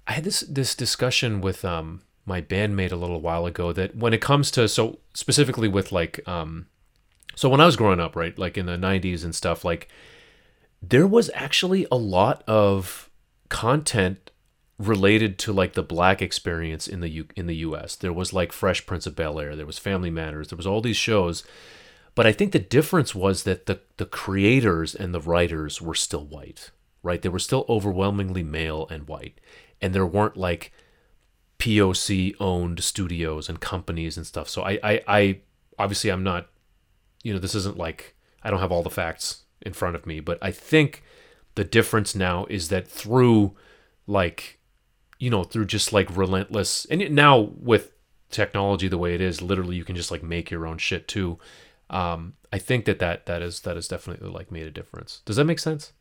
I 0.08 0.14
had 0.14 0.24
this 0.24 0.42
this 0.42 0.76
discussion 0.76 1.42
with 1.42 1.64
um 1.64 2.02
my 2.26 2.42
bandmate 2.42 2.92
a 2.92 2.96
little 2.98 3.22
while 3.22 3.46
ago 3.46 3.74
that 3.74 3.96
when 3.96 4.14
it 4.14 4.22
comes 4.22 4.52
to 4.52 4.68
so 4.68 5.00
specifically 5.14 5.68
with 5.68 5.92
like 5.92 6.28
um 6.28 6.68
so 7.36 7.50
when 7.50 7.62
I 7.62 7.66
was 7.66 7.76
growing 7.76 8.00
up 8.00 8.16
right 8.16 8.38
like 8.38 8.58
in 8.58 8.66
the 8.66 8.78
90s 8.78 9.24
and 9.24 9.34
stuff 9.34 9.64
like 9.64 9.88
there 10.82 11.08
was 11.08 11.30
actually 11.34 11.86
a 11.92 11.96
lot 11.96 12.44
of 12.48 13.10
content 13.50 14.32
related 14.78 15.38
to 15.40 15.52
like 15.52 15.74
the 15.74 15.84
black 15.84 16.22
experience 16.22 16.88
in 16.88 17.02
the 17.02 17.10
U- 17.10 17.28
in 17.36 17.48
the 17.48 17.58
US 17.58 17.96
there 17.96 18.14
was 18.14 18.34
like 18.34 18.52
Fresh 18.52 18.86
Prince 18.86 19.06
of 19.06 19.16
Bel-Air 19.16 19.56
there 19.56 19.66
was 19.66 19.80
Family 19.80 20.10
Matters 20.10 20.50
there 20.50 20.58
was 20.58 20.68
all 20.68 20.82
these 20.82 20.98
shows 20.98 21.44
but 22.16 22.28
I 22.28 22.32
think 22.32 22.52
the 22.52 22.60
difference 22.60 23.14
was 23.16 23.44
that 23.44 23.66
the 23.66 23.80
the 23.98 24.06
creators 24.06 24.96
and 24.96 25.14
the 25.14 25.22
writers 25.22 25.82
were 25.82 25.96
still 25.96 26.26
white 26.26 26.72
right 27.02 27.22
they 27.22 27.30
were 27.30 27.40
still 27.40 27.66
overwhelmingly 27.70 28.44
male 28.44 28.88
and 28.90 29.08
white 29.08 29.40
and 29.82 29.94
there 29.94 30.06
weren't 30.06 30.38
like 30.38 30.72
POC 31.60 32.36
owned 32.40 32.84
studios 32.84 33.50
and 33.50 33.60
companies 33.60 34.18
and 34.18 34.26
stuff. 34.26 34.50
So 34.50 34.64
I, 34.64 34.80
I, 34.82 35.02
I 35.08 35.40
obviously 35.78 36.10
I'm 36.10 36.24
not, 36.24 36.48
you 37.22 37.34
know, 37.34 37.40
this 37.40 37.54
isn't 37.56 37.78
like 37.78 38.16
I 38.42 38.50
don't 38.50 38.62
have 38.62 38.72
all 38.72 38.82
the 38.82 38.90
facts 38.90 39.44
in 39.62 39.74
front 39.74 39.96
of 39.96 40.08
me, 40.08 40.22
but 40.22 40.40
I 40.42 40.52
think 40.52 41.04
the 41.56 41.66
difference 41.66 42.16
now 42.16 42.46
is 42.50 42.70
that 42.70 42.88
through 42.88 43.56
like, 44.08 44.60
you 45.20 45.30
know, 45.30 45.44
through 45.44 45.66
just 45.66 45.92
like 45.92 46.16
relentless 46.16 46.86
and 46.86 47.12
now 47.12 47.38
with 47.60 47.92
technology 48.32 48.88
the 48.88 48.98
way 48.98 49.14
it 49.14 49.22
is, 49.22 49.42
literally 49.42 49.76
you 49.76 49.84
can 49.84 49.98
just 49.98 50.12
like 50.12 50.24
make 50.24 50.50
your 50.50 50.66
own 50.66 50.78
shit 50.78 51.08
too. 51.10 51.38
Um, 51.90 52.34
I 52.54 52.58
think 52.60 52.86
that 52.86 53.00
that 53.00 53.26
that 53.26 53.42
is 53.42 53.62
that 53.62 53.78
is 53.78 53.88
definitely 53.88 54.30
like 54.30 54.52
made 54.52 54.68
a 54.68 54.72
difference. 54.72 55.22
Does 55.26 55.36
that 55.38 55.46
make 55.46 55.60
sense? 55.60 55.94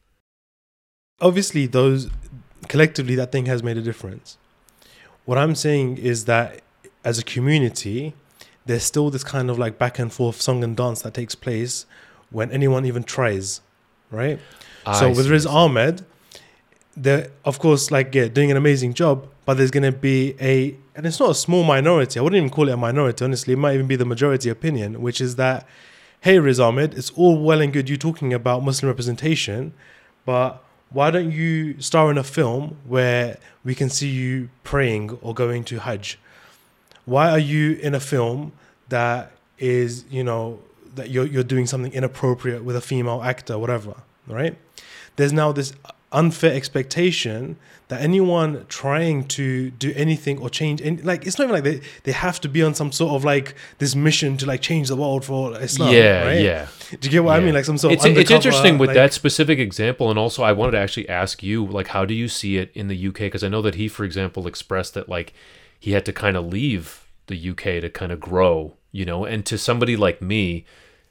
obviously 1.20 1.66
those 1.66 2.09
collectively 2.68 3.14
that 3.14 3.32
thing 3.32 3.47
has 3.47 3.62
made 3.62 3.76
a 3.76 3.82
difference 3.82 4.36
what 5.24 5.36
i'm 5.39 5.55
saying 5.55 5.99
is 5.99 6.24
that 6.26 6.61
as 7.05 7.18
a 7.18 7.24
community 7.24 8.14
there's 8.66 8.84
still 8.84 9.11
this 9.11 9.24
kind 9.24 9.51
of 9.51 9.59
like 9.59 9.78
back 9.78 9.99
and 9.99 10.12
forth 10.12 10.41
song 10.41 10.62
and 10.62 10.76
dance 10.76 11.03
that 11.03 11.14
takes 11.14 11.34
place 11.34 11.86
when 12.30 12.51
anyone 12.53 12.84
even 12.84 13.03
tries 13.03 13.61
right 14.11 14.39
so 14.84 15.07
I 15.07 15.09
with 15.09 15.24
see 15.24 15.30
riz 15.30 15.47
what 15.47 15.53
you're 15.55 15.68
saying. 15.68 15.76
ahmed 15.89 16.07
they're 16.97 17.30
of 17.45 17.59
course 17.59 17.91
like 17.91 18.14
yeah 18.14 18.28
doing 18.28 18.51
an 18.51 18.57
amazing 18.57 18.95
job 18.95 19.26
but 19.49 19.57
there's 19.57 19.70
going 19.70 19.82
to 19.82 19.99
be 19.99 20.34
a 20.42 20.76
and 20.94 21.07
it's 21.07 21.18
not 21.18 21.30
a 21.30 21.34
small 21.34 21.64
minority 21.64 22.20
i 22.20 22.22
wouldn't 22.22 22.36
even 22.36 22.51
call 22.51 22.68
it 22.68 22.72
a 22.72 22.76
minority 22.76 23.24
honestly 23.24 23.55
it 23.55 23.57
might 23.57 23.72
even 23.72 23.86
be 23.86 23.96
the 23.96 24.05
majority 24.05 24.51
opinion 24.51 25.01
which 25.01 25.22
is 25.22 25.36
that 25.36 25.66
hey 26.20 26.38
riz 26.38 26.61
ahmed 26.61 26.92
it's 26.92 27.09
all 27.12 27.42
well 27.42 27.62
and 27.62 27.72
good 27.72 27.88
you 27.88 27.96
talking 27.96 28.34
about 28.34 28.62
muslim 28.62 28.88
representation 28.88 29.72
but 30.26 30.62
why 30.90 31.11
don't 31.11 31.30
you 31.30 31.80
star 31.80 32.11
in 32.11 32.18
a 32.18 32.22
film 32.22 32.76
where 32.86 33.38
we 33.64 33.74
can 33.74 33.88
see 33.90 34.09
you 34.09 34.51
praying 34.64 35.11
or 35.22 35.34
going 35.34 35.64
to 35.64 35.80
hajj? 35.80 36.18
Why 37.05 37.30
are 37.30 37.38
you 37.38 37.74
in 37.74 37.94
a 37.94 38.01
film 38.01 38.53
that 38.88 39.32
is 39.59 40.05
you 40.11 40.24
know 40.24 40.61
that 40.94 41.11
you're, 41.11 41.26
you're 41.26 41.42
doing 41.42 41.66
something 41.66 41.92
inappropriate 41.92 42.64
with 42.64 42.76
a 42.76 42.80
female 42.80 43.22
actor 43.22 43.59
whatever 43.59 43.94
right? 44.26 44.57
There's 45.16 45.32
now 45.32 45.53
this 45.53 45.72
unfair 46.13 46.55
expectation 46.55 47.57
that 47.89 48.01
anyone 48.01 48.65
trying 48.69 49.25
to 49.25 49.71
do 49.71 49.93
anything 49.97 50.39
or 50.39 50.49
change 50.49 50.81
any, 50.83 51.01
like 51.03 51.27
it's 51.27 51.39
not 51.39 51.45
even 51.45 51.55
like 51.55 51.65
they, 51.65 51.81
they 52.05 52.13
have 52.13 52.41
to 52.41 52.49
be 52.49 52.63
on 52.63 52.75
some 52.75 52.93
sort 52.93 53.15
of 53.15 53.25
like 53.25 53.55
this 53.79 53.95
mission 53.95 54.37
to 54.37 54.47
like 54.47 54.61
change 54.61 54.89
the 54.89 54.97
world 54.97 55.25
for 55.25 55.59
Islam 55.61 55.93
yeah, 55.93 56.25
right? 56.25 56.41
yeah. 56.41 56.69
do 56.91 57.09
you 57.09 57.11
get 57.11 57.25
what 57.25 57.39
I 57.39 57.41
mean 57.41 57.55
like 57.55 57.65
some 57.65 57.79
sort 57.79 57.95
it's, 57.95 58.05
of 58.05 58.17
it's 58.17 58.31
interesting 58.31 58.79
with 58.79 58.89
like- 58.89 58.95
that 58.95 59.13
specific 59.13 59.59
example 59.59 60.11
and 60.11 60.19
also 60.19 60.43
i 60.43 60.53
wanted 60.53 60.73
to 60.73 60.79
actually 60.79 61.09
ask 61.09 61.43
you 61.43 61.67
like 61.67 61.89
how 61.89 62.05
do 62.05 62.15
you 62.15 62.29
see 62.29 62.59
it 62.59 62.71
in 62.75 62.89
the 62.89 63.09
uk 63.09 63.15
because 63.15 63.43
i 63.43 63.49
know 63.49 63.63
that 63.63 63.75
he 63.75 63.89
for 63.89 64.05
example 64.05 64.47
expressed 64.47 64.95
that 64.95 65.09
like 65.09 65.33
he 65.79 65.93
had 65.93 66.05
to 66.05 66.13
kind 66.13 66.37
of 66.37 66.47
leave 66.47 67.07
the 67.27 67.51
uk 67.51 67.63
to 67.63 67.89
kind 67.89 68.13
of 68.13 68.21
grow 68.21 68.77
you 68.93 69.05
know 69.05 69.25
and 69.25 69.45
to 69.47 69.57
somebody 69.59 69.97
like 69.97 70.21
me 70.23 70.65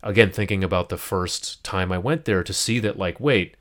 again 0.04 0.32
thinking 0.32 0.64
about 0.64 0.90
the 0.90 0.98
first 0.98 1.64
time 1.64 1.92
i 1.92 1.98
went 1.98 2.26
there 2.26 2.44
to 2.44 2.54
see 2.54 2.80
that 2.80 2.98
like 2.98 3.20
wait 3.20 3.57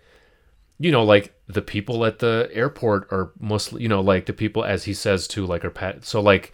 you 0.78 0.90
know 0.90 1.04
like 1.04 1.32
the 1.46 1.62
people 1.62 2.04
at 2.04 2.18
the 2.18 2.48
airport 2.52 3.08
are 3.10 3.30
mostly, 3.40 3.82
you 3.82 3.88
know 3.88 4.00
like 4.00 4.26
the 4.26 4.32
people 4.32 4.64
as 4.64 4.84
he 4.84 4.94
says 4.94 5.26
too 5.26 5.46
like 5.46 5.64
are 5.64 5.70
pat 5.70 6.04
so 6.04 6.20
like 6.20 6.52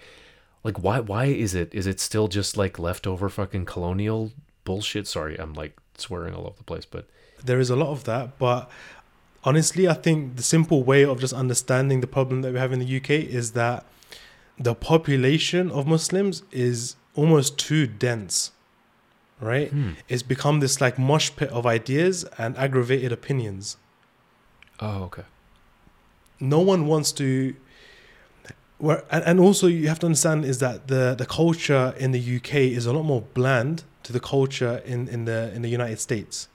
like 0.64 0.78
why 0.82 1.00
why 1.00 1.26
is 1.26 1.54
it 1.54 1.72
is 1.74 1.86
it 1.86 2.00
still 2.00 2.28
just 2.28 2.56
like 2.56 2.78
leftover 2.78 3.28
fucking 3.28 3.64
colonial 3.64 4.32
bullshit? 4.64 5.06
Sorry 5.06 5.36
i'm 5.38 5.54
like 5.54 5.76
swearing 5.96 6.34
all 6.34 6.46
over 6.46 6.56
the 6.56 6.64
place 6.64 6.84
but 6.84 7.06
there 7.44 7.58
is 7.58 7.70
a 7.70 7.76
lot 7.76 7.88
of 7.88 8.04
that 8.04 8.38
but 8.38 8.70
honestly 9.44 9.88
i 9.88 9.94
think 9.94 10.36
the 10.36 10.42
simple 10.42 10.82
way 10.84 11.04
of 11.04 11.20
just 11.20 11.32
understanding 11.32 12.00
the 12.00 12.06
problem 12.06 12.42
that 12.42 12.52
we 12.52 12.58
have 12.58 12.72
in 12.72 12.78
the 12.78 12.96
uk 12.96 13.10
is 13.10 13.52
that 13.52 13.84
the 14.58 14.74
population 14.74 15.70
of 15.70 15.86
muslims 15.86 16.42
is 16.50 16.96
almost 17.14 17.58
too 17.58 17.86
dense 17.86 18.52
right? 19.40 19.70
Hmm. 19.70 19.90
it's 20.08 20.22
become 20.22 20.60
this 20.60 20.80
like 20.80 20.98
mosh 20.98 21.30
pit 21.34 21.50
of 21.50 21.66
ideas 21.66 22.24
and 22.38 22.56
aggravated 22.56 23.10
opinions 23.12 23.76
oh 24.86 25.04
okay 25.04 25.26
no 26.40 26.60
one 26.72 26.86
wants 26.92 27.12
to 27.12 27.54
where 28.78 29.04
and, 29.10 29.22
and 29.24 29.40
also 29.40 29.66
you 29.68 29.88
have 29.88 30.00
to 30.00 30.06
understand 30.06 30.44
is 30.44 30.58
that 30.58 30.88
the 30.88 31.14
the 31.22 31.26
culture 31.26 31.94
in 31.98 32.10
the 32.16 32.36
UK 32.36 32.54
is 32.78 32.84
a 32.84 32.92
lot 32.92 33.04
more 33.04 33.22
bland 33.38 33.84
to 34.02 34.12
the 34.12 34.20
culture 34.20 34.82
in, 34.84 35.08
in 35.08 35.24
the 35.24 35.52
in 35.54 35.62
the 35.62 35.68
United 35.68 36.00
States, 36.00 36.48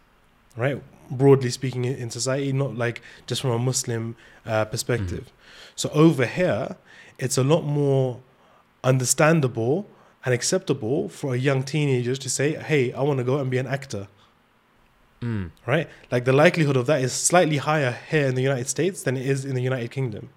right? 0.56 0.82
Broadly 1.10 1.50
speaking, 1.50 1.86
in 1.86 1.96
in 1.96 2.10
society, 2.10 2.52
not 2.52 2.76
like 2.76 3.02
just 3.26 3.42
from 3.42 3.52
a 3.52 3.60
Muslim 3.60 4.16
uh, 4.46 4.66
perspective. 4.66 5.32
So 5.76 5.90
over 5.94 6.26
here, 6.26 6.76
it's 7.18 7.38
a 7.38 7.44
lot 7.44 7.62
more 7.62 8.20
understandable 8.84 9.88
and 10.26 10.34
acceptable 10.34 11.08
for 11.10 11.34
a 11.34 11.38
young 11.38 11.64
teenager 11.64 12.16
to 12.16 12.30
say, 12.30 12.56
"Hey, 12.56 12.92
I 12.92 13.02
want 13.02 13.20
to 13.20 13.24
go 13.24 13.40
and 13.40 13.50
be 13.50 13.58
an 13.58 13.68
actor." 13.68 14.08
Mm. 15.22 15.52
Right? 15.66 15.90
Like 16.12 16.26
the 16.26 16.34
likelihood 16.34 16.78
of 16.78 16.86
that 16.88 17.02
is 17.02 17.12
slightly 17.14 17.58
higher 17.58 17.98
here 18.10 18.28
in 18.28 18.36
the 18.36 18.42
United 18.44 18.68
States 18.68 19.02
than 19.04 19.18
it 19.18 19.26
is 19.26 19.46
in 19.46 19.56
the 19.56 19.62
United 19.62 19.92
Kingdom. 19.92 20.30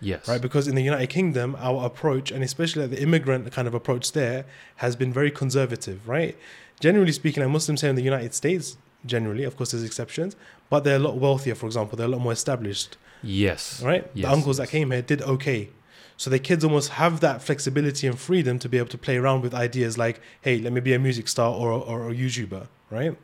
Yes. 0.00 0.28
right? 0.28 0.40
Because 0.40 0.68
in 0.68 0.76
the 0.76 0.82
United 0.82 1.08
Kingdom, 1.08 1.56
our 1.58 1.84
approach, 1.84 2.30
and 2.30 2.44
especially 2.44 2.86
the 2.86 3.02
immigrant 3.02 3.50
kind 3.50 3.66
of 3.66 3.74
approach 3.74 4.12
there, 4.12 4.44
has 4.76 4.94
been 4.94 5.12
very 5.12 5.30
conservative, 5.32 6.06
right? 6.08 6.36
Generally 6.78 7.12
speaking, 7.12 7.42
like 7.42 7.50
Muslims 7.50 7.80
here 7.80 7.90
in 7.90 7.96
the 7.96 8.02
United 8.02 8.32
States, 8.32 8.76
generally, 9.04 9.42
of 9.42 9.56
course, 9.56 9.72
there's 9.72 9.82
exceptions, 9.82 10.36
but 10.70 10.84
they're 10.84 10.96
a 10.96 11.00
lot 11.00 11.16
wealthier, 11.16 11.56
for 11.56 11.66
example, 11.66 11.96
they're 11.96 12.06
a 12.06 12.10
lot 12.10 12.20
more 12.20 12.32
established, 12.32 12.96
Yes. 13.24 13.82
right? 13.82 14.08
Yes, 14.14 14.26
the 14.26 14.32
uncles 14.32 14.58
that 14.58 14.68
came 14.68 14.92
here 14.92 15.02
did 15.02 15.20
okay. 15.22 15.70
So 16.16 16.30
the 16.30 16.38
kids 16.38 16.62
almost 16.62 16.90
have 16.90 17.18
that 17.20 17.42
flexibility 17.42 18.06
and 18.06 18.16
freedom 18.18 18.60
to 18.60 18.68
be 18.68 18.78
able 18.78 18.88
to 18.90 18.98
play 18.98 19.16
around 19.16 19.42
with 19.42 19.52
ideas 19.54 19.98
like, 19.98 20.20
hey, 20.42 20.58
let 20.58 20.72
me 20.72 20.80
be 20.80 20.92
a 20.94 20.98
music 21.00 21.26
star 21.26 21.52
or, 21.52 21.72
or 21.72 22.10
a 22.10 22.14
YouTuber, 22.14 22.68
right? 22.90 23.16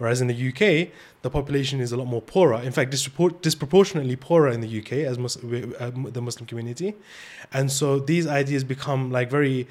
Whereas 0.00 0.22
in 0.22 0.28
the 0.28 0.48
UK, 0.48 0.88
the 1.20 1.28
population 1.28 1.78
is 1.78 1.92
a 1.92 1.96
lot 1.98 2.06
more 2.06 2.22
poorer. 2.22 2.58
In 2.62 2.72
fact, 2.72 2.90
dispropor- 2.90 3.38
disproportionately 3.42 4.16
poorer 4.16 4.48
in 4.48 4.62
the 4.62 4.78
UK 4.80 4.92
as 5.04 5.18
mus- 5.18 5.36
uh, 5.36 5.90
the 5.94 6.22
Muslim 6.22 6.46
community, 6.46 6.94
and 7.52 7.70
so 7.70 7.98
these 7.98 8.26
ideas 8.26 8.64
become 8.64 9.10
like 9.12 9.30
very, 9.30 9.68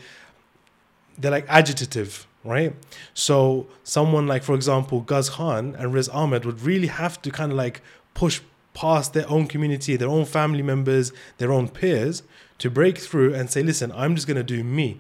they're 1.18 1.32
like 1.32 1.48
agitative, 1.48 2.26
right? 2.44 2.76
So 3.16 3.66
someone 3.84 4.28
like, 4.28 4.44
for 4.44 4.54
example, 4.54 5.02
Guz 5.02 5.32
Khan 5.32 5.76
and 5.80 5.96
Riz 5.96 6.08
Ahmed 6.10 6.46
would 6.46 6.62
really 6.62 6.88
have 6.88 7.20
to 7.24 7.32
kind 7.32 7.52
of 7.52 7.58
like 7.58 7.82
push 8.14 8.42
past 8.76 9.14
their 9.14 9.28
own 9.28 9.48
community, 9.48 9.96
their 9.96 10.10
own 10.10 10.26
family 10.26 10.62
members, 10.62 11.12
their 11.40 11.52
own 11.52 11.70
peers 11.70 12.22
to 12.60 12.70
break 12.70 13.00
through 13.00 13.34
and 13.34 13.50
say, 13.50 13.64
listen, 13.64 13.92
I'm 13.94 14.14
just 14.14 14.28
gonna 14.28 14.44
do 14.44 14.64
me. 14.64 15.00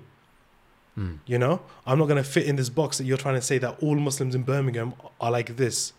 Mm. 0.97 1.19
You 1.25 1.37
know, 1.37 1.61
I'm 1.85 1.99
not 1.99 2.05
going 2.05 2.21
to 2.21 2.29
fit 2.29 2.45
in 2.45 2.55
this 2.55 2.69
box 2.69 2.97
that 2.97 3.05
you're 3.05 3.17
trying 3.17 3.35
to 3.35 3.41
say 3.41 3.57
that 3.59 3.81
all 3.81 3.95
Muslims 3.95 4.35
in 4.35 4.43
Birmingham 4.43 4.93
are 5.19 5.31
like 5.31 5.55
this. 5.57 5.93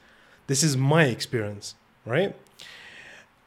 This 0.46 0.62
is 0.62 0.76
my 0.76 1.04
experience, 1.04 1.74
right? 2.04 2.34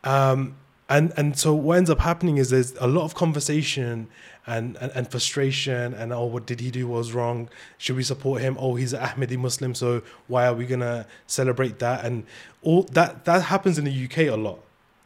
Um, 0.03 0.55
and 0.89 1.13
and 1.15 1.37
so 1.37 1.53
what 1.53 1.77
ends 1.77 1.89
up 1.89 1.99
happening 1.99 2.37
is 2.37 2.49
there's 2.49 2.75
a 2.75 2.87
lot 2.87 3.03
of 3.03 3.15
conversation 3.15 4.07
and, 4.45 4.75
and, 4.77 4.91
and 4.93 5.09
frustration 5.09 5.93
and 5.93 6.11
oh 6.11 6.25
what 6.25 6.45
did 6.45 6.59
he 6.59 6.69
do 6.69 6.87
what 6.87 6.97
was 6.97 7.13
wrong 7.13 7.49
should 7.77 7.95
we 7.95 8.03
support 8.03 8.41
him 8.41 8.57
oh 8.59 8.75
he's 8.75 8.93
an 8.93 9.01
Ahmadi 9.01 9.37
Muslim 9.37 9.73
so 9.73 10.01
why 10.27 10.45
are 10.45 10.53
we 10.53 10.65
gonna 10.65 11.07
celebrate 11.25 11.79
that 11.79 12.03
and 12.03 12.25
all 12.61 12.83
that 12.91 13.25
that 13.25 13.43
happens 13.43 13.77
in 13.77 13.85
the 13.85 14.05
UK 14.05 14.17
a 14.19 14.35
lot 14.35 14.59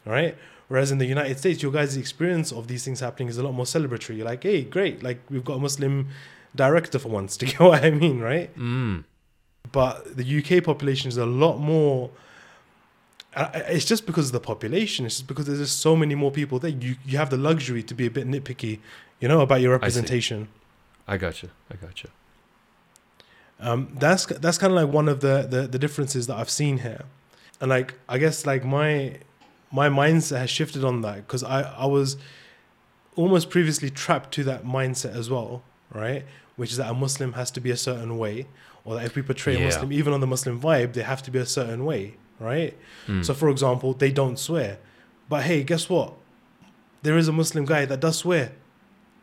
right 0.06 0.36
whereas 0.68 0.92
in 0.92 0.98
the 0.98 1.06
United 1.06 1.38
States 1.40 1.62
your 1.64 1.72
guys' 1.72 1.96
experience 1.98 2.52
of 2.52 2.68
these 2.68 2.84
things 2.86 3.00
happening 3.00 3.28
is 3.30 3.38
a 3.38 3.44
lot 3.44 3.54
more 3.54 3.66
celebratory 3.66 4.18
you're 4.18 4.26
like 4.26 4.44
hey 4.44 4.64
great 4.64 5.02
like 5.04 5.20
we've 5.30 5.46
got 5.46 5.56
a 5.56 5.60
Muslim 5.60 6.08
director 6.56 7.00
for 7.00 7.10
once 7.10 7.38
do 7.40 7.46
you 7.46 7.52
get 7.54 7.62
what 7.62 7.84
I 7.84 7.92
mean 7.92 8.20
right 8.20 8.50
Mm. 8.58 9.04
but 9.72 10.16
the 10.18 10.26
UK 10.40 10.64
population 10.64 11.10
is 11.10 11.18
a 11.18 11.26
lot 11.26 11.58
more. 11.58 12.10
I- 13.36 13.44
I- 13.44 13.58
It's 13.76 13.86
just 13.86 14.06
because 14.06 14.28
of 14.28 14.32
the 14.32 14.40
population. 14.40 15.06
It's 15.06 15.16
just 15.18 15.28
because 15.28 15.46
there's 15.46 15.60
just 15.60 15.80
so 15.80 15.96
many 15.96 16.16
more 16.16 16.32
people 16.32 16.58
there. 16.60 16.72
You 16.72 16.96
you 17.06 17.18
have 17.18 17.30
the 17.30 17.38
luxury 17.50 17.84
to 17.84 17.94
be 17.94 18.06
a 18.08 18.10
bit 18.18 18.26
nitpicky, 18.28 18.80
you 19.22 19.28
know, 19.28 19.42
about 19.42 19.60
your 19.62 19.72
representation. 19.78 20.48
I 21.08 21.18
got 21.18 21.44
you. 21.44 21.50
I 21.72 21.76
got 21.76 22.04
you. 22.04 22.10
Um, 23.60 23.90
that's 24.00 24.26
that's 24.26 24.58
kind 24.58 24.72
of 24.74 24.78
like 24.82 24.94
one 24.94 25.08
of 25.08 25.20
the, 25.22 25.46
the 25.50 25.68
the 25.68 25.80
differences 25.80 26.28
that 26.28 26.38
I've 26.38 26.50
seen 26.50 26.80
here, 26.80 27.04
and 27.60 27.70
like 27.70 27.96
I 28.08 28.18
guess 28.20 28.46
like 28.46 28.64
my 28.64 29.18
my 29.72 29.90
mindset 29.90 30.38
has 30.40 30.50
shifted 30.50 30.84
on 30.84 31.02
that 31.02 31.18
because 31.28 31.44
I 31.44 31.62
I 31.62 31.86
was 31.86 32.18
almost 33.16 33.50
previously 33.50 33.90
trapped 33.90 34.32
to 34.36 34.44
that 34.46 34.64
mindset 34.64 35.16
as 35.16 35.30
well, 35.30 35.64
right? 35.94 36.24
Which 36.56 36.72
is 36.72 36.78
that 36.78 36.90
a 36.90 36.94
Muslim 36.94 37.34
has 37.34 37.52
to 37.52 37.60
be 37.60 37.72
a 37.72 37.78
certain 37.78 38.18
way, 38.18 38.48
or 38.86 38.96
that 38.96 39.06
if 39.06 39.16
we 39.16 39.22
portray 39.22 39.56
a 39.56 39.60
Muslim, 39.66 39.92
even 39.92 40.14
on 40.14 40.22
the 40.22 40.28
Muslim 40.28 40.60
vibe, 40.60 40.94
they 40.94 41.04
have 41.04 41.22
to 41.24 41.32
be 41.32 41.40
a 41.40 41.46
certain 41.46 41.84
way, 41.86 42.16
right? 42.40 42.78
Mm. 43.08 43.26
So, 43.26 43.34
for 43.34 43.50
example, 43.50 43.94
they 43.94 44.12
don't 44.12 44.38
swear, 44.40 44.78
but 45.30 45.44
hey, 45.44 45.64
guess 45.64 45.90
what? 45.90 46.14
There 47.04 47.18
is 47.18 47.28
a 47.28 47.32
Muslim 47.32 47.66
guy 47.66 47.86
that 47.86 48.00
does 48.00 48.18
swear, 48.18 48.54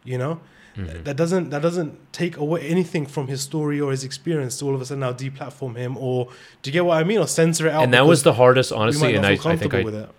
you 0.05 0.19
know. 0.19 0.41
Mhm. 0.77 1.05
That 1.05 1.17
doesn't 1.17 1.51
that 1.51 1.63
doesn't 1.63 2.13
take 2.13 2.37
away 2.37 2.63
anything 2.63 3.07
from 3.07 3.29
his 3.29 3.41
story 3.43 3.81
or 3.81 3.93
his 3.93 4.03
experience 4.03 4.59
to 4.59 4.65
all 4.65 4.75
of 4.75 4.81
a 4.81 4.85
sudden 4.85 5.01
now 5.01 5.13
deplatform 5.13 5.77
him 5.77 5.97
or 5.97 6.27
do 6.63 6.69
you 6.69 6.73
get 6.73 6.85
what 6.85 6.99
I 6.99 7.05
mean 7.05 7.19
or 7.21 7.29
censor 7.29 7.69
it 7.69 7.73
out? 7.73 7.85
and 7.85 7.95
that 7.95 8.07
was 8.07 8.25
the 8.25 8.33
hardest, 8.33 8.73
honestly. 8.73 9.15
And 9.15 9.25
I, 9.25 9.33
I 9.45 9.57
think 9.57 9.73
I, 9.73 9.83
with 9.85 9.95
it. 9.95 10.11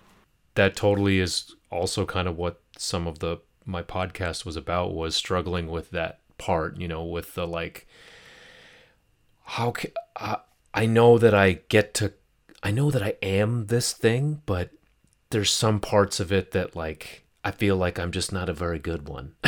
That 0.56 0.76
totally 0.76 1.18
is 1.18 1.54
also 1.70 2.04
kind 2.04 2.28
of 2.28 2.36
what 2.36 2.60
some 2.76 3.06
of 3.06 3.20
the 3.20 3.38
my 3.64 3.82
podcast 3.82 4.44
was 4.44 4.56
about 4.56 4.94
was 4.94 5.14
struggling 5.14 5.68
with 5.68 5.90
that 5.90 6.20
part 6.38 6.76
you 6.76 6.86
know 6.86 7.04
with 7.04 7.34
the 7.34 7.46
like 7.46 7.86
how 9.44 9.70
can 9.70 9.90
I, 10.16 10.38
I 10.74 10.86
know 10.86 11.18
that 11.18 11.34
i 11.34 11.60
get 11.68 11.94
to 11.94 12.12
i 12.62 12.70
know 12.70 12.90
that 12.90 13.02
i 13.02 13.14
am 13.22 13.66
this 13.66 13.92
thing 13.92 14.42
but 14.46 14.70
there's 15.30 15.52
some 15.52 15.80
parts 15.80 16.20
of 16.20 16.30
it 16.30 16.52
that 16.52 16.76
like 16.76 17.24
i 17.44 17.50
feel 17.50 17.76
like 17.76 17.98
i'm 17.98 18.12
just 18.12 18.32
not 18.32 18.48
a 18.48 18.54
very 18.54 18.78
good 18.78 19.08
one 19.08 19.32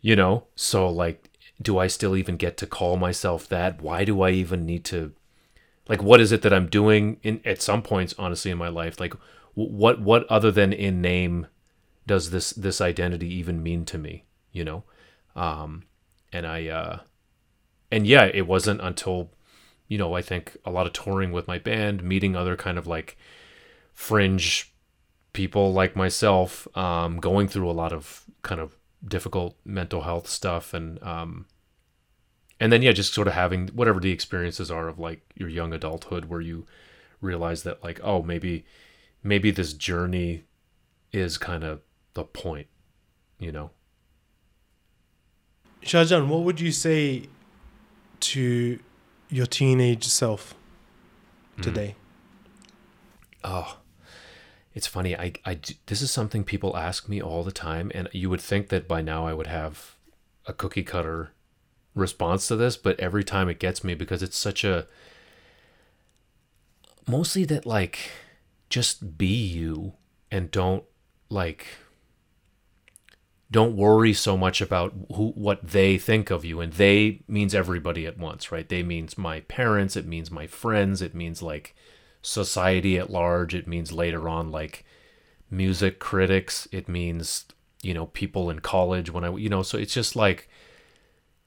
you 0.00 0.16
know? 0.16 0.44
So 0.54 0.88
like 0.88 1.24
do 1.60 1.76
i 1.78 1.88
still 1.88 2.16
even 2.16 2.36
get 2.36 2.56
to 2.58 2.66
call 2.66 2.96
myself 2.96 3.48
that? 3.48 3.82
Why 3.82 4.04
do 4.04 4.22
i 4.22 4.30
even 4.30 4.64
need 4.64 4.84
to 4.86 5.12
like 5.88 6.02
what 6.02 6.20
is 6.20 6.32
it 6.32 6.42
that 6.42 6.52
i'm 6.52 6.68
doing 6.68 7.18
in 7.22 7.40
at 7.44 7.62
some 7.62 7.82
points 7.82 8.14
honestly 8.18 8.50
in 8.50 8.58
my 8.58 8.68
life? 8.68 9.00
Like 9.00 9.14
what 9.54 10.00
what 10.00 10.26
other 10.26 10.50
than 10.50 10.72
in 10.72 11.00
name 11.00 11.46
does 12.06 12.30
this 12.30 12.50
this 12.50 12.80
identity 12.80 13.32
even 13.32 13.62
mean 13.62 13.84
to 13.84 13.98
me 13.98 14.24
you 14.52 14.64
know? 14.64 14.84
Um 15.36 15.84
and 16.32 16.46
i 16.46 16.66
uh 16.68 17.00
and 17.90 18.06
yeah 18.06 18.24
it 18.24 18.46
wasn't 18.46 18.80
until 18.80 19.30
you 19.86 19.98
know 19.98 20.14
i 20.14 20.22
think 20.22 20.56
a 20.64 20.70
lot 20.70 20.86
of 20.86 20.92
touring 20.92 21.32
with 21.32 21.48
my 21.48 21.58
band 21.58 22.02
meeting 22.02 22.36
other 22.36 22.56
kind 22.56 22.78
of 22.78 22.86
like 22.86 23.16
fringe 23.94 24.72
people 25.32 25.72
like 25.72 25.96
myself 25.96 26.68
um 26.76 27.18
going 27.18 27.48
through 27.48 27.70
a 27.70 27.72
lot 27.72 27.92
of 27.92 28.24
kind 28.42 28.60
of 28.60 28.76
difficult 29.06 29.56
mental 29.64 30.02
health 30.02 30.28
stuff 30.28 30.74
and 30.74 31.02
um 31.02 31.46
and 32.60 32.72
then 32.72 32.82
yeah 32.82 32.92
just 32.92 33.14
sort 33.14 33.28
of 33.28 33.34
having 33.34 33.68
whatever 33.68 34.00
the 34.00 34.12
experiences 34.12 34.70
are 34.70 34.88
of 34.88 34.98
like 34.98 35.22
your 35.34 35.48
young 35.48 35.72
adulthood 35.72 36.26
where 36.26 36.40
you 36.40 36.66
realize 37.20 37.62
that 37.62 37.82
like 37.82 38.00
oh 38.02 38.22
maybe 38.22 38.64
maybe 39.22 39.50
this 39.50 39.72
journey 39.72 40.44
is 41.12 41.38
kind 41.38 41.64
of 41.64 41.80
the 42.14 42.24
point 42.24 42.66
you 43.38 43.52
know 43.52 43.70
Shahjan, 45.82 46.26
what 46.28 46.42
would 46.42 46.60
you 46.60 46.72
say 46.72 47.28
to 48.20 48.78
your 49.30 49.46
teenage 49.46 50.04
self 50.04 50.54
Mm. 51.56 51.62
today? 51.62 51.94
Oh, 53.44 53.78
it's 54.74 54.86
funny. 54.86 55.16
I, 55.16 55.32
I, 55.44 55.58
this 55.86 56.02
is 56.02 56.10
something 56.10 56.44
people 56.44 56.76
ask 56.76 57.08
me 57.08 57.20
all 57.22 57.42
the 57.44 57.52
time, 57.52 57.90
and 57.94 58.08
you 58.12 58.28
would 58.30 58.40
think 58.40 58.68
that 58.68 58.86
by 58.86 59.00
now 59.02 59.26
I 59.26 59.32
would 59.34 59.46
have 59.46 59.96
a 60.46 60.52
cookie 60.52 60.82
cutter 60.82 61.30
response 61.94 62.46
to 62.48 62.56
this, 62.56 62.76
but 62.76 62.98
every 63.00 63.24
time 63.24 63.48
it 63.48 63.58
gets 63.58 63.82
me 63.82 63.94
because 63.94 64.22
it's 64.22 64.36
such 64.36 64.62
a 64.64 64.86
mostly 67.06 67.44
that 67.44 67.64
like 67.66 68.10
just 68.68 69.16
be 69.18 69.26
you 69.26 69.94
and 70.30 70.50
don't 70.50 70.84
like 71.30 71.66
don't 73.50 73.76
worry 73.76 74.12
so 74.12 74.36
much 74.36 74.60
about 74.60 74.92
who 75.14 75.30
what 75.30 75.66
they 75.66 75.96
think 75.96 76.30
of 76.30 76.44
you. 76.44 76.60
And 76.60 76.72
they 76.74 77.22
means 77.26 77.54
everybody 77.54 78.06
at 78.06 78.18
once 78.18 78.52
right? 78.52 78.68
They 78.68 78.82
means 78.82 79.16
my 79.16 79.40
parents 79.40 79.96
it 79.96 80.06
means 80.06 80.30
my 80.30 80.46
friends 80.46 81.00
it 81.02 81.14
means 81.14 81.42
like 81.42 81.74
society 82.20 82.98
at 82.98 83.10
large 83.10 83.54
it 83.54 83.66
means 83.66 83.92
later 83.92 84.28
on 84.28 84.50
like 84.50 84.84
music 85.50 85.98
critics 85.98 86.68
it 86.72 86.88
means 86.88 87.46
you 87.80 87.94
know 87.94 88.06
people 88.06 88.50
in 88.50 88.58
college 88.58 89.10
when 89.10 89.24
i 89.24 89.34
you 89.34 89.48
know 89.48 89.62
so 89.62 89.78
it's 89.78 89.94
just 89.94 90.16
like 90.16 90.48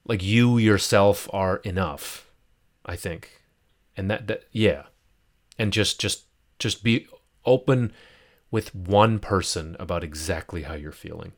like 0.05 0.23
you 0.23 0.57
yourself 0.57 1.29
are 1.33 1.57
enough 1.57 2.31
i 2.85 2.95
think. 2.95 3.41
And 3.97 4.09
that 4.09 4.27
that 4.27 4.45
yeah. 4.51 4.83
And 5.57 5.71
just 5.73 5.99
just 5.99 6.23
just 6.61 6.83
be 6.83 7.07
open 7.45 7.91
with 8.51 8.73
one 8.75 9.19
person 9.19 9.75
about 9.79 10.03
exactly 10.03 10.61
how 10.63 10.75
you're 10.75 10.91
feeling 10.91 11.31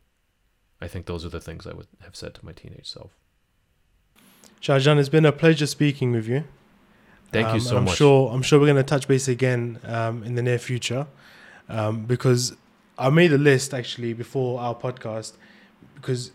i 0.82 0.88
think 0.88 1.06
those 1.06 1.26
are 1.26 1.30
the 1.30 1.40
things 1.42 1.66
i 1.66 1.74
would 1.74 1.88
have 2.04 2.16
said 2.16 2.34
to 2.36 2.46
my 2.46 2.52
teenage 2.52 2.90
self 2.90 3.12
Shahjan, 4.62 4.98
it's 4.98 5.10
been 5.10 5.26
a 5.26 5.32
pleasure 5.34 5.68
speaking 5.68 6.14
with 6.14 6.26
you. 6.28 6.46
thank 7.34 7.48
Um, 7.50 7.56
you 7.56 7.60
so 7.60 7.78
I'm 7.78 7.86
much 7.86 7.98
sure 7.98 8.32
I'm 8.34 8.42
sure 8.42 8.60
we're 8.60 8.68
going 8.68 8.78
to 8.78 8.84
touch 8.84 9.08
base 9.08 9.28
again 9.28 9.80
um, 9.84 10.24
in 10.24 10.36
the 10.36 10.42
near 10.42 10.58
future 10.58 11.08
um, 11.68 12.06
because 12.06 12.56
I 12.98 13.10
made 13.10 13.34
a 13.34 13.38
list 13.38 13.74
actually 13.74 14.14
before 14.14 14.62
our 14.62 14.76
podcast 14.76 15.34
because 15.96 16.32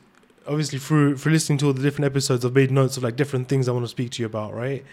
obviously 0.47 0.79
through 0.79 1.17
through 1.17 1.33
listening 1.33 1.59
to 1.59 1.67
all 1.69 1.73
the 1.73 1.83
different 1.83 2.05
episodes, 2.05 2.45
I've 2.45 2.55
made 2.55 2.71
notes 2.71 2.97
of 2.99 3.03
like 3.03 3.17
different 3.17 3.49
things 3.49 3.67
I 3.69 3.73
want 3.73 3.85
to 3.85 3.89
speak 3.89 4.11
to 4.13 4.23
you 4.23 4.27
about, 4.27 4.53
right? 4.55 4.85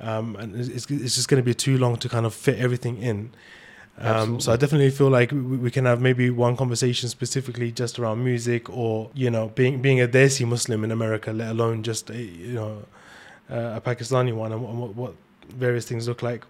Um, 0.00 0.36
and 0.36 0.56
it's, 0.56 0.90
it's 0.90 1.14
just 1.14 1.28
going 1.28 1.42
to 1.42 1.44
be 1.44 1.54
too 1.54 1.76
long 1.78 1.96
to 1.98 2.08
kind 2.08 2.24
of 2.26 2.34
fit 2.34 2.58
everything 2.58 2.96
in. 3.02 3.30
Um, 3.98 4.40
so 4.40 4.50
I 4.52 4.56
definitely 4.56 4.88
feel 4.90 5.10
like 5.10 5.30
we, 5.30 5.40
we 5.40 5.70
can 5.70 5.84
have 5.84 6.00
maybe 6.00 6.30
one 6.30 6.56
conversation 6.56 7.10
specifically 7.10 7.70
just 7.70 7.98
around 7.98 8.24
music, 8.24 8.70
or 8.70 9.10
you 9.12 9.30
know, 9.30 9.48
being 9.48 9.82
being 9.82 10.00
a 10.00 10.08
Desi 10.08 10.46
Muslim 10.48 10.84
in 10.84 10.90
America, 10.90 11.32
let 11.32 11.50
alone 11.50 11.82
just 11.82 12.08
a, 12.08 12.16
you 12.16 12.54
know 12.54 12.84
uh, 13.50 13.76
a 13.76 13.80
Pakistani 13.82 14.32
one, 14.34 14.52
and 14.52 14.62
what, 14.62 14.94
what 14.94 15.14
various 15.50 15.84
things 15.84 16.08
look 16.08 16.22
like. 16.22 16.44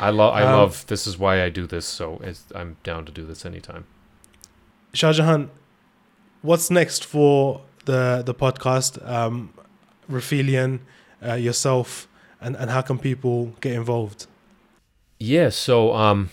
I 0.00 0.10
love. 0.10 0.32
I 0.34 0.42
Um, 0.44 0.52
love. 0.60 0.86
This 0.86 1.06
is 1.06 1.18
why 1.18 1.42
I 1.44 1.50
do 1.50 1.66
this. 1.66 1.84
So 1.84 2.20
it's, 2.24 2.44
I'm 2.54 2.76
down 2.84 3.04
to 3.04 3.12
do 3.12 3.26
this 3.26 3.44
anytime. 3.44 3.84
Shah 4.94 5.12
Jahan, 5.12 5.50
what's 6.40 6.70
next 6.70 7.04
for 7.04 7.60
the 7.84 8.22
the 8.24 8.34
podcast? 8.34 9.06
Um, 9.06 9.52
Rebellion, 10.08 10.80
uh, 11.26 11.34
yourself, 11.34 12.08
and, 12.44 12.56
and 12.56 12.70
how 12.70 12.82
can 12.82 12.98
people 12.98 13.46
get 13.60 13.72
involved? 13.72 14.26
Yeah. 15.18 15.48
So 15.48 15.94
um, 15.94 16.30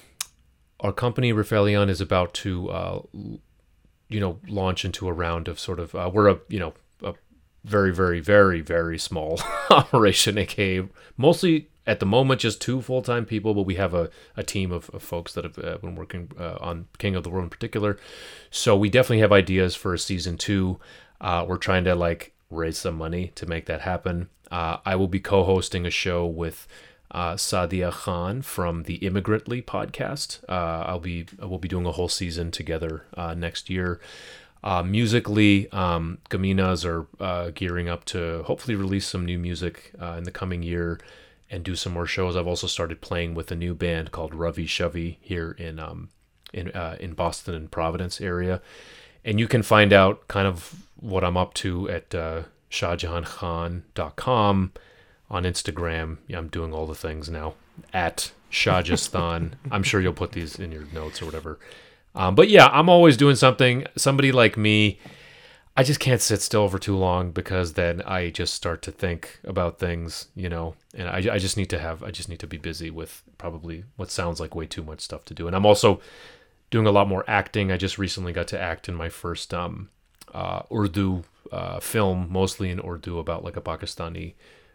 our 0.81 0.91
company 0.91 1.31
Rafaelion 1.31 1.89
is 1.89 2.01
about 2.01 2.33
to, 2.35 2.69
uh, 2.69 3.01
you 4.09 4.19
know, 4.19 4.39
launch 4.47 4.83
into 4.83 5.07
a 5.07 5.13
round 5.13 5.47
of 5.47 5.59
sort 5.59 5.79
of. 5.79 5.95
Uh, 5.95 6.11
we're 6.13 6.29
a 6.29 6.39
you 6.49 6.59
know 6.59 6.73
a 7.01 7.13
very 7.63 7.93
very 7.93 8.19
very 8.19 8.61
very 8.61 8.97
small 8.97 9.39
operation, 9.69 10.37
aka 10.37 10.87
mostly 11.17 11.69
at 11.87 11.99
the 11.99 12.05
moment 12.05 12.41
just 12.41 12.61
two 12.61 12.81
full 12.81 13.01
time 13.01 13.25
people, 13.25 13.53
but 13.53 13.63
we 13.63 13.75
have 13.75 13.93
a, 13.93 14.09
a 14.35 14.43
team 14.43 14.71
of, 14.71 14.89
of 14.91 15.01
folks 15.01 15.33
that 15.33 15.43
have 15.43 15.57
uh, 15.57 15.77
been 15.77 15.95
working 15.95 16.31
uh, 16.39 16.57
on 16.59 16.87
King 16.97 17.15
of 17.15 17.23
the 17.23 17.29
World 17.29 17.45
in 17.45 17.49
particular. 17.49 17.97
So 18.49 18.75
we 18.75 18.89
definitely 18.89 19.19
have 19.19 19.31
ideas 19.31 19.75
for 19.75 19.93
a 19.93 19.99
season 19.99 20.37
two. 20.37 20.79
Uh, 21.19 21.45
we're 21.47 21.57
trying 21.57 21.83
to 21.85 21.95
like 21.95 22.33
raise 22.49 22.77
some 22.77 22.95
money 22.95 23.31
to 23.35 23.45
make 23.45 23.65
that 23.65 23.81
happen. 23.81 24.29
Uh, 24.51 24.77
I 24.85 24.95
will 24.95 25.07
be 25.07 25.19
co-hosting 25.19 25.85
a 25.85 25.89
show 25.89 26.25
with 26.25 26.67
uh, 27.11 27.33
Sadia 27.33 27.91
Khan 27.91 28.41
from 28.41 28.83
the 28.83 28.97
Immigrantly 28.97 29.61
podcast. 29.63 30.43
Uh, 30.47 30.85
I'll 30.87 30.99
be 30.99 31.25
we'll 31.39 31.59
be 31.59 31.67
doing 31.67 31.85
a 31.85 31.91
whole 31.91 32.07
season 32.07 32.51
together 32.51 33.05
uh, 33.15 33.33
next 33.33 33.69
year. 33.69 33.99
Uh, 34.63 34.83
musically, 34.83 35.69
um, 35.71 36.19
Kominas 36.29 36.85
are 36.85 37.07
uh, 37.19 37.51
gearing 37.53 37.89
up 37.89 38.05
to 38.05 38.43
hopefully 38.43 38.75
release 38.75 39.07
some 39.07 39.25
new 39.25 39.39
music 39.39 39.91
uh, 39.99 40.15
in 40.17 40.23
the 40.23 40.31
coming 40.31 40.61
year 40.61 40.99
and 41.49 41.63
do 41.63 41.75
some 41.75 41.93
more 41.93 42.05
shows. 42.05 42.35
I've 42.35 42.47
also 42.47 42.67
started 42.67 43.01
playing 43.01 43.33
with 43.33 43.51
a 43.51 43.55
new 43.55 43.73
band 43.73 44.11
called 44.11 44.33
Ravi 44.33 44.67
Shavi 44.67 45.17
here 45.19 45.51
in 45.51 45.79
um, 45.79 46.09
in 46.53 46.69
in 46.99 47.13
Boston 47.13 47.55
and 47.55 47.71
Providence 47.71 48.21
area, 48.21 48.61
and 49.25 49.39
you 49.39 49.47
can 49.47 49.63
find 49.63 49.91
out 49.91 50.27
kind 50.27 50.47
of 50.47 50.85
what 50.95 51.23
I'm 51.23 51.37
up 51.37 51.53
to 51.55 51.89
at 51.89 52.13
shahjahankhan.com 52.71 54.71
on 55.29 55.43
Instagram. 55.43 56.17
Yeah, 56.27 56.39
I'm 56.39 56.47
doing 56.47 56.73
all 56.73 56.87
the 56.87 56.95
things 56.95 57.29
now 57.29 57.53
at 57.93 58.31
Shahjistan. 58.51 59.51
I'm 59.71 59.83
sure 59.83 60.01
you'll 60.01 60.13
put 60.13 60.31
these 60.31 60.57
in 60.57 60.71
your 60.71 60.85
notes 60.93 61.21
or 61.21 61.25
whatever. 61.25 61.59
Um, 62.15 62.35
but 62.35 62.49
yeah, 62.49 62.67
I'm 62.67 62.89
always 62.89 63.17
doing 63.17 63.35
something. 63.35 63.85
Somebody 63.95 64.31
like 64.31 64.57
me, 64.57 64.99
I 65.77 65.83
just 65.83 65.99
can't 65.99 66.21
sit 66.21 66.41
still 66.41 66.67
for 66.67 66.79
too 66.79 66.97
long 66.97 67.31
because 67.31 67.73
then 67.73 68.01
I 68.01 68.29
just 68.29 68.53
start 68.53 68.81
to 68.83 68.91
think 68.91 69.39
about 69.45 69.79
things, 69.79 70.27
you 70.35 70.49
know, 70.49 70.75
and 70.93 71.07
I, 71.07 71.35
I 71.35 71.37
just 71.37 71.55
need 71.55 71.69
to 71.69 71.79
have, 71.79 72.03
I 72.03 72.11
just 72.11 72.27
need 72.27 72.39
to 72.39 72.47
be 72.47 72.57
busy 72.57 72.89
with 72.89 73.23
probably 73.37 73.85
what 73.95 74.11
sounds 74.11 74.41
like 74.41 74.55
way 74.55 74.65
too 74.65 74.83
much 74.83 74.99
stuff 74.99 75.23
to 75.25 75.33
do. 75.33 75.47
And 75.47 75.55
I'm 75.55 75.65
also 75.65 76.01
doing 76.69 76.87
a 76.87 76.91
lot 76.91 77.07
more 77.07 77.23
acting. 77.27 77.71
I 77.71 77.77
just 77.77 77.97
recently 77.97 78.33
got 78.33 78.47
to 78.49 78.59
act 78.59 78.89
in 78.89 78.95
my 78.95 79.07
first 79.07 79.53
um, 79.53 79.89
uh, 80.33 80.63
Urdu 80.73 81.23
uh, 81.51 81.79
film, 81.79 82.27
mostly 82.29 82.69
in 82.69 82.79
Urdu, 82.79 83.19
about 83.19 83.43
like 83.43 83.57
a 83.57 83.61
Pakistani 83.61 84.33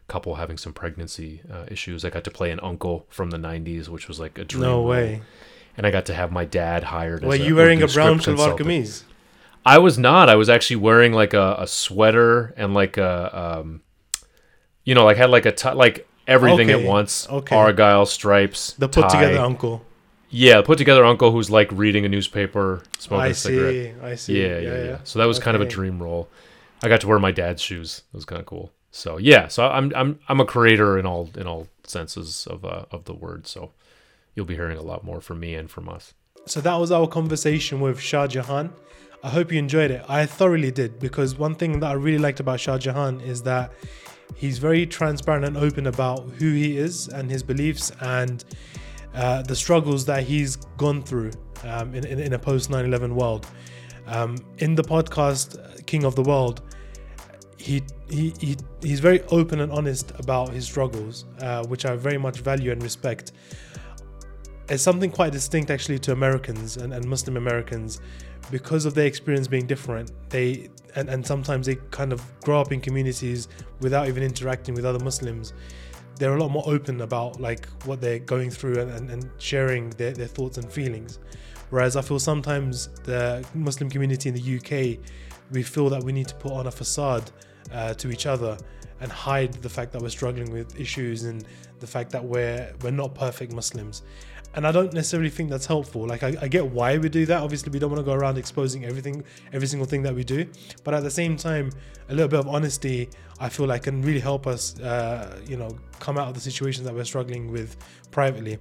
couple 0.09 0.37
having 0.37 0.57
some 0.57 0.73
pregnancy 0.73 1.41
uh, 1.53 1.65
issues. 1.69 2.05
I 2.05 2.11
got 2.11 2.25
to 2.25 2.31
play 2.31 2.51
an 2.51 2.61
uncle 2.63 3.07
from 3.09 3.31
the 3.31 3.39
90s, 3.39 3.89
which 3.89 4.09
was 4.09 4.21
like 4.21 4.39
a 4.39 4.45
dream. 4.45 4.63
No 4.63 4.77
role. 4.77 4.87
way. 4.87 5.23
And 5.77 5.87
I 5.87 5.91
got 5.91 6.07
to 6.07 6.15
have 6.15 6.31
my 6.33 6.45
dad 6.45 6.85
hired. 6.85 7.25
Were 7.25 7.35
as 7.35 7.41
you 7.41 7.57
wearing 7.57 7.83
a 7.83 7.89
brown 7.89 8.19
shalwar 8.19 8.57
kameez? 8.57 9.03
I 9.65 9.79
was 9.79 9.99
not. 9.99 10.29
I 10.29 10.37
was 10.37 10.49
actually 10.49 10.77
wearing 10.77 11.13
like 11.13 11.35
a, 11.35 11.57
a 11.59 11.67
sweater 11.67 12.55
and 12.57 12.73
like 12.73 12.97
a, 12.97 13.59
um, 13.61 13.83
you 14.85 14.95
know, 14.95 15.05
like 15.05 15.17
had 15.17 15.31
like 15.31 15.45
a 15.45 15.53
t- 15.53 15.73
like 15.73 16.09
everything 16.29 16.71
Okay, 16.71 16.81
at 16.83 16.89
once. 16.89 17.29
okay. 17.29 17.57
Argyle 17.57 18.07
stripes. 18.07 18.75
The 18.75 18.89
put 18.89 19.09
tie. 19.11 19.21
together 19.21 19.41
uncle. 19.41 19.85
Yeah, 20.31 20.63
put 20.63 20.79
together 20.79 21.05
uncle 21.05 21.31
who's 21.33 21.51
like 21.51 21.71
reading 21.73 22.05
a 22.05 22.09
newspaper, 22.09 22.83
smoking 22.99 23.25
I 23.25 23.29
a 23.29 23.35
cigarette. 23.35 23.75
I 23.75 23.75
see. 23.75 23.95
I 24.13 24.15
see. 24.15 24.43
Yeah, 24.43 24.59
yeah, 24.59 24.85
yeah, 24.85 24.99
So 25.05 25.19
that 25.19 25.25
was 25.27 25.39
kind 25.39 25.57
of 25.57 25.61
a 25.61 25.67
dream 25.67 26.03
role. 26.03 26.29
I 26.87 26.89
got 26.89 27.01
to 27.01 27.09
wear 27.09 27.19
my 27.19 27.33
dad's 27.33 27.61
shoes. 27.61 28.03
It 28.13 28.17
was 28.17 28.25
kind 28.25 28.39
of 28.39 28.47
cool. 28.47 28.73
So 28.93 29.17
yeah, 29.19 29.49
so 29.49 29.67
I'm 29.67 29.93
I'm 29.97 30.21
I'm 30.29 30.41
a 30.41 30.45
creator 30.45 30.97
in 30.97 31.05
all 31.05 31.29
in 31.37 31.45
all 31.45 31.67
senses 31.83 32.47
of 32.47 32.65
uh, 32.65 32.85
of 32.93 33.07
the 33.07 33.13
word. 33.13 33.49
So 33.49 33.73
you'll 34.37 34.47
be 34.47 34.55
hearing 34.55 34.79
a 34.79 34.83
lot 34.83 35.03
more 35.03 35.21
from 35.21 35.41
me 35.41 35.57
and 35.57 35.69
from 35.69 35.89
us. 35.89 36.15
So 36.47 36.61
that 36.61 36.77
was 36.77 36.93
our 36.93 37.09
conversation 37.09 37.81
with 37.81 37.99
Shah 37.99 38.29
Jahan. 38.29 38.73
I 39.25 39.31
hope 39.31 39.51
you 39.51 39.59
enjoyed 39.59 39.91
it. 39.91 40.05
I 40.09 40.27
thoroughly 40.27 40.71
did 40.71 41.01
because 41.01 41.37
one 41.37 41.57
thing 41.57 41.81
that 41.81 41.91
I 41.91 41.95
really 41.95 42.19
liked 42.19 42.39
about 42.39 42.61
Shah 42.61 42.79
Jahan 42.79 43.21
is 43.21 43.43
that 43.43 43.73
he's 44.37 44.59
very 44.59 44.87
transparent 44.87 45.45
and 45.45 45.57
open 45.57 45.89
about 45.89 46.21
who 46.39 46.53
he 46.53 46.79
is 46.79 47.09
and 47.09 47.29
his 47.29 47.43
beliefs 47.43 47.91
and 48.01 48.45
uh, 49.13 49.43
the 49.43 49.57
struggles 49.57 50.05
that 50.05 50.23
he's 50.23 50.55
gone 50.77 51.03
through 51.03 51.33
um, 51.65 51.97
in, 51.97 52.07
in, 52.07 52.21
in 52.21 52.33
a 52.35 52.39
post 52.39 52.71
9 52.71 52.85
11 52.85 53.17
world. 53.17 53.45
Um, 54.07 54.37
in 54.59 54.77
the 54.77 54.85
podcast 54.85 55.85
King 55.87 56.05
of 56.05 56.15
the 56.15 56.23
World, 56.23 56.63
he, 57.67 57.83
he, 58.09 58.33
he 58.41 58.57
he's 58.81 59.01
very 59.01 59.23
open 59.25 59.61
and 59.61 59.73
honest 59.73 60.13
about 60.19 60.51
his 60.51 60.65
struggles, 60.65 61.25
uh, 61.41 61.65
which 61.67 61.85
I 61.85 61.97
very 61.97 62.19
much 62.19 62.39
value 62.39 62.71
and 62.73 62.83
respect 62.83 63.33
it's 64.69 64.83
something 64.83 65.11
quite 65.11 65.33
distinct 65.33 65.71
actually 65.71 65.99
to 66.01 66.13
Americans 66.13 66.77
and, 66.77 66.93
and 66.93 67.07
Muslim 67.07 67.37
Americans 67.37 68.01
because 68.51 68.85
of 68.85 68.95
their 68.95 69.07
experience 69.07 69.49
being 69.49 69.67
different. 69.67 70.13
They 70.31 70.69
and, 70.97 71.09
and 71.09 71.27
sometimes 71.27 71.67
they 71.67 71.77
kind 71.91 72.13
of 72.13 72.23
grow 72.41 72.61
up 72.61 72.73
in 72.73 72.81
communities 72.81 73.49
without 73.81 74.09
even 74.09 74.23
interacting 74.23 74.75
with 74.75 74.85
other 74.85 75.03
Muslims. 75.05 75.53
They're 76.19 76.35
a 76.35 76.41
lot 76.41 76.51
more 76.51 76.65
open 76.67 77.03
about 77.03 77.41
like 77.41 77.67
what 77.85 78.01
they're 78.01 78.19
going 78.19 78.51
through 78.51 78.81
and, 78.81 78.91
and, 78.91 79.11
and 79.11 79.31
sharing 79.39 79.91
their, 79.91 80.13
their 80.13 80.27
thoughts 80.27 80.57
and 80.57 80.73
feelings. 80.73 81.19
Whereas 81.71 81.97
I 81.97 82.03
feel 82.03 82.19
sometimes 82.19 82.89
the 83.05 83.47
Muslim 83.55 83.91
community 83.91 84.31
in 84.31 84.35
the 84.35 84.57
UK, 84.57 84.99
we 85.51 85.63
feel 85.63 85.91
that 85.91 86.03
we 86.03 86.13
need 86.13 86.29
to 86.29 86.35
put 86.37 86.53
on 86.53 86.67
a 86.67 86.71
facade 86.71 87.31
uh, 87.73 87.95
to 87.95 88.11
each 88.11 88.27
other 88.27 88.57
and 89.01 89.13
hide 89.13 89.53
the 89.55 89.69
fact 89.69 89.93
that 89.93 90.01
we're 90.01 90.09
struggling 90.09 90.51
with 90.51 90.79
issues 90.79 91.25
and 91.25 91.45
the 91.81 91.87
fact 91.87 92.11
that 92.11 92.25
we're 92.25 92.73
we're 92.83 92.91
not 92.91 93.15
perfect 93.15 93.53
Muslims. 93.53 94.03
And 94.55 94.67
I 94.67 94.73
don't 94.73 94.91
necessarily 94.95 95.29
think 95.29 95.51
that's 95.51 95.67
helpful. 95.67 96.07
Like 96.07 96.23
I, 96.23 96.35
I 96.41 96.49
get 96.49 96.65
why 96.65 96.97
we 96.97 97.11
do 97.11 97.27
that. 97.27 97.43
Obviously, 97.43 97.71
we 97.71 97.79
don't 97.79 97.91
want 97.91 98.01
to 98.01 98.11
go 98.11 98.15
around 98.15 98.39
exposing 98.39 98.87
everything, 98.87 99.23
every 99.53 99.69
single 99.69 99.87
thing 99.87 100.03
that 100.03 100.15
we 100.15 100.25
do. 100.25 100.47
But 100.83 100.95
at 100.95 101.03
the 101.03 101.11
same 101.11 101.37
time, 101.37 101.71
a 102.09 102.15
little 102.15 102.29
bit 102.29 102.39
of 102.41 102.49
honesty, 102.49 103.11
I 103.39 103.51
feel 103.51 103.67
like 103.67 103.83
can 103.83 104.01
really 104.01 104.21
help 104.21 104.47
us, 104.47 104.81
uh, 104.81 105.39
you 105.47 105.59
know, 105.59 105.77
come 106.01 106.17
out 106.17 106.29
of 106.29 106.35
the 106.35 106.41
situations 106.41 106.87
that 106.87 106.95
we're 106.95 107.05
struggling 107.05 107.53
with 107.53 107.77
privately. 108.11 108.57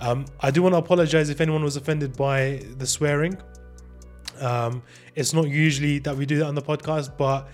Um, 0.00 0.24
I 0.40 0.50
do 0.50 0.60
want 0.60 0.72
to 0.72 0.78
apologize 0.78 1.30
if 1.30 1.40
anyone 1.40 1.62
was 1.62 1.76
offended 1.76 2.16
by 2.16 2.64
the 2.78 2.86
swearing. 2.86 3.38
Um, 4.40 4.82
it's 5.14 5.32
not 5.32 5.48
usually 5.48 6.00
that 6.00 6.16
we 6.16 6.26
do 6.26 6.38
that 6.38 6.46
on 6.46 6.56
the 6.56 6.62
podcast, 6.62 7.16
but 7.16 7.48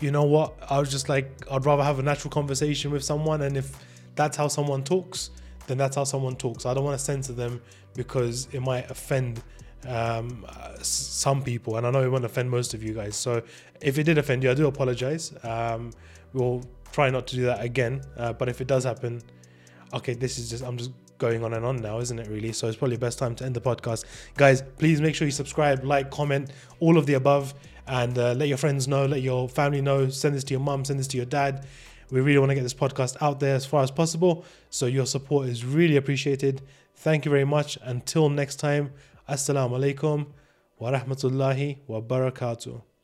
you 0.00 0.10
know 0.10 0.24
what? 0.24 0.54
I 0.68 0.78
was 0.78 0.90
just 0.90 1.08
like, 1.08 1.30
I'd 1.50 1.64
rather 1.64 1.82
have 1.82 1.98
a 1.98 2.02
natural 2.02 2.30
conversation 2.30 2.90
with 2.90 3.04
someone, 3.04 3.42
and 3.42 3.56
if 3.56 3.76
that's 4.14 4.36
how 4.36 4.48
someone 4.48 4.84
talks, 4.84 5.30
then 5.66 5.78
that's 5.78 5.96
how 5.96 6.04
someone 6.04 6.36
talks. 6.36 6.66
I 6.66 6.74
don't 6.74 6.84
want 6.84 6.98
to 6.98 7.04
censor 7.04 7.32
them 7.32 7.60
because 7.94 8.48
it 8.52 8.60
might 8.60 8.90
offend 8.90 9.42
um, 9.86 10.46
some 10.82 11.42
people, 11.42 11.76
and 11.76 11.86
I 11.86 11.90
know 11.90 12.02
it 12.02 12.10
won't 12.10 12.24
offend 12.24 12.50
most 12.50 12.74
of 12.74 12.82
you 12.82 12.94
guys. 12.94 13.16
So 13.16 13.42
if 13.80 13.98
it 13.98 14.04
did 14.04 14.18
offend 14.18 14.42
you, 14.42 14.50
I 14.50 14.54
do 14.54 14.66
apologize. 14.66 15.32
Um, 15.42 15.92
we'll 16.32 16.64
try 16.92 17.10
not 17.10 17.26
to 17.28 17.36
do 17.36 17.44
that 17.44 17.62
again. 17.62 18.02
Uh, 18.16 18.32
but 18.32 18.48
if 18.48 18.60
it 18.60 18.66
does 18.66 18.84
happen, 18.84 19.22
okay, 19.94 20.14
this 20.14 20.38
is 20.38 20.50
just 20.50 20.64
I'm 20.64 20.76
just 20.76 20.92
going 21.18 21.44
on 21.44 21.54
and 21.54 21.64
on 21.64 21.76
now, 21.76 21.98
isn't 21.98 22.18
it? 22.18 22.28
Really. 22.28 22.52
So 22.52 22.68
it's 22.68 22.76
probably 22.76 22.96
the 22.96 23.00
best 23.00 23.18
time 23.18 23.34
to 23.36 23.44
end 23.44 23.54
the 23.54 23.60
podcast, 23.60 24.04
guys. 24.36 24.62
Please 24.78 25.00
make 25.00 25.14
sure 25.14 25.26
you 25.26 25.32
subscribe, 25.32 25.84
like, 25.84 26.10
comment, 26.10 26.50
all 26.80 26.98
of 26.98 27.06
the 27.06 27.14
above, 27.14 27.54
and 27.86 28.18
uh, 28.18 28.32
let 28.32 28.48
your 28.48 28.58
friends 28.58 28.88
know, 28.88 29.06
let 29.06 29.22
your 29.22 29.48
family 29.48 29.80
know. 29.80 30.08
Send 30.08 30.34
this 30.34 30.44
to 30.44 30.54
your 30.54 30.60
mum, 30.60 30.84
send 30.84 30.98
this 30.98 31.08
to 31.08 31.16
your 31.16 31.26
dad. 31.26 31.66
We 32.10 32.20
really 32.20 32.38
want 32.38 32.50
to 32.50 32.54
get 32.54 32.62
this 32.62 32.74
podcast 32.74 33.16
out 33.20 33.40
there 33.40 33.54
as 33.54 33.66
far 33.66 33.82
as 33.82 33.90
possible. 33.90 34.44
So 34.70 34.86
your 34.86 35.06
support 35.06 35.48
is 35.48 35.64
really 35.64 35.96
appreciated. 35.96 36.62
Thank 36.94 37.24
you 37.24 37.30
very 37.30 37.44
much. 37.44 37.78
Until 37.82 38.28
next 38.28 38.56
time, 38.56 38.92
Assalamu 39.28 39.72
alaikum 39.78 40.26
wa 40.78 40.92
rahmatullahi 40.92 41.78
wa 41.86 42.00
barakatuh. 42.00 42.95